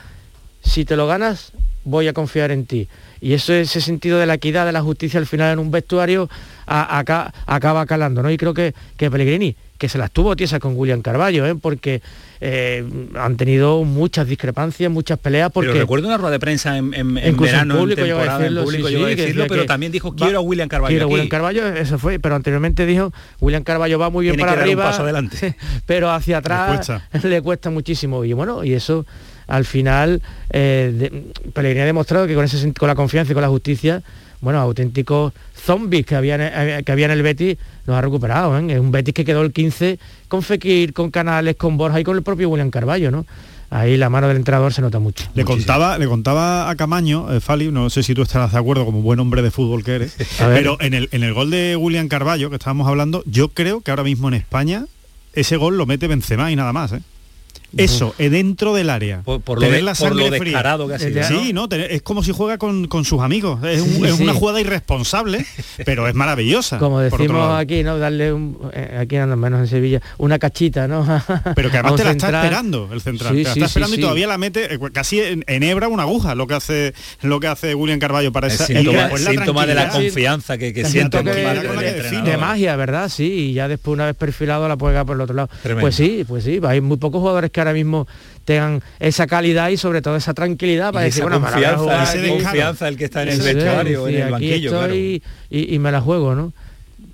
si 0.63 0.85
te 0.85 0.97
lo 0.97 1.07
ganas, 1.07 1.53
voy 1.85 2.09
a 2.09 2.13
confiar 2.13 2.51
en 2.51 2.67
ti. 2.67 2.89
Y 3.21 3.35
eso, 3.35 3.53
ese 3.53 3.81
sentido 3.81 4.19
de 4.19 4.27
la 4.27 4.35
equidad, 4.35 4.67
de 4.67 4.73
la 4.73 4.83
justicia 4.83 5.19
al 5.21 5.27
final 5.27 5.53
en 5.53 5.59
un 5.59 5.71
vestuario, 5.71 6.29
a- 6.67 6.99
acaba 7.47 7.87
calando, 7.87 8.23
¿no? 8.23 8.31
Y 8.31 8.37
creo 8.37 8.55
que, 8.55 8.75
que 8.97 9.11
Pellegrini, 9.11 9.57
que 9.79 9.89
se 9.89 9.99
las 9.99 10.11
tuvo 10.13 10.37
tiesas 10.37 10.61
con 10.61 10.77
William 10.77 11.03
Carballo, 11.03 11.45
¿eh? 11.47 11.55
porque 11.61 12.03
eh, 12.41 12.85
han 13.17 13.37
tenido 13.37 13.83
muchas 13.85 14.27
discrepancias, 14.29 14.91
muchas 14.91 15.19
peleas, 15.19 15.51
porque... 15.53 15.71
Pero 15.71 15.81
recuerdo 15.81 16.07
una 16.09 16.19
rueda 16.19 16.31
de 16.33 16.39
prensa 16.41 16.77
en, 16.79 16.95
en- 16.95 17.15
verano, 17.37 17.75
en, 17.75 17.81
público 17.81 18.03
temporada, 18.05 18.37
en 18.37 18.43
decirlo, 18.43 18.63
público 18.65 18.89
sí, 18.89 18.95
sí, 18.95 19.05
decirlo, 19.17 19.45
pero 19.49 19.63
que 19.63 19.69
también 19.69 19.91
dijo, 19.93 20.11
va- 20.11 20.17
quiero 20.17 20.39
a 20.39 20.43
William 20.43 20.69
Carballo 20.69 20.91
Quiero 20.93 21.05
a 21.05 21.07
aquí". 21.07 21.13
William 21.15 21.29
Carballo, 21.29 21.67
eso 21.69 21.99
fue, 21.99 22.19
pero 22.21 22.37
anteriormente 22.37 22.87
dijo, 22.87 23.13
William 23.41 23.65
Carballo 23.65 23.99
va 23.99 24.09
muy 24.11 24.25
bien 24.25 24.37
Tiene 24.37 24.49
para 24.51 24.53
que 24.53 24.59
dar 24.61 24.67
un 24.69 24.73
arriba, 24.73 24.91
paso 24.91 25.03
adelante. 25.03 25.57
pero 25.87 26.11
hacia 26.11 26.39
atrás 26.39 26.89
le 27.29 27.43
cuesta. 27.43 27.71
muchísimo. 27.71 28.25
Y 28.25 28.33
bueno, 28.35 28.63
y 28.65 28.75
eso 28.75 29.05
al 29.53 29.65
final, 29.67 30.23
eh, 30.51 30.93
de- 30.95 31.51
Pellegrini 31.53 31.83
ha 31.83 31.87
demostrado 31.87 32.27
que 32.27 32.35
con, 32.35 32.45
ese, 32.45 32.57
sen- 32.59 32.77
con 32.77 32.89
la 32.89 32.95
confianza 32.95 33.33
y 33.33 33.35
con 33.35 33.43
la 33.43 33.49
justicia, 33.49 34.03
bueno, 34.41 34.59
auténticos 34.61 35.33
zombies 35.55 36.07
que 36.07 36.15
había, 36.17 36.35
en- 36.37 36.41
eh, 36.43 36.83
que 36.85 36.91
había 36.93 37.05
en 37.07 37.13
el 37.13 37.23
Betis, 37.23 37.59
los 37.87 37.95
ha 37.97 38.01
recuperado. 38.01 38.59
¿eh? 38.59 38.73
Es 38.73 38.81
un 38.81 38.91
Betis 38.91 39.13
que 39.15 39.25
quedó 39.25 39.43
el 39.43 39.53
15 39.53 39.99
con 40.29 40.43
Fekir, 40.43 40.93
con 40.95 41.11
Canales, 41.11 41.57
con 41.57 41.77
Borja 41.77 42.01
y 42.01 42.05
con 42.05 42.17
el 42.17 42.23
propio 42.23 42.49
William 42.49 42.71
Carballo, 42.71 43.11
¿no? 43.11 43.27
Ahí 43.69 43.97
la 43.97 44.11
mano 44.11 44.29
del 44.29 44.37
entrenador 44.37 44.73
se 44.73 44.83
nota 44.83 44.99
mucho. 44.99 45.25
Le 45.35 45.45
contaba, 45.45 45.97
le 45.99 46.07
contaba 46.07 46.69
a 46.69 46.77
Camaño, 46.77 47.33
eh, 47.33 47.41
Fali, 47.41 47.71
no 47.71 47.89
sé 47.91 48.03
si 48.03 48.15
tú 48.15 48.21
estarás 48.23 48.53
de 48.53 48.59
acuerdo 48.59 48.85
como 48.85 49.01
buen 49.01 49.19
hombre 49.21 49.41
de 49.43 49.51
fútbol 49.51 49.83
que 49.85 49.95
eres, 49.95 50.15
pero 50.39 50.77
en 50.81 50.93
el, 50.95 51.09
en 51.13 51.23
el 51.23 51.33
gol 51.35 51.51
de 51.51 51.77
William 51.77 52.09
Carballo 52.09 52.51
que 52.51 52.57
estábamos 52.57 52.87
hablando, 52.89 53.23
yo 53.27 53.49
creo 53.49 53.81
que 53.81 53.91
ahora 53.91 54.03
mismo 54.05 54.29
en 54.29 54.35
España 54.35 54.85
ese 55.35 55.57
gol 55.57 55.79
lo 55.79 55.87
mete 55.87 56.07
Benzema 56.09 56.51
y 56.53 56.57
nada 56.57 56.73
más, 56.75 56.93
¿eh? 56.93 57.01
Eso, 57.77 58.15
eh, 58.19 58.29
dentro 58.31 58.75
del 58.75 58.91
área. 58.91 59.23
Por- 59.23 59.41
por 59.41 59.59
lo 59.59 59.63
Tener 59.63 59.77
de- 59.77 59.83
la 59.83 59.95
por 59.95 60.15
lo 60.15 60.27
fría. 60.27 60.41
descarado 60.41 60.89
que 60.89 60.95
ha 60.95 60.99
sido, 60.99 61.23
Sí, 61.25 61.53
¿no? 61.53 61.67
¿no? 61.67 61.77
Es 61.77 62.03
como 62.03 62.23
si 62.23 62.33
juega 62.33 62.59
con, 62.59 62.87
con 62.89 63.05
sus 63.05 63.21
amigos. 63.21 63.63
Es, 63.65 63.81
un- 63.81 63.89
Sí, 63.97 64.05
es 64.05 64.21
una 64.21 64.33
sí. 64.33 64.39
jugada 64.39 64.61
irresponsable, 64.61 65.45
pero 65.85 66.07
es 66.09 66.15
maravillosa. 66.15 66.79
Como 66.79 67.01
decimos 67.01 67.59
aquí, 67.59 67.83
¿no? 67.83 67.99
Darle 67.99 68.33
un, 68.33 68.59
eh, 68.73 68.99
aquí 69.01 69.17
al 69.17 69.37
menos 69.37 69.61
en 69.61 69.67
Sevilla, 69.69 70.01
una 70.19 70.39
cachita, 70.39 70.87
¿no? 70.89 71.03
Pero 71.55 71.71
que 71.71 71.79
además 71.79 71.97
te 71.97 72.05
la 72.05 72.11
está 72.13 72.27
central. 72.27 72.45
esperando 72.45 72.89
el 72.93 73.01
central. 73.01 73.35
Sí, 73.37 73.43
te 73.43 73.49
la 73.49 73.55
sí, 73.55 73.61
está 73.61 73.67
esperando 73.67 73.95
sí. 73.95 74.01
y 74.01 74.03
todavía 74.03 74.27
la 74.27 74.39
mete 74.39 74.75
eh, 74.75 74.79
casi 74.93 75.21
en, 75.21 75.45
enhebra 75.47 75.89
una 75.89 76.03
aguja 76.03 76.35
lo 76.35 76.47
que 76.47 76.55
hace 76.55 76.95
lo 77.23 77.41
que 77.41 77.47
hace 77.47 77.75
William 77.75 77.99
Carballo 77.99 78.33
para 78.33 78.49
Es 78.49 78.55
esa 78.55 78.67
síntoma- 78.67 78.99
después 79.03 79.25
síntoma 79.25 79.67
de 79.67 79.75
la 79.75 79.89
confianza 79.89 80.59
que- 80.59 80.73
que 80.73 80.85
siente 80.85 81.23
que- 81.23 81.31
define. 81.33 82.31
de 82.31 82.37
magia, 82.37 82.77
¿verdad? 82.77 83.09
Sí, 83.09 83.25
y 83.51 83.53
ya 83.55 83.69
después 83.69 83.95
una 83.95 84.07
vez 84.07 84.15
perfilado 84.17 84.69
la 84.69 84.77
puede 84.77 85.03
por 85.05 85.17
el 85.17 85.23
otro 85.23 85.35
lado. 85.35 85.49
Tremendo. 85.63 85.81
Pues 85.83 85.95
sí, 85.95 86.25
pues 86.29 86.45
sí, 86.45 86.61
hay 86.67 86.81
muy 86.81 86.97
pocos 86.99 87.21
jugadores 87.21 87.51
que 87.51 87.62
ahora 87.63 87.73
mismo 87.75 88.07
tengan 88.45 88.83
esa 88.99 89.27
calidad 89.27 89.69
y 89.71 89.77
sobre 89.77 90.03
todo 90.03 90.17
esa 90.17 90.35
tranquilidad 90.35 90.93
para 90.93 91.07
Y 91.07 91.09
decir, 91.09 91.23
esa 91.23 91.31
bueno, 91.31 91.47
confianza, 91.47 91.79
jugar 91.79 92.17
ese 92.17 92.29
confianza 92.29 92.89
el 92.89 92.97
que 92.97 93.05
está 93.05 93.23
en 93.23 93.29
el 93.31 93.41
vestuario, 93.41 94.09
en 94.09 94.15
el 94.15 94.31
banquillo, 94.31 94.83
estoy 94.83 95.23
y, 95.51 95.75
y 95.75 95.79
me 95.79 95.93
la 95.93 96.01
juego, 96.01 96.35
¿no? 96.35 96.53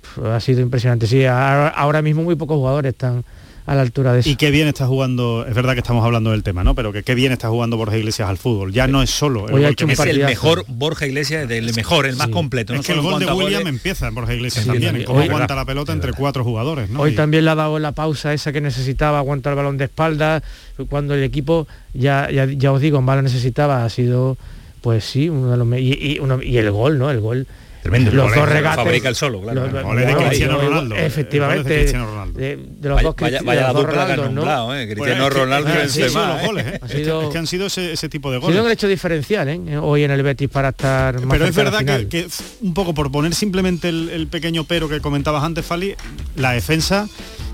Pf, 0.01 0.27
Ha 0.27 0.39
sido 0.39 0.61
impresionante, 0.61 1.07
sí, 1.07 1.25
ahora, 1.25 1.69
ahora 1.69 2.01
mismo 2.01 2.23
muy 2.23 2.35
pocos 2.35 2.57
jugadores 2.57 2.93
están 2.93 3.23
a 3.69 3.75
la 3.75 3.83
altura 3.83 4.13
de 4.13 4.21
eso. 4.21 4.29
Y 4.29 4.35
qué 4.35 4.49
bien 4.49 4.67
está 4.67 4.87
jugando, 4.87 5.45
es 5.47 5.53
verdad 5.53 5.73
que 5.73 5.81
estamos 5.81 6.03
hablando 6.03 6.31
del 6.31 6.41
tema, 6.41 6.63
¿no? 6.63 6.73
Pero 6.73 6.91
que 6.91 7.03
qué 7.03 7.13
bien 7.13 7.31
está 7.31 7.49
jugando 7.49 7.77
Borja 7.77 7.95
Iglesias 7.97 8.27
al 8.27 8.39
fútbol. 8.39 8.73
Ya 8.73 8.87
no 8.87 9.03
es 9.03 9.11
solo 9.11 9.47
el, 9.47 9.61
gol 9.61 9.75
que 9.75 9.93
es 9.93 9.99
el 9.99 10.25
mejor 10.25 10.65
Borja 10.67 11.05
Iglesias, 11.05 11.49
el 11.51 11.71
mejor, 11.75 12.07
el 12.07 12.15
más 12.15 12.29
completo. 12.29 12.73
Es 12.73 12.83
que 12.83 12.93
el 12.93 13.01
gol 13.01 13.19
de 13.19 13.31
William 13.31 13.67
empieza 13.67 14.07
en 14.07 14.15
Borja 14.15 14.33
Iglesias 14.33 14.65
también, 14.65 15.03
cómo 15.03 15.19
aguanta 15.19 15.53
la 15.53 15.65
pelota 15.65 15.93
entre 15.93 16.13
cuatro 16.13 16.43
jugadores. 16.43 16.89
Hoy 16.97 17.13
también 17.13 17.45
le 17.45 17.51
ha 17.51 17.55
dado 17.55 17.77
la 17.77 17.91
pausa 17.91 18.33
esa 18.33 18.51
que 18.51 18.59
necesitaba, 18.59 19.19
aguantar 19.19 19.53
el 19.53 19.57
balón 19.57 19.77
de 19.77 19.85
espalda, 19.85 20.41
cuando 20.89 21.13
el 21.13 21.21
equipo, 21.21 21.67
ya, 21.93 22.27
ya, 22.31 22.45
ya 22.45 22.71
os 22.71 22.81
digo, 22.81 23.03
más 23.03 23.17
lo 23.17 23.21
necesitaba, 23.21 23.85
ha 23.85 23.89
sido, 23.89 24.35
pues 24.81 25.03
sí, 25.03 25.29
uno 25.29 25.51
de 25.51 25.57
los... 25.57 25.67
Y, 25.79 26.13
y, 26.13 26.19
uno, 26.19 26.41
y 26.41 26.57
el 26.57 26.71
gol, 26.71 26.97
¿no? 26.97 27.11
El 27.11 27.19
gol 27.19 27.45
Tremendo. 27.81 28.11
Los 28.11 28.35
dos 28.35 28.49
regates. 28.49 28.83
Fabrica 28.83 29.09
el 29.09 29.15
solo, 29.15 29.41
claro. 29.41 29.67
Los, 29.67 29.83
los, 29.83 29.95
de 29.95 30.15
Cristiano 30.15 30.59
Ronaldo. 30.59 30.95
Efectivamente. 30.95 31.69
De, 31.69 31.79
Cristiano 31.79 32.05
Ronaldo. 32.07 32.39
De, 32.39 32.57
de, 32.57 32.89
los 32.89 33.01
dos 33.01 33.15
vaya, 33.15 33.41
vaya 33.43 33.61
la 33.61 33.73
dupla 33.73 34.13
han 34.13 34.35
nombrado, 34.35 34.75
¿eh? 34.75 34.87
Cristiano 34.89 35.29
Ronaldo 35.29 35.69
y 35.69 35.77
Benzema. 35.77 36.33
Los 36.33 36.47
goles, 36.47 36.65
¿eh? 36.67 36.79
sido, 36.87 37.21
es 37.23 37.29
que 37.29 37.37
han 37.37 37.47
sido 37.47 37.67
ese, 37.67 37.93
ese 37.93 38.09
tipo 38.09 38.31
de 38.31 38.37
goles. 38.37 38.55
Ha 38.55 38.59
sido 38.59 38.65
un 38.65 38.71
hecho 38.71 38.87
diferencial, 38.87 39.47
¿eh? 39.47 39.77
Hoy 39.77 40.03
en 40.03 40.11
el 40.11 40.23
Betis 40.23 40.49
para 40.49 40.69
estar 40.69 41.21
más 41.21 41.37
Pero 41.37 41.45
es 41.45 41.55
verdad 41.55 41.85
que, 41.85 42.07
que, 42.07 42.27
un 42.61 42.73
poco 42.73 42.93
por 42.93 43.11
poner 43.11 43.33
simplemente 43.33 43.89
el, 43.89 44.09
el 44.09 44.27
pequeño 44.27 44.63
pero 44.65 44.89
que 44.89 44.99
comentabas 44.99 45.43
antes, 45.43 45.65
Fali, 45.65 45.95
la 46.35 46.51
defensa 46.51 47.07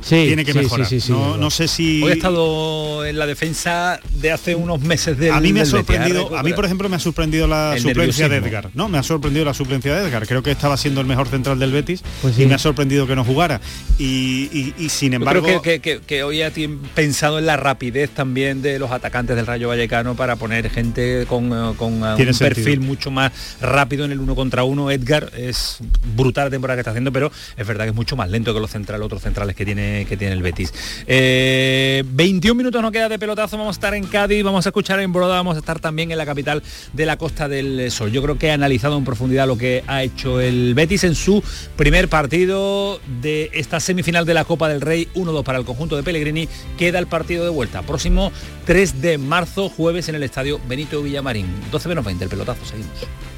sí, 0.05 0.27
tiene 0.27 0.45
que 0.45 0.53
sí, 0.53 0.59
mejorar. 0.59 0.87
Sí, 0.87 0.99
no, 1.09 1.37
no, 1.37 1.49
sé 1.49 1.67
si 1.67 2.03
hoy 2.03 2.11
he 2.11 2.13
estado 2.13 3.05
en 3.05 3.17
la 3.17 3.25
defensa 3.25 3.99
de 4.13 4.31
hace 4.31 4.55
unos 4.55 4.81
meses 4.81 5.17
del 5.17 5.31
A 5.31 5.41
mí 5.41 5.51
me 5.51 5.61
ha 5.61 5.65
sorprendido, 5.65 6.35
a 6.37 6.43
mí 6.43 6.53
por 6.53 6.65
ejemplo 6.65 6.87
me 6.89 6.95
ha 6.95 6.99
sorprendido 6.99 7.47
la 7.47 7.75
suplencia 7.77 8.29
de 8.29 8.37
Edgar. 8.37 8.69
No, 8.73 8.87
me 8.87 8.97
ha 8.97 9.03
sorprendido 9.03 9.45
la 9.45 9.53
suplencia 9.53 9.95
de 9.95 10.07
Edgar. 10.07 10.27
Creo 10.27 10.43
que 10.43 10.51
estaba 10.51 10.77
siendo 10.77 11.01
el 11.01 11.07
mejor 11.07 11.27
central 11.27 11.59
del 11.59 11.71
Betis 11.71 12.03
pues 12.21 12.37
y 12.39 12.45
me 12.45 12.53
ha 12.53 12.59
sorprendido 12.59 13.07
que 13.07 13.15
no 13.15 13.23
jugara. 13.23 13.61
Y, 13.97 14.49
y, 14.51 14.73
y 14.77 14.89
sin 14.89 15.13
embargo 15.13 15.45
creo 15.45 15.61
que, 15.61 15.79
que, 15.79 15.99
que, 15.99 16.23
hoy 16.23 16.41
ha 16.41 16.51
pensado 16.93 17.39
en 17.39 17.45
la 17.45 17.57
rapidez 17.57 18.09
también 18.11 18.61
de 18.61 18.79
los 18.79 18.91
atacantes 18.91 19.35
del 19.35 19.45
Rayo 19.45 19.69
Vallecano 19.69 20.15
para 20.15 20.35
poner 20.35 20.69
gente 20.69 21.25
con, 21.27 21.51
eh, 21.51 21.73
con 21.77 22.03
un 22.03 22.17
sentido. 22.17 22.39
perfil 22.39 22.79
mucho 22.81 23.11
más 23.11 23.31
rápido 23.61 24.05
en 24.05 24.11
el 24.11 24.19
uno 24.19 24.35
contra 24.35 24.63
uno. 24.63 24.91
Edgar 24.91 25.31
es 25.35 25.79
brutal 26.15 26.45
la 26.45 26.51
temporada 26.51 26.77
que 26.77 26.81
está 26.81 26.91
haciendo, 26.91 27.11
pero 27.11 27.31
es 27.57 27.67
verdad 27.67 27.85
que 27.85 27.89
es 27.89 27.95
mucho 27.95 28.15
más 28.15 28.29
lento 28.29 28.53
que 28.53 28.59
los 28.59 28.71
centrales, 28.71 29.05
otros 29.05 29.21
centrales 29.21 29.55
que 29.55 29.65
tiene 29.65 29.94
que 30.03 30.17
tiene 30.17 30.33
el 30.33 30.41
Betis. 30.41 30.73
21 31.07 31.07
eh, 31.07 32.53
minutos 32.53 32.81
no 32.81 32.91
queda 32.91 33.07
de 33.07 33.17
pelotazo, 33.17 33.57
vamos 33.57 33.75
a 33.75 33.77
estar 33.77 33.93
en 33.93 34.05
Cádiz, 34.05 34.43
vamos 34.43 34.65
a 34.65 34.69
escuchar 34.69 34.99
en 34.99 35.13
Broda, 35.13 35.35
vamos 35.35 35.55
a 35.55 35.59
estar 35.59 35.79
también 35.79 36.11
en 36.11 36.17
la 36.17 36.25
capital 36.25 36.61
de 36.91 37.05
la 37.05 37.17
Costa 37.17 37.47
del 37.47 37.89
Sol. 37.91 38.11
Yo 38.11 38.21
creo 38.21 38.37
que 38.37 38.47
he 38.47 38.51
analizado 38.51 38.97
en 38.97 39.05
profundidad 39.05 39.47
lo 39.47 39.57
que 39.57 39.83
ha 39.87 40.03
hecho 40.03 40.41
el 40.41 40.73
Betis 40.73 41.05
en 41.05 41.15
su 41.15 41.41
primer 41.77 42.09
partido 42.09 42.99
de 43.21 43.51
esta 43.53 43.79
semifinal 43.79 44.25
de 44.25 44.33
la 44.33 44.43
Copa 44.43 44.67
del 44.67 44.81
Rey, 44.81 45.07
1-2 45.15 45.43
para 45.43 45.59
el 45.59 45.65
conjunto 45.65 45.95
de 45.95 46.03
Pellegrini, 46.03 46.49
queda 46.77 46.99
el 46.99 47.07
partido 47.07 47.43
de 47.43 47.49
vuelta, 47.49 47.81
próximo 47.83 48.31
3 48.65 49.01
de 49.01 49.17
marzo, 49.17 49.69
jueves 49.69 50.09
en 50.09 50.15
el 50.15 50.23
estadio 50.23 50.59
Benito 50.67 51.01
Villamarín. 51.01 51.45
12 51.71 51.89
menos 51.89 52.03
20, 52.03 52.23
el 52.23 52.29
pelotazo, 52.29 52.65
seguimos. 52.65 52.91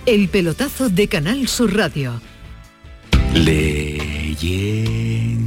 El 0.05 0.29
pelotazo 0.29 0.89
de 0.89 1.07
Canal 1.07 1.47
Sur 1.47 1.75
Radio. 1.75 2.21
Leyendo 3.33 5.46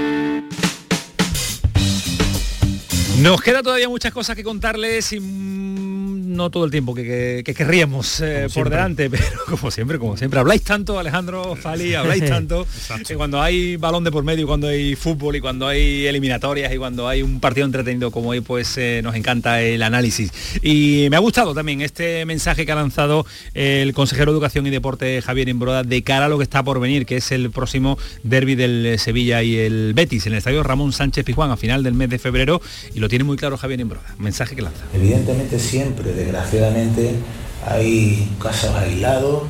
Nos 3.21 3.39
queda 3.39 3.61
todavía 3.61 3.87
muchas 3.87 4.11
cosas 4.11 4.35
que 4.35 4.43
contarles 4.43 5.13
y 5.13 5.19
no 6.41 6.49
todo 6.49 6.65
el 6.65 6.71
tiempo 6.71 6.95
que, 6.95 7.43
querríamos 7.55 8.19
eh, 8.19 8.47
por 8.53 8.69
delante, 8.69 9.09
pero 9.11 9.25
como 9.47 9.69
siempre, 9.69 9.99
como 9.99 10.17
siempre. 10.17 10.39
Habláis 10.39 10.63
tanto, 10.63 10.97
Alejandro 10.97 11.55
Fali, 11.55 11.93
habláis 11.95 12.25
tanto, 12.25 12.65
que 13.07 13.15
cuando 13.15 13.41
hay 13.41 13.77
balón 13.77 14.03
de 14.03 14.11
por 14.11 14.23
medio, 14.23 14.47
cuando 14.47 14.67
hay 14.67 14.95
fútbol 14.95 15.35
y 15.35 15.41
cuando 15.41 15.67
hay 15.67 16.07
eliminatorias 16.07 16.73
y 16.73 16.77
cuando 16.77 17.07
hay 17.07 17.21
un 17.21 17.39
partido 17.39 17.65
entretenido 17.65 18.09
como 18.09 18.29
hoy, 18.29 18.41
pues 18.41 18.75
eh, 18.77 19.01
nos 19.03 19.15
encanta 19.15 19.61
el 19.61 19.83
análisis. 19.83 20.31
Y 20.63 21.07
me 21.11 21.15
ha 21.15 21.19
gustado 21.19 21.53
también 21.53 21.81
este 21.81 22.25
mensaje 22.25 22.65
que 22.65 22.71
ha 22.71 22.75
lanzado 22.75 23.25
el 23.53 23.93
consejero 23.93 24.31
de 24.31 24.37
Educación 24.37 24.65
y 24.65 24.71
Deporte 24.71 25.21
Javier 25.21 25.47
Imbroda 25.47 25.83
de 25.83 26.01
cara 26.01 26.25
a 26.25 26.29
lo 26.29 26.37
que 26.37 26.43
está 26.43 26.63
por 26.63 26.79
venir, 26.79 27.05
que 27.05 27.17
es 27.17 27.31
el 27.31 27.51
próximo 27.51 27.99
derby 28.23 28.55
del 28.55 28.97
Sevilla 28.97 29.43
y 29.43 29.57
el 29.57 29.93
Betis 29.93 30.25
en 30.25 30.33
el 30.33 30.39
estadio 30.39 30.63
Ramón 30.63 30.91
Sánchez 30.91 31.23
Pizjuán 31.23 31.51
a 31.51 31.57
final 31.57 31.83
del 31.83 31.93
mes 31.93 32.09
de 32.09 32.17
febrero 32.17 32.61
y 32.95 32.99
lo 32.99 33.09
tiene 33.09 33.25
muy 33.25 33.37
claro 33.37 33.57
Javier 33.57 33.79
Imbroda. 33.79 34.15
Mensaje 34.17 34.55
que 34.55 34.63
lanza. 34.63 34.85
Evidentemente 34.93 35.59
siempre 35.59 36.13
desgraciadamente 36.31 37.15
Hay 37.65 38.29
casos 38.41 38.73
aislados 38.75 39.43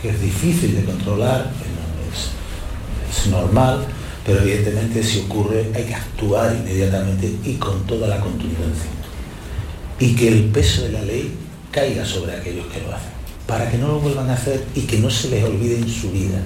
que 0.00 0.10
es 0.10 0.20
difícil 0.20 0.76
de 0.76 0.84
controlar, 0.84 1.50
es, 2.12 3.18
es 3.18 3.26
normal, 3.32 3.84
pero 4.24 4.40
evidentemente 4.42 5.02
si 5.02 5.20
ocurre 5.20 5.72
hay 5.74 5.84
que 5.84 5.94
actuar 5.94 6.54
inmediatamente 6.54 7.34
y 7.44 7.54
con 7.54 7.84
toda 7.84 8.06
la 8.06 8.20
contundencia. 8.20 8.90
Y 9.98 10.14
que 10.14 10.28
el 10.28 10.44
peso 10.44 10.82
de 10.82 10.92
la 10.92 11.02
ley 11.02 11.34
caiga 11.72 12.04
sobre 12.04 12.36
aquellos 12.36 12.66
que 12.66 12.80
lo 12.80 12.94
hacen, 12.94 13.10
para 13.48 13.68
que 13.68 13.78
no 13.78 13.88
lo 13.88 13.98
vuelvan 13.98 14.30
a 14.30 14.34
hacer 14.34 14.64
y 14.76 14.82
que 14.82 14.98
no 14.98 15.10
se 15.10 15.30
les 15.30 15.42
olvide 15.42 15.78
en 15.78 15.88
su 15.88 16.12
vida. 16.12 16.38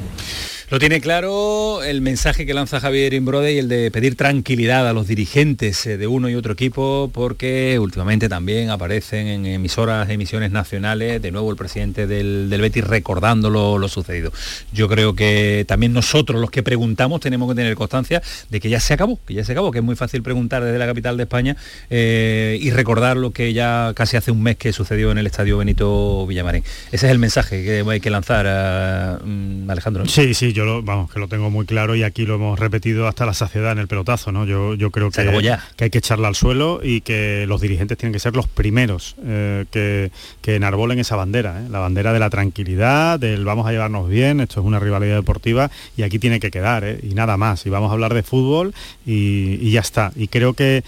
Lo 0.72 0.78
tiene 0.78 1.02
claro 1.02 1.82
el 1.82 2.00
mensaje 2.00 2.46
que 2.46 2.54
lanza 2.54 2.80
Javier 2.80 3.12
Imbrode 3.12 3.52
y 3.52 3.58
el 3.58 3.68
de 3.68 3.90
pedir 3.90 4.16
tranquilidad 4.16 4.88
a 4.88 4.94
los 4.94 5.06
dirigentes 5.06 5.84
eh, 5.84 5.98
de 5.98 6.06
uno 6.06 6.30
y 6.30 6.34
otro 6.34 6.54
equipo 6.54 7.10
porque 7.12 7.78
últimamente 7.78 8.30
también 8.30 8.70
aparecen 8.70 9.26
en 9.26 9.44
emisoras, 9.44 10.08
emisiones 10.08 10.50
nacionales, 10.50 11.20
de 11.20 11.30
nuevo 11.30 11.50
el 11.50 11.58
presidente 11.58 12.06
del, 12.06 12.48
Betis 12.58 12.84
recordando 12.84 13.50
lo, 13.50 13.86
sucedido. 13.86 14.32
Yo 14.72 14.88
creo 14.88 15.14
que 15.14 15.66
también 15.68 15.92
nosotros 15.92 16.40
los 16.40 16.50
que 16.50 16.62
preguntamos 16.62 17.20
tenemos 17.20 17.50
que 17.50 17.54
tener 17.54 17.74
constancia 17.74 18.22
de 18.48 18.58
que 18.58 18.70
ya 18.70 18.80
se 18.80 18.94
acabó, 18.94 19.20
que 19.26 19.34
ya 19.34 19.44
se 19.44 19.52
acabó, 19.52 19.72
que 19.72 19.80
es 19.80 19.84
muy 19.84 19.94
fácil 19.94 20.22
preguntar 20.22 20.64
desde 20.64 20.78
la 20.78 20.86
capital 20.86 21.18
de 21.18 21.24
España 21.24 21.54
eh, 21.90 22.56
y 22.62 22.70
recordar 22.70 23.18
lo 23.18 23.32
que 23.32 23.52
ya 23.52 23.92
casi 23.94 24.16
hace 24.16 24.30
un 24.30 24.42
mes 24.42 24.56
que 24.56 24.72
sucedió 24.72 25.12
en 25.12 25.18
el 25.18 25.26
estadio 25.26 25.58
Benito 25.58 26.26
Villamarín. 26.26 26.64
Ese 26.92 27.08
es 27.08 27.12
el 27.12 27.18
mensaje 27.18 27.62
que 27.62 27.84
hay 27.86 28.00
que 28.00 28.08
lanzar, 28.08 28.46
a, 28.46 29.18
mm, 29.22 29.68
Alejandro. 29.68 30.06
Sí, 30.06 30.32
sí, 30.32 30.54
yo 30.54 30.61
vamos, 30.82 31.10
que 31.12 31.18
lo 31.18 31.28
tengo 31.28 31.50
muy 31.50 31.66
claro 31.66 31.94
y 31.94 32.02
aquí 32.02 32.26
lo 32.26 32.36
hemos 32.36 32.58
repetido 32.58 33.06
hasta 33.06 33.26
la 33.26 33.34
saciedad 33.34 33.72
en 33.72 33.78
el 33.78 33.88
pelotazo, 33.88 34.32
¿no? 34.32 34.44
Yo, 34.44 34.74
yo 34.74 34.90
creo 34.90 35.10
que, 35.10 35.58
que 35.76 35.84
hay 35.84 35.90
que 35.90 35.98
echarla 35.98 36.28
al 36.28 36.34
suelo 36.34 36.80
y 36.82 37.00
que 37.00 37.46
los 37.46 37.60
dirigentes 37.60 37.98
tienen 37.98 38.12
que 38.12 38.18
ser 38.18 38.34
los 38.34 38.46
primeros 38.46 39.16
eh, 39.24 39.64
que, 39.70 40.10
que, 40.40 40.56
enarbolen 40.56 40.98
esa 40.98 41.16
bandera, 41.16 41.60
¿eh? 41.60 41.68
la 41.70 41.78
bandera 41.80 42.12
de 42.12 42.18
la 42.18 42.30
tranquilidad, 42.30 43.18
del 43.18 43.44
vamos 43.44 43.66
a 43.66 43.72
llevarnos 43.72 44.08
bien, 44.08 44.40
esto 44.40 44.60
es 44.60 44.66
una 44.66 44.78
rivalidad 44.78 45.16
deportiva 45.16 45.70
y 45.96 46.02
aquí 46.02 46.18
tiene 46.18 46.40
que 46.40 46.50
quedar, 46.50 46.84
¿eh? 46.84 47.00
y 47.02 47.14
nada 47.14 47.36
más. 47.36 47.66
Y 47.66 47.70
vamos 47.70 47.90
a 47.90 47.94
hablar 47.94 48.14
de 48.14 48.22
fútbol 48.22 48.74
y, 49.06 49.58
y 49.60 49.72
ya 49.72 49.80
está. 49.80 50.12
Y 50.16 50.28
creo 50.28 50.54
que 50.54 50.82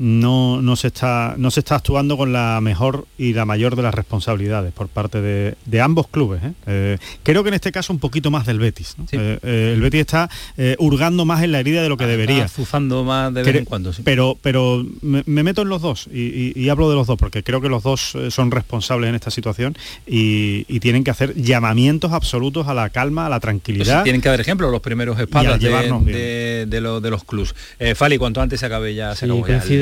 no, 0.00 0.62
no, 0.62 0.76
se 0.76 0.86
está, 0.86 1.34
no 1.36 1.50
se 1.50 1.60
está 1.60 1.76
actuando 1.76 2.16
con 2.16 2.32
la 2.32 2.58
mejor 2.62 3.06
y 3.18 3.34
la 3.34 3.44
mayor 3.44 3.76
de 3.76 3.82
las 3.82 3.94
responsabilidades 3.94 4.72
por 4.72 4.88
parte 4.88 5.20
de, 5.20 5.80
ambos 5.80 6.08
clubes. 6.08 6.42
¿eh? 6.42 6.52
Eh, 6.66 6.98
creo 7.22 7.42
que 7.42 7.48
en 7.48 7.54
este 7.54 7.70
caso 7.70 7.92
un 7.92 7.98
poquito 7.98 8.30
más 8.30 8.46
del 8.46 8.58
Betis. 8.58 8.96
Eh, 9.12 9.38
el 9.74 9.80
Betis 9.80 10.00
está 10.00 10.30
hurgando 10.78 11.26
más 11.26 11.42
en 11.42 11.52
la 11.52 11.60
herida 11.60 11.82
de 11.82 11.90
lo 11.90 11.98
que 11.98 12.06
debería. 12.06 12.46
Azuzando 12.46 13.04
más 13.04 13.32
de 13.34 13.42
vez 13.42 13.54
en 13.56 13.64
cuando. 13.66 13.92
Pero, 14.02 14.38
pero 14.40 14.84
me, 15.02 15.22
meto 15.42 15.62
en 15.62 15.68
los 15.68 15.82
dos 15.82 16.08
y, 16.10 16.68
hablo 16.70 16.88
de 16.88 16.96
los 16.96 17.06
dos 17.06 17.18
porque 17.18 17.42
creo 17.42 17.60
que 17.60 17.68
los 17.68 17.82
dos 17.82 18.16
son 18.30 18.50
responsables 18.50 19.10
en 19.10 19.14
esta 19.14 19.30
situación 19.30 19.76
y, 20.06 20.64
tienen 20.80 21.04
que 21.04 21.10
hacer 21.10 21.34
llamamientos 21.34 22.12
absolutos 22.12 22.66
a 22.66 22.72
la 22.72 22.88
calma, 22.88 23.26
a 23.26 23.28
la 23.28 23.38
tranquilidad. 23.38 24.02
tienen 24.02 24.22
que 24.22 24.28
haber 24.28 24.40
ejemplos 24.40 24.72
los 24.72 24.80
primeros 24.80 25.20
espaldas 25.20 25.60
de, 25.60 26.66
de, 26.66 27.10
los 27.10 27.24
clubes. 27.24 27.54
Fali, 27.94 28.16
cuanto 28.16 28.40
antes 28.40 28.60
se 28.60 28.66
acabe 28.66 28.94
ya, 28.94 29.14
se 29.14 29.26
sí, 29.26 29.76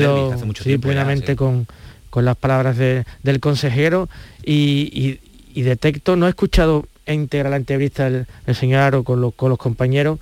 plenamente 0.81 1.35
con, 1.35 1.67
las 2.15 2.37
palabras 2.37 2.77
del 2.77 3.39
consejero 3.39 4.09
y, 4.43 5.19
detecto, 5.55 6.15
no 6.15 6.27
he 6.27 6.29
escuchado 6.29 6.85
íntegra 7.05 7.49
la 7.49 7.55
entrevista 7.55 8.09
del, 8.09 8.27
señor 8.53 8.81
Aro 8.81 9.03
con 9.03 9.19
los, 9.21 9.33
con 9.33 9.49
los 9.49 9.57
compañeros, 9.57 10.19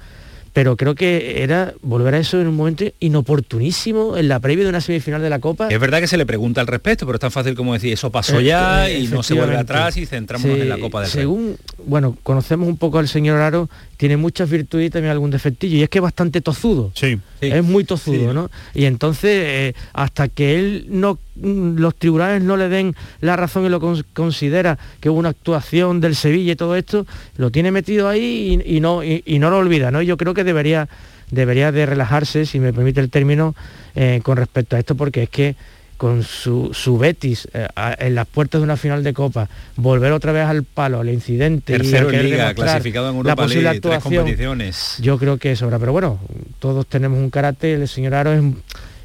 pero 0.58 0.76
creo 0.76 0.96
que 0.96 1.44
era 1.44 1.76
volver 1.84 2.16
a 2.16 2.18
eso 2.18 2.42
en 2.42 2.48
un 2.48 2.56
momento 2.56 2.84
inoportunísimo 3.00 4.18
en 4.18 4.28
la 4.28 4.40
previa 4.40 4.64
de 4.64 4.72
una 4.72 4.82
semifinal 4.82 5.22
de 5.22 5.30
la 5.30 5.38
Copa. 5.38 5.68
Es 5.68 5.80
verdad 5.80 6.00
que 6.00 6.08
se 6.08 6.18
le 6.18 6.26
pregunta 6.26 6.62
al 6.62 6.66
respecto, 6.66 7.06
pero 7.06 7.18
es 7.18 7.20
tan 7.20 7.30
fácil 7.30 7.54
como 7.54 7.74
decir, 7.74 7.94
eso 7.94 8.10
pasó 8.12 8.40
eh, 8.40 8.46
ya 8.46 8.90
eh, 8.90 9.02
y 9.02 9.08
no 9.08 9.22
se 9.22 9.36
vuelve 9.36 9.56
atrás 9.56 9.98
y 9.98 10.08
centramos 10.08 10.48
en 10.48 10.68
la 10.68 10.80
Copa 10.80 11.02
del 11.02 11.12
Según, 11.12 11.58
bueno, 11.86 12.18
conocemos 12.24 12.68
un 12.68 12.78
poco 12.78 12.98
al 12.98 13.08
señor 13.08 13.40
Aro, 13.40 13.70
tiene 13.98 14.16
muchas 14.16 14.50
virtudes 14.50 14.88
y 14.88 14.90
también 14.90 15.12
algún 15.12 15.32
defectillo, 15.32 15.78
y 15.78 15.84
es 15.84 15.90
que 15.90 15.98
es 15.98 16.02
bastante 16.04 16.40
tozudo. 16.42 16.92
Sí. 16.94 17.20
Es 17.42 17.64
muy 17.64 17.84
tozudo, 17.84 18.34
¿no? 18.34 18.50
Y 18.74 18.86
entonces, 18.86 19.32
eh, 19.32 19.74
hasta 19.94 20.28
que 20.28 20.60
él 20.60 20.86
no 20.90 21.20
los 21.40 21.96
tribunales 21.96 22.42
no 22.42 22.58
le 22.58 22.68
den 22.68 22.96
la 23.22 23.36
razón 23.36 23.66
y 23.66 23.70
lo 23.70 23.80
considera 24.14 24.80
que 25.00 25.10
hubo 25.10 25.20
una 25.20 25.30
actuación 25.30 26.02
del 26.02 26.16
Sevilla 26.16 26.54
y 26.54 26.56
todo 26.56 26.76
esto, 26.76 27.06
lo 27.38 27.52
tiene 27.52 27.72
metido 27.72 28.10
ahí 28.10 28.60
y, 28.66 28.80
no, 28.80 29.04
y, 29.04 29.22
no 29.40 29.50
lo 29.52 29.58
olvida, 29.58 29.92
¿no? 29.92 30.02
Yo 30.02 30.18
creo 30.18 30.34
que 30.34 30.44
debería, 30.44 30.90
debería 31.30 31.72
de 31.72 31.86
relajarse, 31.86 32.46
si 32.46 32.60
me 32.60 32.74
permite 32.74 33.02
el 33.02 33.12
término, 33.12 33.56
eh, 33.96 34.22
con 34.24 34.38
respecto 34.38 34.76
a 34.76 34.80
esto, 34.80 34.96
porque 34.96 35.24
es 35.24 35.30
que 35.30 35.56
con 35.98 36.24
su, 36.24 36.72
su 36.74 36.98
Betis 36.98 37.48
eh, 37.54 37.68
en 38.00 38.16
las 38.16 38.28
puertas 38.28 38.62
de 38.62 38.66
una 38.66 38.78
final 38.78 39.04
de 39.04 39.14
Copa, 39.14 39.50
volver 39.76 40.12
otra 40.12 40.32
vez 40.32 40.46
al 40.46 40.64
palo, 40.64 41.00
al 41.00 41.10
incidente 41.10 41.74
Tercero 41.74 42.12
en 42.12 42.24
Liga, 42.24 42.54
clasificado 42.54 43.10
en 43.10 43.18
Europa 43.18 43.42
la 43.42 43.48
posible 43.48 43.70
actuación, 43.70 44.24
competiciones. 44.24 44.98
Yo 45.02 45.18
creo 45.18 45.38
que 45.38 45.56
sobra, 45.56 45.80
pero 45.80 45.92
bueno, 45.92 46.20
todos 46.60 46.88
tenemos 46.88 47.20
un 47.20 47.30
carácter, 47.30 47.82
el 47.82 47.88
señor 47.88 48.14
Aro 48.14 48.34
es 48.34 48.44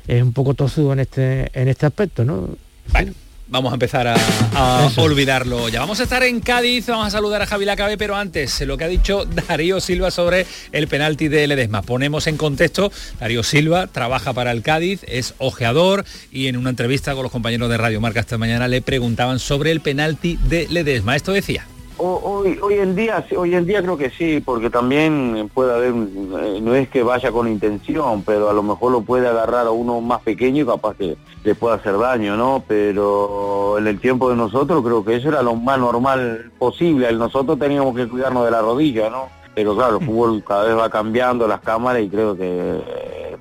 es 0.06 0.22
un 0.22 0.32
poco 0.32 0.54
tozudo 0.54 0.92
en 0.92 1.00
este, 1.00 1.50
en 1.58 1.68
este 1.68 1.86
aspecto, 1.86 2.24
¿no? 2.24 2.50
Bueno. 2.92 3.12
Vamos 3.52 3.70
a 3.70 3.74
empezar 3.74 4.08
a, 4.08 4.90
olvidarlo 4.96 5.68
ya. 5.68 5.80
Vamos 5.80 6.00
a 6.00 6.04
estar 6.04 6.22
en 6.22 6.40
Cádiz, 6.40 6.86
vamos 6.86 7.08
a 7.08 7.10
saludar 7.10 7.42
a 7.42 7.46
Javi 7.46 7.66
Lacabe, 7.66 7.98
pero 7.98 8.16
antes, 8.16 8.58
lo 8.62 8.78
que 8.78 8.84
ha 8.84 8.88
dicho 8.88 9.26
Darío 9.48 9.78
Silva 9.78 10.10
sobre 10.10 10.46
el 10.72 10.88
penalti 10.88 11.28
de 11.28 11.46
Ledesma. 11.46 11.82
Ponemos 11.82 12.26
en 12.28 12.38
contexto, 12.38 12.90
Darío 13.20 13.42
Silva 13.42 13.88
trabaja 13.88 14.32
para 14.32 14.52
el 14.52 14.62
Cádiz, 14.62 15.04
es 15.06 15.34
ojeador 15.36 16.06
y 16.30 16.46
en 16.46 16.56
una 16.56 16.70
entrevista 16.70 17.12
con 17.12 17.24
los 17.24 17.32
compañeros 17.32 17.68
de 17.68 17.76
Radio 17.76 18.00
Marca 18.00 18.20
esta 18.20 18.38
mañana 18.38 18.68
le 18.68 18.80
preguntaban 18.80 19.38
sobre 19.38 19.70
el 19.70 19.82
penalti 19.82 20.38
de 20.48 20.66
Ledesma. 20.70 21.14
Esto 21.14 21.32
decía 21.32 21.66
hoy, 21.98 22.58
hoy 22.62 22.74
en 22.74 22.94
día 22.94 23.24
hoy 23.36 23.54
en 23.54 23.66
día 23.66 23.82
creo 23.82 23.96
que 23.96 24.10
sí 24.10 24.42
porque 24.44 24.70
también 24.70 25.50
puede 25.52 25.72
haber 25.72 25.90
eh, 25.90 26.60
no 26.60 26.74
es 26.74 26.88
que 26.88 27.02
vaya 27.02 27.30
con 27.30 27.48
intención 27.48 28.22
pero 28.22 28.50
a 28.50 28.52
lo 28.52 28.62
mejor 28.62 28.92
lo 28.92 29.02
puede 29.02 29.28
agarrar 29.28 29.66
a 29.66 29.70
uno 29.70 30.00
más 30.00 30.20
pequeño 30.22 30.62
y 30.62 30.66
capaz 30.66 30.96
que 30.96 31.16
le 31.44 31.54
pueda 31.54 31.76
hacer 31.76 31.98
daño 31.98 32.36
no 32.36 32.64
pero 32.66 33.78
en 33.78 33.86
el 33.86 34.00
tiempo 34.00 34.30
de 34.30 34.36
nosotros 34.36 34.82
creo 34.84 35.04
que 35.04 35.16
eso 35.16 35.28
era 35.28 35.42
lo 35.42 35.54
más 35.54 35.78
normal 35.78 36.50
posible. 36.58 37.12
Nosotros 37.12 37.58
teníamos 37.58 37.94
que 37.94 38.08
cuidarnos 38.08 38.44
de 38.44 38.50
la 38.50 38.60
rodilla 38.60 39.10
no 39.10 39.28
pero 39.54 39.74
claro 39.74 39.98
el 39.98 40.06
fútbol 40.06 40.42
cada 40.48 40.64
vez 40.64 40.76
va 40.76 40.90
cambiando 40.90 41.46
las 41.46 41.60
cámaras 41.60 42.02
y 42.02 42.08
creo 42.08 42.36
que, 42.36 42.80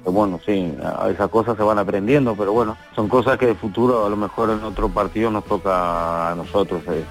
bueno 0.05 0.39
sí 0.45 0.73
esas 1.09 1.29
cosas 1.29 1.55
se 1.55 1.63
van 1.63 1.79
aprendiendo 1.79 2.35
pero 2.35 2.51
bueno 2.51 2.75
son 2.95 3.07
cosas 3.07 3.37
que 3.37 3.47
de 3.47 3.55
futuro 3.55 4.05
a 4.05 4.09
lo 4.09 4.17
mejor 4.17 4.49
en 4.49 4.63
otro 4.63 4.89
partido 4.89 5.29
nos 5.29 5.45
toca 5.45 6.31
a 6.31 6.35
nosotros 6.35 6.81
eh. 6.89 7.03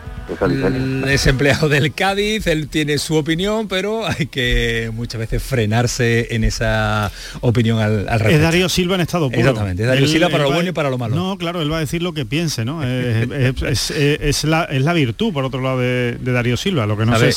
Es 1.09 1.27
empleado 1.27 1.69
del 1.69 1.93
Cádiz, 1.93 2.47
él 2.47 2.69
tiene 2.69 2.99
su 2.99 3.17
opinión, 3.17 3.69
pero 3.69 4.07
hay 4.07 4.27
que 4.27 4.91
muchas 4.95 5.19
veces 5.19 5.43
frenarse 5.43 6.35
en 6.35 6.45
esa 6.45 7.11
opinión 7.41 7.79
al, 7.79 8.09
al 8.09 8.21
respecto. 8.21 8.37
Es 8.37 8.43
Darío 8.43 8.69
Silva 8.69 8.95
en 8.95 9.01
estado 9.01 9.29
puro. 9.29 9.41
Exactamente, 9.41 9.83
es 9.83 9.89
Darío 9.89 10.07
Silva 10.07 10.29
para 10.29 10.45
lo 10.45 10.53
bueno 10.53 10.71
y 10.71 10.73
para 10.73 10.91
lo 10.91 10.99
malo. 10.99 11.17
No, 11.17 11.37
claro, 11.39 11.63
él 11.63 11.73
va 11.73 11.79
a 11.79 11.81
decir 11.81 12.03
lo 12.03 12.13
que 12.13 12.25
piense, 12.25 12.65
¿no? 12.65 12.83
es, 12.85 14.45
la, 14.45 14.93
virtud, 14.93 15.33
por 15.33 15.45
otro 15.45 15.61
lado, 15.61 15.79
de, 15.79 16.19
Darío 16.21 16.57
Silva. 16.57 16.87
Lo 16.87 16.97
que 16.97 17.07
no, 17.07 17.19
sé, 17.19 17.33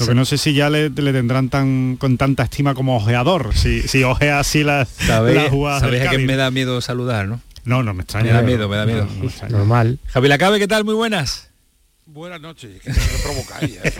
lo 0.00 0.06
que 0.06 0.14
no 0.14 0.24
sé 0.24 0.38
si 0.38 0.54
ya 0.54 0.70
le, 0.70 0.90
tendrán 0.90 1.48
tan 1.48 1.96
con 1.96 2.16
tanta 2.16 2.44
estima 2.44 2.74
como 2.74 2.96
ojeador, 2.96 3.54
si, 3.54 3.82
si 3.82 4.02
ojea 4.04 4.40
así 4.40 4.64
las, 4.64 4.88
jugadas. 5.50 5.80
Sabéis 5.80 6.06
a 6.06 6.10
que 6.10 6.18
me 6.18 6.36
da 6.36 6.50
miedo 6.50 6.80
saludar, 6.80 7.28
¿no? 7.28 7.40
No, 7.64 7.82
no 7.82 7.94
me 7.94 8.02
extraña. 8.02 8.26
Me 8.26 8.32
da 8.32 8.42
miedo, 8.42 8.68
me 8.68 8.76
da 8.76 8.86
miedo. 8.86 9.06
Normal. 9.50 9.98
Javi 10.06 10.28
Lacabe, 10.28 10.58
¿qué 10.58 10.68
tal? 10.68 10.84
Muy 10.84 10.94
buenas. 10.94 11.49
Buenas 12.12 12.40
noches, 12.40 12.82
que 12.82 12.92
se 12.92 13.22
provocáis. 13.22 13.78
¿eh? 13.84 13.92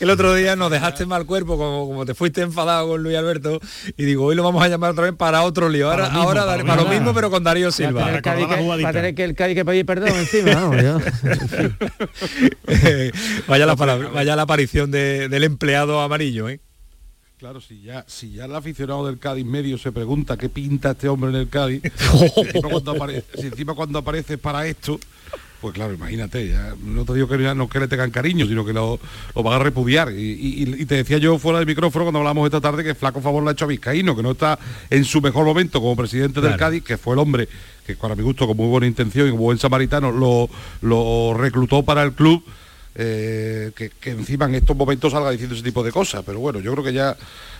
el 0.00 0.10
otro 0.10 0.34
día 0.34 0.56
nos 0.56 0.68
dejaste 0.68 1.06
mal 1.06 1.26
cuerpo, 1.26 1.56
como, 1.56 1.86
como 1.86 2.04
te 2.04 2.14
fuiste 2.14 2.40
enfadado 2.40 2.88
con 2.88 3.04
Luis 3.04 3.16
Alberto, 3.16 3.60
y 3.96 4.04
digo, 4.04 4.24
hoy 4.24 4.34
lo 4.34 4.42
vamos 4.42 4.64
a 4.64 4.68
llamar 4.68 4.90
otra 4.90 5.04
vez 5.04 5.14
para 5.14 5.42
otro 5.42 5.68
lío. 5.68 5.88
Ahora, 5.88 6.08
para, 6.08 6.22
ahora 6.22 6.44
para, 6.66 6.82
lo 6.82 6.88
mismo, 6.88 7.14
pero 7.14 7.30
con 7.30 7.44
Darío 7.44 7.70
Silva. 7.70 8.00
Para 8.00 8.20
tener, 8.92 9.14
que, 9.14 9.22
el 9.22 9.36
Cádiz 9.36 9.54
que 9.54 9.64
pedir 9.64 9.86
perdón 9.86 10.08
encima, 10.08 10.54
vaya, 13.46 13.66
la, 13.66 13.76
vaya 13.76 14.34
la 14.34 14.42
aparición 14.42 14.90
del 14.90 15.44
empleado 15.44 16.00
amarillo, 16.00 16.48
¿eh? 16.48 16.58
Claro, 17.38 17.60
si 17.60 17.80
ya, 17.80 18.04
si 18.08 18.32
ya 18.32 18.46
el 18.46 18.56
aficionado 18.56 19.06
del 19.06 19.20
Cádiz 19.20 19.46
medio 19.46 19.78
se 19.78 19.92
pregunta 19.92 20.36
qué 20.36 20.48
pinta 20.48 20.90
este 20.90 21.08
hombre 21.08 21.30
en 21.30 21.36
el 21.36 21.48
Cádiz, 21.48 21.80
si 23.38 23.46
encima 23.46 23.74
cuando 23.74 24.00
aparece 24.00 24.36
para 24.36 24.66
esto, 24.66 24.98
pues 25.60 25.74
claro, 25.74 25.92
imagínate, 25.92 26.48
ya, 26.48 26.74
no 26.82 27.04
te 27.04 27.14
digo 27.14 27.28
que 27.28 27.36
no 27.38 27.68
que 27.68 27.80
le 27.80 27.88
tengan 27.88 28.10
cariño, 28.10 28.46
sino 28.46 28.64
que 28.64 28.72
lo, 28.72 28.98
lo 29.34 29.42
van 29.42 29.54
a 29.54 29.58
repudiar. 29.62 30.10
Y, 30.12 30.86
te 30.86 30.96
decía 30.96 31.18
yo 31.18 31.38
fuera 31.38 31.58
del 31.58 31.66
micrófono 31.66 32.06
cuando 32.06 32.20
hablamos 32.20 32.46
esta 32.46 32.60
tarde 32.60 32.82
que 32.82 32.94
flaco 32.94 33.20
favor 33.20 33.42
le 33.42 33.50
ha 33.50 33.52
hecho 33.52 33.66
a 33.66 33.68
Vizcaíno, 33.68 34.16
que 34.16 34.22
no 34.22 34.32
está 34.32 34.58
en 34.88 35.04
su 35.04 35.20
mejor 35.20 35.44
momento 35.44 35.80
como 35.80 35.96
presidente 35.96 36.40
del 36.40 36.56
Cádiz, 36.56 36.82
que 36.82 36.96
fue 36.96 37.14
el 37.14 37.20
hombre 37.20 37.48
que 37.86 37.96
para 37.96 38.14
mi 38.14 38.22
gusto 38.22 38.46
con 38.46 38.56
muy 38.56 38.68
buena 38.68 38.86
intención 38.86 39.28
y 39.28 39.30
como 39.30 39.44
buen 39.44 39.58
samaritano 39.58 40.12
lo, 40.12 40.48
lo 40.82 41.34
reclutó 41.34 41.82
para 41.82 42.02
el 42.02 42.12
club 42.12 42.44
eh, 42.94 43.70
que, 43.74 43.90
encima 44.10 44.46
en 44.46 44.56
estos 44.56 44.76
momentos 44.76 45.12
salga 45.12 45.30
diciendo 45.30 45.54
ese 45.54 45.64
tipo 45.64 45.82
de 45.82 45.92
cosas. 45.92 46.22
Pero 46.24 46.38
bueno, 46.40 46.60
yo 46.60 46.72
creo 46.72 46.84
que 46.84 46.92
ya, 46.92 47.16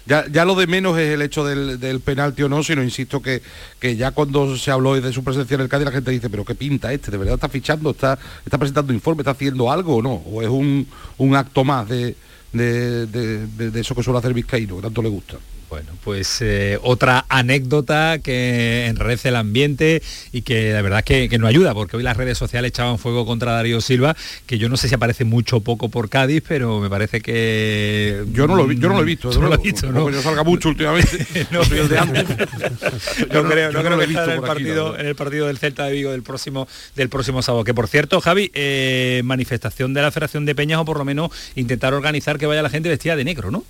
ya, 0.07 0.45
lo 0.45 0.55
de 0.55 0.67
menos 0.67 0.99
es 0.99 1.11
el 1.15 1.23
hecho 1.23 1.45
del, 1.45 1.79
del 1.79 2.01
penalti 2.01 2.43
o 2.43 2.49
no, 2.49 2.63
sino 2.63 2.83
insisto 2.83 3.21
que, 3.23 3.43
que 3.79 3.97
ya 3.97 4.11
cuando 4.11 4.57
se 4.57 4.71
habló 4.71 5.01
de 5.01 5.13
su 5.13 5.23
presencia 5.23 5.55
en 5.55 5.61
el 5.63 5.69
Cádiz 5.69 5.87
la 5.87 5.93
gente 5.93 6.11
dice, 6.11 6.29
pero 6.31 6.45
qué 6.45 6.55
pinta 6.55 6.93
este, 6.93 7.11
de 7.11 7.19
verdad 7.19 7.35
está 7.35 7.49
fichando, 7.49 7.91
está, 7.91 8.19
está 8.45 8.59
presentando 8.59 8.93
informe, 8.93 9.23
está 9.23 9.33
haciendo 9.33 9.71
algo 9.71 9.97
o 9.97 10.03
no, 10.03 10.15
o 10.15 10.43
es 10.43 10.49
un, 10.49 10.87
un 11.19 11.35
acto 11.37 11.65
más 11.65 11.89
de- 11.89 12.17
de- 12.53 13.47
de 13.71 13.81
eso 13.81 13.95
que 13.95 14.03
suele 14.03 14.19
hacer 14.19 14.35
Vizcaíno, 14.35 14.77
que 14.77 14.83
tanto 14.83 15.01
le 15.03 15.09
gusta. 15.09 15.37
Bueno, 15.71 15.93
pues 16.03 16.39
eh, 16.41 16.79
otra 16.83 17.25
anécdota 17.29 18.19
que 18.19 18.87
enrarece 18.89 19.29
el 19.29 19.37
ambiente 19.37 20.03
y 20.33 20.43
que 20.43 20.73
la 20.73 20.83
verdad 20.83 20.99
es 20.99 21.05
que, 21.05 21.29
que 21.29 21.39
no 21.39 21.47
ayuda, 21.47 21.75
porque 21.75 21.97
hoy 21.97 22.03
las 22.03 22.17
redes 22.17 22.37
sociales 22.37 22.71
echaban 22.71 22.99
fuego 22.99 23.25
contra 23.25 23.53
Darío 23.53 23.81
Silva, 23.81 24.17
que 24.47 24.59
yo 24.59 24.69
no 24.69 24.77
sé 24.77 24.89
si 24.89 24.97
aparece 24.97 25.25
mucho 25.25 25.59
o 25.59 25.61
poco 25.61 25.89
por 25.89 26.09
Cádiz, 26.09 26.43
pero 26.47 26.81
me 26.81 26.91
parece 26.91 27.21
que... 27.21 28.25
Yo 28.33 28.49
no 28.49 28.57
lo, 28.57 28.67
vi- 28.67 28.81
yo 28.81 28.89
no 28.89 28.97
lo 28.97 29.03
he 29.03 29.05
visto, 29.05 29.31
no 29.41 29.49
lo 29.49 30.11
yo 30.11 30.21
salga 30.23 30.43
mucho 30.43 30.71
últimamente. 30.71 31.25
no, 31.53 31.65
soy 31.65 31.79
el 31.79 31.89
de 31.89 31.99
antes. 31.99 32.29
no 33.33 33.45
creo, 33.49 33.71
yo 33.71 33.79
no 33.79 33.85
creo 33.85 33.99
que 33.99 34.05
he 34.05 34.09
visto 34.09 34.25
en 34.25 34.31
el 34.31 34.39
aquí, 34.39 34.47
partido, 34.47 34.85
verdad. 34.87 35.01
en 35.03 35.07
el 35.07 35.15
partido 35.15 35.47
del 35.47 35.59
Celta 35.59 35.85
de 35.87 35.93
Vigo 35.93 36.11
del 36.11 36.25
próximo, 36.25 36.67
del 36.97 37.09
próximo 37.09 37.43
sábado. 37.43 37.63
Que 37.63 37.75
por 37.75 37.87
cierto, 37.87 38.21
Javi, 38.21 38.51
eh, 38.55 39.23
manifestación 39.25 39.95
de 39.95 40.03
la 40.03 40.11
Federación 40.11 40.47
de 40.47 40.55
Peñas 40.57 40.81
o 40.81 40.85
por 40.85 40.99
lo 40.99 41.05
menos 41.05 41.31
intentar 41.55 41.95
organizar 41.95 42.39
que 42.39 42.47
vaya 42.47 42.61
la 42.63 42.71
gente 42.71 42.89
vestida 42.89 43.15
de 43.15 43.23
negro, 43.25 43.53
¿no? 43.53 43.65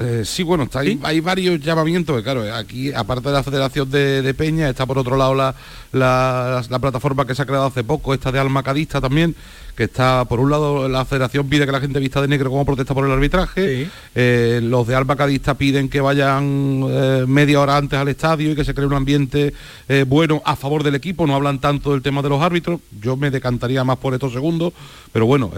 Eh, 0.00 0.22
sí, 0.24 0.42
bueno, 0.42 0.64
está, 0.64 0.80
Hay, 0.80 0.98
hay 1.04 1.20
varios 1.20 1.60
llamamientos, 1.60 2.20
claro, 2.24 2.52
aquí, 2.52 2.92
aparte 2.92 3.28
de 3.28 3.34
la 3.34 3.44
Federación 3.44 3.88
de, 3.90 4.22
de 4.22 4.34
Peña, 4.34 4.68
está 4.68 4.86
por 4.86 4.98
otro 4.98 5.16
lado 5.16 5.34
la, 5.36 5.54
la- 5.92 6.64
la 6.68 6.78
plataforma 6.80 7.24
que 7.24 7.34
se 7.36 7.42
ha 7.42 7.46
creado 7.46 7.66
hace 7.66 7.84
poco, 7.84 8.12
esta 8.12 8.32
de 8.32 8.40
Almacadista 8.40 9.00
también, 9.00 9.36
que 9.76 9.84
está, 9.84 10.24
por 10.26 10.40
un 10.40 10.50
lado, 10.50 10.88
la 10.88 11.04
Federación 11.04 11.48
pide 11.48 11.66
que 11.66 11.72
la 11.72 11.80
gente 11.80 11.98
vista 11.98 12.20
de 12.20 12.28
negro 12.28 12.50
como 12.50 12.64
protesta 12.64 12.94
por 12.94 13.04
el 13.04 13.12
arbitraje, 13.12 13.88
eh, 14.14 14.60
los 14.62 14.86
de 14.86 14.94
Almacadista 14.94 15.54
piden 15.54 15.88
que 15.88 16.00
vayan 16.00 16.84
eh, 16.88 17.24
media 17.26 17.60
hora 17.60 17.76
antes 17.76 17.98
al 17.98 18.08
estadio 18.08 18.52
y 18.52 18.54
que 18.54 18.64
se 18.64 18.74
cree 18.74 18.86
un 18.86 18.94
ambiente 18.94 19.52
eh, 19.88 20.04
bueno 20.06 20.42
a 20.44 20.54
favor 20.54 20.84
del 20.84 20.94
equipo, 20.94 21.26
no 21.26 21.34
hablan 21.34 21.58
tanto 21.58 21.92
del 21.92 22.02
tema 22.02 22.22
de 22.22 22.28
los 22.28 22.40
árbitros, 22.40 22.80
yo 23.00 23.16
me 23.16 23.30
decantaría 23.30 23.82
más 23.82 23.98
por 23.98 24.14
estos 24.14 24.32
segundos, 24.32 24.72
pero 25.12 25.26
bueno, 25.26 25.52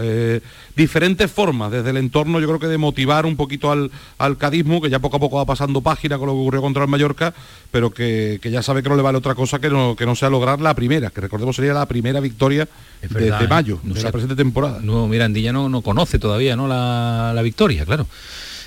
diferentes 0.75 1.31
formas 1.31 1.71
desde 1.71 1.89
el 1.89 1.97
entorno, 1.97 2.39
yo 2.39 2.47
creo 2.47 2.59
que 2.59 2.67
de 2.67 2.77
motivar 2.77 3.25
un 3.25 3.35
poquito 3.35 3.71
al, 3.71 3.89
al 4.19 4.37
cadismo, 4.37 4.81
que 4.81 4.89
ya 4.89 4.99
poco 4.99 5.17
a 5.17 5.19
poco 5.19 5.37
va 5.37 5.45
pasando 5.45 5.81
página 5.81 6.17
con 6.17 6.27
lo 6.27 6.33
que 6.33 6.39
ocurrió 6.39 6.61
contra 6.61 6.83
el 6.83 6.89
Mallorca, 6.89 7.33
pero 7.71 7.91
que, 7.91 8.39
que 8.41 8.51
ya 8.51 8.61
sabe 8.61 8.83
que 8.83 8.89
no 8.89 8.95
le 8.95 9.01
vale 9.01 9.17
otra 9.17 9.35
cosa 9.35 9.59
que 9.59 9.69
no, 9.69 9.95
que 9.95 10.05
no 10.05 10.15
sea 10.15 10.29
lograr 10.29 10.61
la 10.61 10.73
primera, 10.73 11.09
que 11.09 11.21
recordemos 11.21 11.55
sería 11.55 11.73
la 11.73 11.85
primera 11.87 12.19
victoria 12.19 12.67
de, 13.01 13.47
mayo, 13.47 13.79
No 13.83 13.93
de 13.93 14.01
sé. 14.01 14.06
La 14.07 14.11
presente 14.11 14.35
temporada. 14.35 14.79
No, 14.81 15.07
Mirandilla 15.07 15.51
no, 15.53 15.69
no 15.69 15.81
conoce 15.81 16.19
todavía 16.19 16.55
¿no? 16.55 16.67
la, 16.67 17.31
la 17.35 17.41
victoria, 17.41 17.85
claro. 17.85 18.07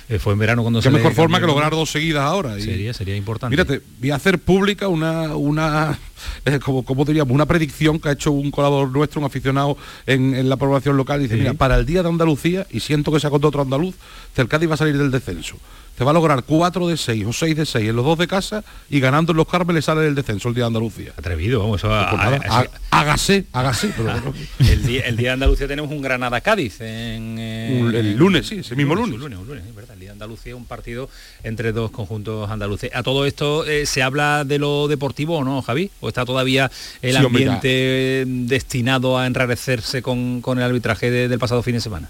Eh, 0.09 0.19
fue 0.19 0.33
en 0.33 0.39
verano 0.39 0.61
cuando 0.61 0.79
Qué 0.81 0.89
se 0.89 0.91
mejor 0.91 1.13
forma 1.13 1.39
que 1.39 1.45
lograr 1.47 1.71
dos 1.71 1.89
seguidas 1.89 2.23
ahora. 2.23 2.59
y- 2.59 2.63
Sería, 2.63 2.93
sería 2.93 3.15
importante. 3.15 3.51
Mírate, 3.55 3.81
voy 3.99 4.11
a 4.11 4.15
hacer 4.15 4.39
pública 4.39 4.89
una, 4.89 5.35
una 5.37 5.97
eh, 6.45 6.59
como, 6.59 6.83
como 6.83 7.05
diríamos, 7.05 7.33
una 7.33 7.45
predicción 7.45 7.97
que 7.97 8.09
ha 8.09 8.11
hecho 8.11 8.31
un 8.33 8.51
colaborador 8.51 8.91
nuestro, 8.91 9.21
un 9.21 9.25
aficionado 9.27 9.77
en, 10.05 10.35
en 10.35 10.49
la 10.49 10.57
población 10.57 10.97
local. 10.97 11.21
Dice, 11.21 11.35
Sí. 11.35 11.39
mira, 11.39 11.53
para 11.53 11.77
el 11.77 11.85
día 11.85 12.03
de 12.03 12.09
Andalucía, 12.09 12.67
y 12.71 12.81
siento 12.81 13.09
que 13.11 13.21
se 13.21 13.27
ha 13.27 13.29
contado 13.29 13.49
otro 13.49 13.61
andaluz, 13.61 13.95
el 14.35 14.47
Cádiz 14.49 14.69
va 14.69 14.73
a 14.73 14.77
salir 14.77 14.97
del 14.97 15.11
descenso. 15.11 15.55
Se 15.97 16.03
va 16.05 16.11
a 16.11 16.13
lograr 16.15 16.43
4 16.43 16.87
de 16.87 16.97
6 16.97 17.25
o 17.27 17.33
6 17.33 17.55
de 17.55 17.65
6 17.65 17.89
en 17.89 17.95
los 17.95 18.03
dos 18.03 18.17
de 18.17 18.27
casa 18.27 18.63
y 18.89 18.99
ganando 18.99 19.33
en 19.33 19.37
los 19.37 19.47
Cármeles 19.47 19.85
sale 19.85 20.01
del 20.01 20.15
descenso 20.15 20.49
el 20.49 20.55
día 20.55 20.63
de 20.63 20.67
Andalucía. 20.67 21.11
Atrevido, 21.15 21.59
vamos, 21.59 21.79
eso 21.79 21.89
Pues 21.89 21.99
a- 21.99 22.15
nada, 22.31 22.39
a- 22.49 22.99
hágase, 22.99 23.45
hágase. 23.53 23.89
pero 23.95 24.03
bueno. 24.11 24.33
el, 24.59 24.83
día, 24.83 25.01
el 25.05 25.15
día 25.17 25.29
de 25.29 25.33
Andalucía 25.33 25.67
tenemos 25.67 25.91
un 25.91 26.01
Granada-Cádiz. 26.01 26.81
En, 26.81 27.35
eh, 27.37 27.79
Un- 27.83 27.93
el 27.95 28.15
lunes, 28.15 28.47
sí, 28.47 28.55
ese 28.59 28.75
mismo 28.75 28.95
lunes. 28.95 29.13
Un 29.15 29.19
lunes, 29.21 29.37
un 29.37 29.47
lunes, 29.47 29.63
es 29.67 29.75
verdad. 29.75 29.93
El 29.93 29.99
día 29.99 30.09
de 30.09 30.13
Andalucía 30.13 30.55
un 30.55 30.65
partido 30.65 31.07
entre 31.43 31.71
dos 31.71 31.91
conjuntos 31.91 32.49
andaluces. 32.49 32.89
A 32.95 33.03
todo 33.03 33.27
esto, 33.27 33.65
eh, 33.67 33.85
¿se 33.85 34.01
habla 34.01 34.43
de 34.43 34.57
lo 34.57 34.87
deportivo 34.87 35.37
o 35.37 35.43
no, 35.43 35.61
Javi? 35.61 35.91
¿O 35.99 36.07
está 36.07 36.25
todavía 36.25 36.71
el 37.03 37.15
Sí, 37.17 37.23
hombre, 37.23 37.43
ya. 37.45 37.53
ambiente 37.55 38.23
destinado 38.27 39.19
a 39.19 39.27
enrarecerse 39.27 40.01
con, 40.01 40.41
con 40.41 40.57
el 40.57 40.63
arbitraje 40.63 41.11
de- 41.11 41.27
del 41.27 41.37
pasado 41.37 41.61
fin 41.61 41.75
de 41.75 41.81
semana? 41.81 42.09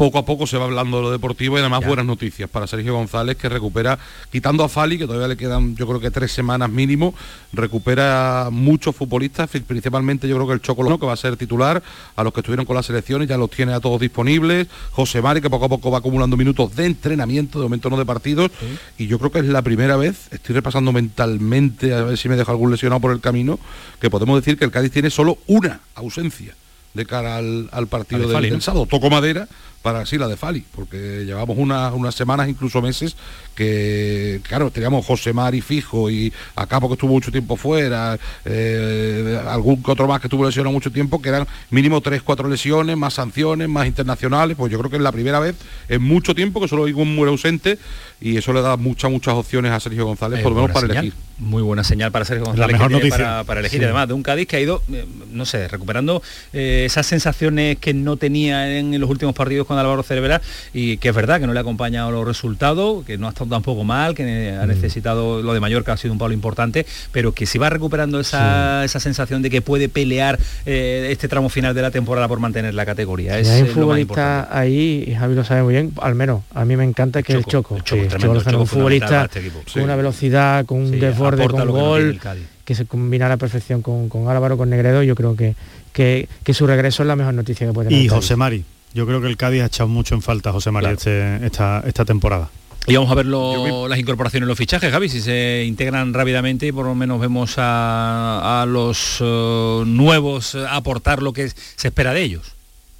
Poco 0.00 0.16
a 0.16 0.24
poco 0.24 0.46
se 0.46 0.56
va 0.56 0.64
hablando 0.64 0.96
de 0.96 1.02
lo 1.02 1.10
deportivo 1.10 1.58
y 1.58 1.60
además 1.60 1.84
buenas 1.84 2.06
noticias 2.06 2.48
para 2.48 2.66
Sergio 2.66 2.94
González 2.94 3.36
que 3.36 3.50
recupera, 3.50 3.98
quitando 4.32 4.64
a 4.64 4.70
Fali, 4.70 4.96
que 4.96 5.04
todavía 5.04 5.28
le 5.28 5.36
quedan 5.36 5.76
yo 5.76 5.86
creo 5.86 6.00
que 6.00 6.10
tres 6.10 6.32
semanas 6.32 6.70
mínimo, 6.70 7.14
recupera 7.52 8.48
muchos 8.50 8.96
futbolistas, 8.96 9.50
principalmente 9.66 10.26
yo 10.26 10.36
creo 10.36 10.46
que 10.46 10.54
el 10.54 10.62
Chocolano, 10.62 10.98
que 10.98 11.04
va 11.04 11.12
a 11.12 11.16
ser 11.18 11.36
titular, 11.36 11.82
a 12.16 12.24
los 12.24 12.32
que 12.32 12.40
estuvieron 12.40 12.64
con 12.64 12.76
las 12.76 12.86
selecciones, 12.86 13.28
ya 13.28 13.36
los 13.36 13.50
tiene 13.50 13.74
a 13.74 13.80
todos 13.80 14.00
disponibles, 14.00 14.68
José 14.92 15.20
Mari, 15.20 15.42
que 15.42 15.50
poco 15.50 15.66
a 15.66 15.68
poco 15.68 15.90
va 15.90 15.98
acumulando 15.98 16.34
minutos 16.34 16.74
de 16.74 16.86
entrenamiento, 16.86 17.58
de 17.58 17.64
momento 17.64 17.90
no 17.90 17.98
de 17.98 18.06
partidos, 18.06 18.50
y 18.96 19.06
yo 19.06 19.18
creo 19.18 19.30
que 19.30 19.40
es 19.40 19.44
la 19.48 19.60
primera 19.60 19.98
vez, 19.98 20.28
estoy 20.30 20.54
repasando 20.54 20.92
mentalmente, 20.92 21.92
a 21.92 22.04
ver 22.04 22.16
si 22.16 22.30
me 22.30 22.36
dejo 22.36 22.50
algún 22.50 22.70
lesionado 22.70 23.02
por 23.02 23.12
el 23.12 23.20
camino, 23.20 23.58
que 24.00 24.08
podemos 24.08 24.40
decir 24.40 24.56
que 24.56 24.64
el 24.64 24.70
Cádiz 24.70 24.92
tiene 24.92 25.10
solo 25.10 25.36
una 25.46 25.80
ausencia 25.94 26.56
de 26.94 27.06
cara 27.06 27.36
al, 27.36 27.68
al 27.70 27.86
partido 27.86 28.22
del, 28.22 28.32
Fali, 28.32 28.50
del. 28.50 28.62
Toco 28.62 29.10
madera 29.10 29.46
para 29.82 30.04
sí 30.04 30.18
la 30.18 30.28
de 30.28 30.36
Fali, 30.36 30.62
porque 30.74 31.24
llevamos 31.24 31.56
unas, 31.58 31.92
unas 31.94 32.14
semanas, 32.14 32.48
incluso 32.48 32.82
meses, 32.82 33.16
que 33.54 34.40
claro, 34.46 34.70
teníamos 34.70 35.04
José 35.06 35.32
Mari 35.32 35.60
fijo 35.60 36.10
y 36.10 36.32
a 36.56 36.66
Capo 36.66 36.88
que 36.88 36.94
estuvo 36.94 37.12
mucho 37.12 37.30
tiempo 37.32 37.56
fuera, 37.56 38.18
eh, 38.44 39.40
algún 39.48 39.82
que 39.82 39.90
otro 39.90 40.06
más 40.06 40.20
que 40.20 40.26
estuvo 40.26 40.44
lesionado 40.44 40.72
mucho 40.72 40.90
tiempo, 40.92 41.20
que 41.20 41.28
eran 41.30 41.46
mínimo 41.70 42.00
tres, 42.00 42.22
cuatro 42.22 42.48
lesiones, 42.48 42.96
más 42.96 43.14
sanciones, 43.14 43.68
más 43.68 43.86
internacionales, 43.86 44.56
pues 44.56 44.70
yo 44.70 44.78
creo 44.78 44.90
que 44.90 44.96
es 44.96 45.02
la 45.02 45.12
primera 45.12 45.40
vez 45.40 45.56
en 45.88 46.02
mucho 46.02 46.34
tiempo 46.34 46.60
que 46.60 46.68
solo 46.68 46.84
hay 46.84 46.92
un 46.92 47.14
muere 47.14 47.30
ausente 47.30 47.78
y 48.20 48.36
eso 48.36 48.52
le 48.52 48.60
da 48.60 48.76
muchas, 48.76 49.10
muchas 49.10 49.34
opciones 49.34 49.72
a 49.72 49.80
Sergio 49.80 50.04
González, 50.04 50.40
Eh, 50.40 50.42
por 50.42 50.52
lo 50.52 50.56
menos 50.62 50.72
para 50.72 50.86
señal. 50.86 51.04
elegir. 51.06 51.20
Muy 51.38 51.62
buena 51.62 51.82
señal 51.84 52.12
para 52.12 52.26
Sergio 52.26 52.44
La 52.44 52.50
González. 52.50 52.72
mejor 52.74 52.88
que 52.88 52.94
tiene 52.96 53.08
noticia. 53.08 53.24
Para, 53.30 53.44
para 53.44 53.60
elegir, 53.60 53.78
Sí. 53.78 53.84
además, 53.84 54.08
de 54.08 54.14
un 54.14 54.22
Cádiz 54.22 54.46
que 54.46 54.56
ha 54.56 54.60
ido, 54.60 54.82
eh, 54.92 55.06
no 55.32 55.46
sé, 55.46 55.68
recuperando 55.68 56.22
eh, 56.52 56.82
esas 56.84 57.06
sensaciones 57.06 57.78
que 57.78 57.94
no 57.94 58.18
tenía 58.18 58.76
en, 58.78 58.98
los 59.00 59.08
últimos 59.08 59.34
partidos 59.34 59.66
con 59.70 59.78
Álvaro 59.78 60.02
Cervera 60.02 60.42
y 60.74 60.96
que 60.96 61.10
es 61.10 61.14
verdad 61.14 61.38
que 61.38 61.46
no 61.46 61.52
le 61.52 61.60
ha 61.60 61.62
acompañado 61.62 62.10
los 62.10 62.26
resultados, 62.26 63.04
que 63.04 63.18
no 63.18 63.28
ha 63.28 63.30
estado 63.30 63.48
tampoco 63.50 63.84
mal, 63.84 64.16
que 64.16 64.58
ha 64.60 64.66
necesitado 64.66 65.42
lo 65.42 65.54
de 65.54 65.60
Mallorca 65.60 65.92
ha 65.92 65.96
sido 65.96 66.12
un 66.12 66.18
palo 66.18 66.34
importante, 66.34 66.84
pero 67.12 67.30
que 67.32 67.46
si 67.46 67.56
va 67.56 67.70
recuperando 67.70 68.18
esa, 68.18 68.84
esa 68.84 68.98
sensación 68.98 69.42
de 69.42 69.50
que 69.50 69.62
puede 69.62 69.88
pelear 69.88 70.40
eh, 70.66 71.06
este 71.10 71.28
tramo 71.28 71.48
final 71.48 71.72
de 71.72 71.82
la 71.82 71.92
temporada 71.92 72.26
por 72.26 72.40
mantener 72.40 72.74
la 72.74 72.84
categoría. 72.84 73.38
Es 73.38 73.48
hay 73.48 73.62
un 73.62 73.68
eh, 73.68 73.70
lo 73.70 73.74
más 73.74 73.74
futbolista 73.84 74.48
ahí, 74.58 75.04
y 75.06 75.14
Javi 75.14 75.36
lo 75.36 75.44
sabe 75.44 75.62
muy 75.62 75.74
bien, 75.74 75.92
al 76.02 76.16
menos 76.16 76.42
a 76.52 76.64
mí 76.64 76.76
me 76.76 76.82
encanta 76.84 77.22
que 77.22 77.34
el 77.34 77.44
Choco. 77.44 77.76
el 77.76 77.84
Choco, 77.84 78.02
Sí, 78.02 78.08
tremendo, 78.08 78.34
Lozano, 78.34 78.56
el 78.56 78.62
un 78.62 78.66
Choco 78.66 78.66
fundamental 78.66 79.08
futbolista 79.08 79.24
este 79.24 79.38
equipo. 79.38 79.60
con 79.72 79.82
una 79.84 79.94
velocidad, 79.96 80.66
con 80.66 80.78
un 80.78 80.90
Sí, 80.90 80.96
desborde, 80.98 81.46
con 81.48 81.68
gol, 81.68 82.18
que 82.64 82.74
se 82.74 82.86
combina 82.86 83.26
a 83.26 83.28
la 83.28 83.36
perfección 83.36 83.82
con, 83.82 84.08
con 84.08 84.26
Álvaro, 84.28 84.56
con 84.56 84.68
Negredo, 84.68 85.04
yo 85.04 85.14
creo 85.14 85.36
que, 85.36 85.54
que, 85.92 86.28
que 86.42 86.54
su 86.54 86.66
regreso 86.66 87.02
es 87.02 87.06
la 87.06 87.16
mejor 87.16 87.34
noticia 87.34 87.66
que 87.66 87.72
puede 87.72 87.88
tener. 87.88 88.04
Y. 88.04 88.08
José 88.08 88.34
Mari. 88.36 88.64
Yo 88.94 89.06
creo 89.06 89.20
que 89.20 89.28
el 89.28 89.36
Cádiz 89.36 89.62
ha 89.62 89.66
echado 89.66 89.88
mucho 89.88 90.14
en 90.14 90.22
falta 90.22 90.50
a 90.50 90.52
José 90.52 90.70
Mari 90.70 90.86
este- 90.88 91.44
esta, 91.46 91.82
esta 91.86 92.04
temporada. 92.04 92.50
Y 92.86 92.94
vamos 92.96 93.10
a 93.12 93.14
ver 93.14 93.26
lo- 93.26 93.86
las 93.88 93.98
incorporaciones, 93.98 94.48
los 94.48 94.56
fichajes, 94.58 94.90
Javi, 94.90 95.08
si 95.08 95.20
se 95.20 95.64
integran 95.66 96.12
rápidamente 96.14 96.66
y 96.66 96.72
por 96.72 96.86
lo 96.86 96.94
menos 96.94 97.20
vemos 97.20 97.54
a, 97.58 98.62
a 98.62 98.66
los 98.66 99.18
eh, 99.20 99.82
nuevos 99.86 100.54
aportar 100.54 101.22
lo 101.22 101.32
que 101.32 101.50
se 101.50 101.88
espera 101.88 102.12
de 102.14 102.22
ellos. 102.22 102.52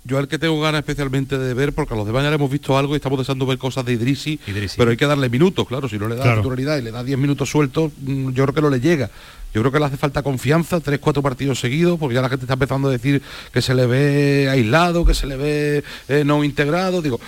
Yo 0.04 0.18
al 0.18 0.28
que 0.28 0.38
tengo 0.38 0.58
ganas 0.60 0.78
especialmente 0.80 1.36
de 1.38 1.52
ver, 1.54 1.74
porque 1.74 1.92
a 1.92 1.96
los 1.96 2.06
ya 2.06 2.20
le 2.22 2.34
hemos 2.34 2.50
visto 2.50 2.76
algo 2.78 2.94
y 2.94 2.96
estamos 2.96 3.18
deseando 3.18 3.44
ver 3.46 3.58
cosas 3.58 3.84
de 3.84 3.92
Idrisi, 3.94 4.38
pero 4.76 4.90
hay 4.90 4.96
que 4.96 5.06
darle 5.06 5.28
minutos, 5.28 5.66
claro, 5.66 5.88
si 5.88 5.98
no 5.98 6.08
le 6.08 6.14
da 6.16 6.22
Claro. 6.22 6.38
titularidad 6.40 6.78
y 6.78 6.82
le 6.82 6.90
da 6.90 7.02
10 7.04 7.18
minutos 7.18 7.50
sueltos, 7.50 7.92
mm, 8.00 8.30
yo 8.30 8.44
creo 8.44 8.54
que 8.54 8.62
no 8.62 8.70
le 8.70 8.80
llega. 8.80 9.10
Yo 9.54 9.60
creo 9.62 9.72
que 9.72 9.78
le 9.80 9.86
hace 9.86 9.96
falta 9.96 10.22
confianza, 10.22 10.80
tres, 10.80 10.98
cuatro 11.00 11.22
partidos 11.22 11.58
seguidos, 11.60 11.98
porque 11.98 12.14
ya 12.14 12.22
la 12.22 12.28
gente 12.28 12.44
está 12.44 12.54
empezando 12.54 12.88
a 12.88 12.92
decir 12.92 13.20
que 13.52 13.60
se 13.62 13.74
le 13.74 13.86
ve 13.86 14.48
aislado, 14.50 15.04
que 15.04 15.14
se 15.14 15.26
le 15.26 15.36
ve 15.36 15.84
eh, 16.08 16.22
no 16.24 16.44
integrado. 16.44 17.02
Digo, 17.02 17.18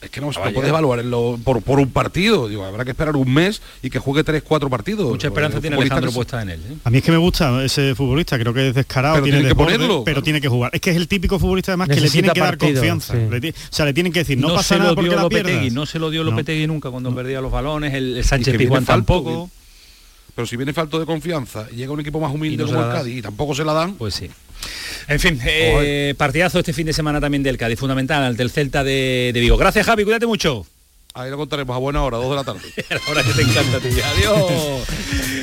es 0.00 0.10
que 0.10 0.20
no 0.20 0.32
se 0.32 0.40
Vaya. 0.40 0.52
puede 0.54 0.68
evaluar 0.68 0.98
en 0.98 1.10
lo- 1.10 1.38
por, 1.44 1.62
por 1.62 1.78
un 1.78 1.90
partido. 1.90 2.48
Digo, 2.48 2.64
habrá 2.64 2.84
que 2.84 2.90
esperar 2.90 3.14
un 3.16 3.32
mes 3.32 3.62
y 3.82 3.90
que 3.90 3.98
juegue 4.00 4.24
tres, 4.24 4.42
cuatro 4.42 4.68
partidos. 4.68 5.08
Mucha 5.08 5.28
esperanza 5.28 5.56
Porque 5.58 5.68
tiene 5.68 5.76
Alejandro 5.80 6.08
que 6.08 6.12
se- 6.12 6.16
puesta 6.16 6.42
en 6.42 6.50
él. 6.50 6.60
¿eh? 6.70 6.74
A 6.84 6.90
mí 6.90 6.98
es 6.98 7.04
que 7.04 7.12
me 7.12 7.18
gusta 7.18 7.64
ese 7.64 7.94
futbolista, 7.94 8.36
creo 8.38 8.52
que 8.52 8.68
es 8.70 8.74
descarado, 8.74 9.14
Pero 9.14 9.24
tiene, 9.24 9.38
tiene 9.38 9.48
que 9.48 9.54
desborde, 9.54 9.74
ponerlo, 9.74 10.04
pero 10.04 10.14
claro. 10.16 10.22
tiene 10.24 10.40
que 10.40 10.48
jugar. 10.48 10.70
Es 10.74 10.80
que 10.80 10.90
es 10.90 10.96
el 10.96 11.06
típico 11.08 11.38
futbolista 11.38 11.72
además 11.72 11.88
que 11.88 12.00
le 12.00 12.10
tienen 12.10 12.32
que 12.32 12.40
dar 12.40 12.58
confianza. 12.58 13.14
sí. 13.14 13.20
Le 13.30 13.40
ti- 13.40 13.50
o 13.50 13.54
sea, 13.74 13.84
le 13.86 13.92
tienen 13.94 14.12
que 14.12 14.20
decir, 14.20 14.38
no, 14.38 14.54
pasa 14.54 14.74
se 14.74 14.78
nada 14.80 14.94
porque 14.94 15.10
la 15.14 15.28
pierdas. 15.28 15.72
no 15.72 15.86
se 15.86 15.98
lo 16.00 16.10
dio 16.10 16.24
No. 16.24 16.30
Lopetegui 16.30 16.66
nunca 16.66 16.90
cuando 16.90 17.14
perdía 17.14 17.40
los 17.40 17.52
balones, 17.52 17.94
el, 17.94 18.24
Sánchez 18.24 18.56
Pizjuán 18.56 18.84
falto, 18.84 19.14
tampoco. 19.14 19.50
Pero 20.34 20.46
si 20.46 20.56
viene 20.56 20.72
falto 20.72 20.98
de 20.98 21.06
confianza 21.06 21.66
y 21.70 21.76
llega 21.76 21.92
un 21.92 22.00
equipo 22.00 22.20
más 22.20 22.32
humilde 22.32 22.64
no 22.64 22.70
como 22.70 22.84
el. 22.84 22.92
Cádiz 22.92 23.18
y 23.18 23.22
tampoco 23.22 23.54
se 23.54 23.64
la 23.64 23.72
dan, 23.72 23.94
pues 23.94 24.14
sí. 24.14 24.30
En 25.08 25.18
fin, 25.18 25.38
eh, 25.44 26.14
partidazo 26.16 26.60
este 26.60 26.72
fin 26.72 26.86
de 26.86 26.92
semana 26.92 27.20
también 27.20 27.42
del 27.42 27.58
Cádiz, 27.58 27.78
fundamental 27.78 28.22
ante 28.22 28.42
el 28.42 28.50
Celta 28.50 28.84
de, 28.84 29.30
de 29.34 29.40
Vigo. 29.40 29.56
Gracias 29.56 29.84
Javi, 29.84 30.04
cuídate 30.04 30.26
mucho. 30.26 30.64
Ahí 31.14 31.30
lo 31.30 31.36
contaremos 31.36 31.76
a 31.76 31.78
buena 31.78 32.02
hora, 32.02 32.16
dos 32.16 32.30
de 32.30 32.36
la 32.36 32.44
tarde. 32.44 32.60
la 32.88 33.10
hora 33.10 33.22
que 33.22 33.32
te 33.32 33.42
encanta 33.42 33.76
a 33.76 33.80
ti. 33.80 33.88
Adiós. 33.88 34.88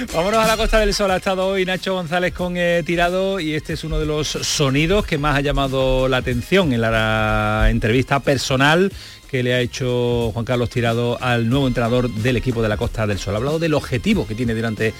Vámonos 0.13 0.43
a 0.43 0.47
la 0.47 0.57
Costa 0.57 0.79
del 0.79 0.95
Sol. 0.95 1.11
Ha 1.11 1.17
estado 1.17 1.45
hoy 1.45 1.63
Nacho 1.63 1.93
González 1.93 2.33
con 2.33 2.55
eh, 2.57 2.81
Tirado 2.83 3.39
y 3.39 3.53
este 3.53 3.73
es 3.73 3.83
uno 3.83 3.99
de 3.99 4.07
los 4.07 4.27
sonidos 4.27 5.05
que 5.05 5.19
más 5.19 5.35
ha 5.35 5.41
llamado 5.41 6.07
la 6.07 6.17
atención 6.17 6.73
en 6.73 6.81
la 6.81 7.67
entrevista 7.69 8.19
personal 8.19 8.91
que 9.29 9.43
le 9.43 9.53
ha 9.53 9.61
hecho 9.61 10.31
Juan 10.33 10.45
Carlos 10.45 10.69
Tirado 10.69 11.21
al 11.21 11.49
nuevo 11.49 11.67
entrenador 11.67 12.09
del 12.11 12.37
equipo 12.37 12.61
de 12.61 12.69
la 12.69 12.77
Costa 12.77 13.05
del 13.05 13.19
Sol. 13.19 13.35
Ha 13.35 13.37
hablado 13.37 13.59
del 13.59 13.73
objetivo 13.73 14.25
que 14.27 14.35
tiene 14.35 14.55
durante 14.55 14.93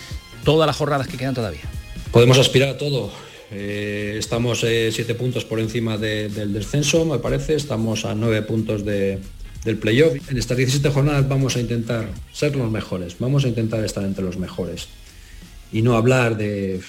todas 0.44 0.68
las 0.68 0.76
jornadas 0.76 1.08
que 1.08 1.18
quedan 1.18 1.34
todavía. 1.34 1.62
Podemos 2.12 2.38
aspirar 2.38 2.70
a 2.70 2.78
todo. 2.78 3.12
Eh, 3.52 4.16
estamos 4.20 4.64
eh, 4.64 4.92
siete 4.94 5.16
puntos 5.16 5.46
por 5.46 5.60
encima 5.60 5.98
de- 5.98 6.30
del 6.30 6.54
descenso, 6.54 7.04
me 7.06 7.18
parece. 7.20 7.56
Estamos 7.56 8.06
a 8.06 8.14
nueve 8.14 8.42
puntos 8.44 8.86
de- 8.86 9.18
del 9.66 9.78
playoff. 9.78 10.14
En 10.30 10.38
estas 10.38 10.58
17 10.58 10.90
jornadas 10.92 11.28
vamos 11.28 11.56
a 11.56 11.60
intentar 11.60 12.08
ser 12.32 12.56
los 12.56 12.70
mejores. 12.70 13.16
Vamos 13.20 13.46
a 13.46 13.48
intentar 13.48 13.84
estar 13.84 14.04
entre 14.04 14.24
los 14.24 14.38
mejores. 14.38 14.88
Y 15.74 15.82
no 15.82 15.96
hablar 15.98 16.38
de 16.38 16.82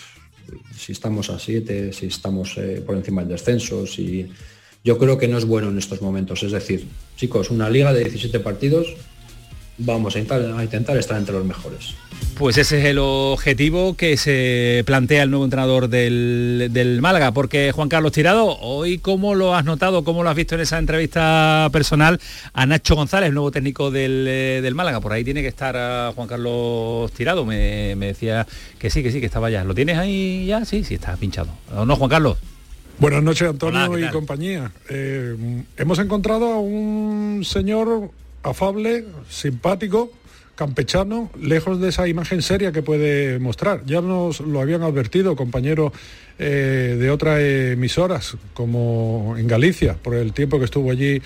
si 0.76 0.92
estamos 0.92 1.30
a 1.30 1.38
siete, 1.38 1.92
si 1.92 2.06
estamos 2.06 2.54
eh, 2.58 2.82
por 2.84 2.96
encima 2.96 3.22
del 3.22 3.30
descenso, 3.30 3.86
si... 3.86 4.28
Yo 4.82 4.98
creo 4.98 5.18
que 5.18 5.28
no 5.28 5.36
es 5.36 5.44
bueno 5.44 5.68
en 5.68 5.78
estos 5.78 6.00
momentos. 6.00 6.42
Es 6.42 6.52
decir, 6.52 6.86
chicos, 7.16 7.50
una 7.50 7.68
liga 7.68 7.92
de 7.92 8.00
17 8.00 8.40
partidos, 8.40 8.94
vamos 9.76 10.16
a 10.16 10.18
intentar, 10.18 10.96
estar 10.96 11.18
entre 11.18 11.34
los 11.34 11.44
mejores. 11.44 11.94
Pues 12.38 12.56
ese 12.56 12.78
es 12.78 12.84
el 12.86 12.98
objetivo 12.98 13.94
que 13.94 14.16
se 14.16 14.82
plantea 14.86 15.22
el 15.22 15.30
nuevo 15.30 15.44
entrenador 15.44 15.88
del, 15.88 16.68
del 16.70 17.02
Málaga, 17.02 17.32
porque 17.32 17.72
Juan 17.72 17.90
Carlos 17.90 18.12
Tirado, 18.12 18.58
hoy 18.60 18.98
cómo 18.98 19.34
lo 19.34 19.54
has 19.54 19.64
notado, 19.66 20.04
cómo 20.04 20.22
lo 20.22 20.30
has 20.30 20.36
visto 20.36 20.54
en 20.54 20.62
esa 20.62 20.78
entrevista 20.78 21.68
personal 21.72 22.18
a 22.54 22.64
Nacho 22.64 22.94
González, 22.94 23.32
nuevo 23.32 23.50
técnico 23.50 23.90
del, 23.90 24.26
eh, 24.26 24.60
del 24.62 24.74
Málaga, 24.74 25.00
por 25.00 25.12
ahí 25.12 25.24
tiene 25.24 25.42
que 25.42 25.48
estar 25.48 25.76
a 25.76 26.12
Juan 26.14 26.28
Carlos 26.28 27.12
Tirado, 27.12 27.44
me, 27.44 27.94
me 27.96 28.06
decía 28.06 28.46
que 28.78 28.88
sí, 28.88 29.02
que 29.02 29.12
sí, 29.12 29.20
que 29.20 29.26
estaba 29.26 29.50
ya. 29.50 29.64
¿Lo 29.64 29.74
tienes 29.74 29.98
ahí 29.98 30.46
ya? 30.46 30.64
Sí, 30.64 30.84
sí, 30.84 30.94
está 30.94 31.16
pinchado. 31.16 31.50
¿O 31.74 31.84
no, 31.84 31.96
Juan 31.96 32.10
Carlos? 32.10 32.38
Buenas 33.00 33.22
noches, 33.22 33.48
Antonio 33.48 33.90
Hola, 33.90 33.98
¿qué 33.98 34.04
y 34.04 34.08
compañía. 34.10 34.72
Eh, 34.90 35.34
hemos 35.78 35.98
encontrado 35.98 36.52
a 36.52 36.60
un 36.60 37.40
señor 37.46 38.10
afable, 38.42 39.06
simpático, 39.26 40.12
campechano, 40.54 41.30
lejos 41.40 41.80
de 41.80 41.88
esa 41.88 42.06
imagen 42.08 42.42
seria 42.42 42.72
que 42.72 42.82
puede 42.82 43.38
mostrar. 43.38 43.86
Ya 43.86 44.02
nos 44.02 44.40
lo 44.40 44.60
habían 44.60 44.82
advertido 44.82 45.34
compañeros 45.34 45.92
eh, 46.38 46.98
de 47.00 47.10
otras 47.10 47.40
emisoras, 47.40 48.36
como 48.52 49.34
en 49.38 49.46
Galicia, 49.46 49.94
por 49.94 50.14
el 50.14 50.34
tiempo 50.34 50.58
que 50.58 50.66
estuvo 50.66 50.90
allí 50.90 51.22